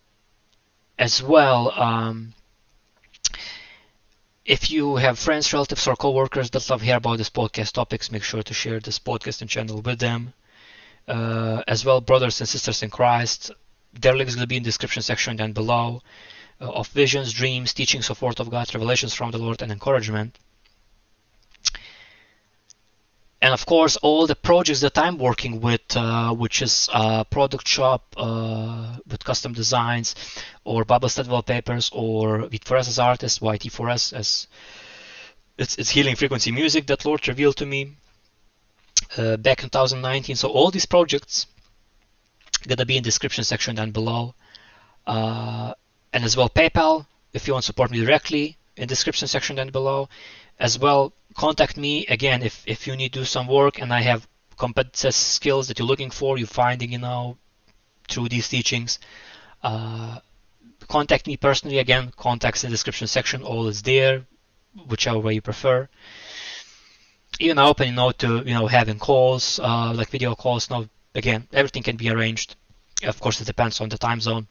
as 0.99 1.23
well, 1.23 1.71
um, 1.79 2.33
if 4.45 4.69
you 4.69 4.97
have 4.97 5.17
friends, 5.17 5.51
relatives, 5.53 5.87
or 5.87 5.95
coworkers 5.95 6.49
that 6.51 6.69
love 6.69 6.81
hear 6.81 6.97
about 6.97 7.17
this 7.17 7.29
podcast 7.29 7.71
topics, 7.73 8.11
make 8.11 8.23
sure 8.23 8.43
to 8.43 8.53
share 8.53 8.79
this 8.79 8.99
podcast 8.99 9.41
and 9.41 9.49
channel 9.49 9.81
with 9.81 9.99
them. 9.99 10.33
Uh, 11.07 11.63
as 11.67 11.83
well, 11.83 12.01
brothers 12.01 12.39
and 12.39 12.47
sisters 12.47 12.83
in 12.83 12.89
Christ, 12.89 13.51
their 13.93 14.15
links 14.15 14.35
will 14.35 14.45
be 14.45 14.57
in 14.57 14.63
the 14.63 14.67
description 14.67 15.01
section 15.01 15.35
down 15.37 15.53
below 15.53 16.01
uh, 16.59 16.69
of 16.69 16.87
visions, 16.89 17.33
dreams, 17.33 17.73
teachings 17.73 18.09
of 18.09 18.21
Word 18.21 18.39
of 18.39 18.51
God, 18.51 18.73
revelations 18.73 19.13
from 19.13 19.31
the 19.31 19.39
Lord, 19.39 19.61
and 19.61 19.71
encouragement 19.71 20.37
and 23.41 23.53
of 23.53 23.65
course 23.65 23.97
all 23.97 24.27
the 24.27 24.35
projects 24.35 24.81
that 24.81 24.97
I'm 24.97 25.17
working 25.17 25.61
with, 25.61 25.95
uh, 25.95 26.33
which 26.33 26.61
is 26.61 26.89
a 26.93 27.25
product 27.25 27.67
shop 27.67 28.03
uh, 28.17 28.97
with 29.07 29.23
custom 29.23 29.53
designs, 29.53 30.15
or 30.63 30.85
study 31.07 31.29
wallpapers, 31.29 31.89
or 31.93 32.43
V4S 32.43 32.87
as 32.87 32.99
artist, 32.99 33.41
YT4S 33.41 34.13
as 34.13 34.47
it's, 35.57 35.77
it's 35.77 35.89
healing 35.89 36.15
frequency 36.15 36.51
music 36.51 36.87
that 36.87 37.05
Lord 37.05 37.27
revealed 37.27 37.57
to 37.57 37.65
me 37.65 37.93
uh, 39.17 39.37
back 39.37 39.63
in 39.63 39.69
2019. 39.69 40.35
So 40.35 40.49
all 40.49 40.71
these 40.71 40.85
projects 40.85 41.47
gonna 42.67 42.85
be 42.85 42.97
in 42.97 43.03
description 43.03 43.43
section 43.43 43.75
down 43.75 43.91
below, 43.91 44.35
uh, 45.07 45.73
and 46.13 46.23
as 46.23 46.37
well 46.37 46.49
PayPal 46.49 47.05
if 47.33 47.47
you 47.47 47.53
want 47.53 47.63
to 47.63 47.67
support 47.67 47.91
me 47.91 48.03
directly 48.03 48.57
in 48.77 48.87
description 48.87 49.27
section 49.27 49.55
down 49.55 49.69
below, 49.69 50.09
as 50.61 50.77
well 50.77 51.11
contact 51.35 51.75
me 51.75 52.05
again 52.05 52.43
if, 52.43 52.63
if 52.67 52.87
you 52.87 52.95
need 52.95 53.11
to 53.13 53.19
do 53.19 53.25
some 53.25 53.47
work 53.47 53.81
and 53.81 53.91
I 53.91 54.01
have 54.01 54.27
competence 54.57 55.15
skills 55.15 55.67
that 55.67 55.79
you're 55.79 55.87
looking 55.87 56.11
for, 56.11 56.37
you're 56.37 56.47
finding, 56.47 56.91
you 56.91 56.99
know, 56.99 57.37
through 58.07 58.29
these 58.29 58.47
teachings. 58.47 58.99
Uh, 59.63 60.19
contact 60.87 61.25
me 61.25 61.35
personally 61.35 61.79
again, 61.79 62.11
contacts 62.15 62.63
in 62.63 62.69
the 62.69 62.73
description 62.75 63.07
section, 63.07 63.41
all 63.41 63.67
is 63.67 63.81
there, 63.81 64.25
whichever 64.87 65.17
way 65.19 65.33
you 65.33 65.41
prefer. 65.41 65.89
Even 67.39 67.57
open, 67.57 67.87
you 67.87 67.95
know, 67.95 68.11
to, 68.11 68.43
you 68.45 68.53
know, 68.53 68.67
having 68.67 68.99
calls, 68.99 69.59
uh, 69.59 69.93
like 69.95 70.09
video 70.09 70.35
calls, 70.35 70.69
now 70.69 70.85
again, 71.15 71.47
everything 71.53 71.81
can 71.81 71.97
be 71.97 72.09
arranged. 72.09 72.55
Of 73.03 73.19
course, 73.19 73.41
it 73.41 73.45
depends 73.47 73.81
on 73.81 73.89
the 73.89 73.97
time 73.97 74.21
zone. 74.21 74.47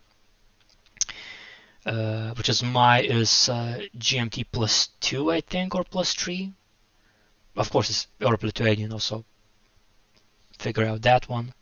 Uh, 1.86 2.34
which 2.34 2.50
is 2.50 2.62
my 2.62 3.00
is 3.00 3.48
uh, 3.48 3.80
GMT 3.96 4.44
plus 4.52 4.88
two, 5.00 5.30
I 5.30 5.40
think, 5.40 5.74
or 5.74 5.82
plus 5.82 6.12
three. 6.12 6.52
Of 7.56 7.70
course 7.70 7.88
it's 7.88 8.06
Europe 8.18 8.42
Lithuanian 8.42 8.92
also. 8.92 9.24
Figure 10.58 10.84
out 10.84 11.00
that 11.02 11.26
one. 11.26 11.54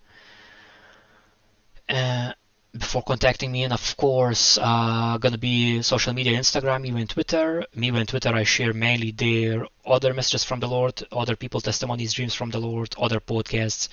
Uh, 1.88 2.32
before 2.76 3.02
contacting 3.02 3.50
me 3.50 3.62
and 3.62 3.72
of 3.72 3.96
course 3.96 4.58
uh, 4.60 5.16
gonna 5.18 5.38
be 5.38 5.80
social 5.82 6.12
media 6.12 6.38
Instagram 6.38 6.84
even 6.84 7.06
Twitter. 7.06 7.64
Me 7.74 7.88
and 7.88 8.08
Twitter 8.08 8.34
I 8.34 8.42
share 8.42 8.72
mainly 8.72 9.12
their 9.12 9.66
other 9.86 10.12
messages 10.12 10.44
from 10.44 10.60
the 10.60 10.66
Lord 10.66 11.00
other 11.12 11.36
people 11.36 11.60
testimonies 11.60 12.12
dreams 12.12 12.34
from 12.34 12.50
the 12.50 12.58
Lord 12.58 12.94
other 12.98 13.20
podcasts 13.20 13.88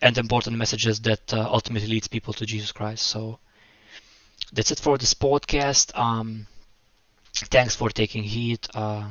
and 0.00 0.16
important 0.16 0.56
messages 0.56 1.00
that 1.00 1.32
uh, 1.34 1.48
ultimately 1.50 1.88
leads 1.88 2.08
people 2.08 2.32
to 2.32 2.46
Jesus 2.46 2.72
Christ. 2.72 3.06
So 3.06 3.38
that's 4.52 4.70
it 4.70 4.80
for 4.80 4.98
this 4.98 5.14
podcast 5.14 5.96
um, 5.98 6.46
thanks 7.34 7.74
for 7.74 7.90
taking 7.90 8.22
heed 8.22 8.60
uh, 8.74 9.08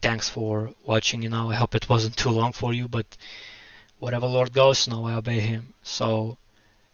thanks 0.00 0.28
for 0.28 0.74
watching. 0.84 1.22
You 1.22 1.28
know, 1.28 1.50
I 1.50 1.54
hope 1.54 1.74
it 1.74 1.88
wasn't 1.88 2.16
too 2.16 2.30
long 2.30 2.52
for 2.52 2.72
you, 2.72 2.88
but 2.88 3.16
whatever 3.98 4.26
Lord 4.26 4.52
goes, 4.52 4.88
now 4.88 5.04
I 5.04 5.14
obey 5.14 5.40
Him. 5.40 5.74
So, 5.82 6.38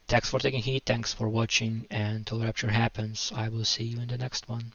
thanks 0.09 0.28
for 0.31 0.39
taking 0.39 0.62
heed, 0.62 0.85
thanks 0.85 1.12
for 1.12 1.28
watching, 1.28 1.86
and 1.90 2.27
till 2.27 2.40
rapture 2.40 2.70
happens, 2.70 3.32
I 3.35 3.48
will 3.48 3.64
see 3.64 3.85
you 3.85 4.01
in 4.01 4.09
the 4.09 4.18
next 4.18 4.48
one. 4.48 4.73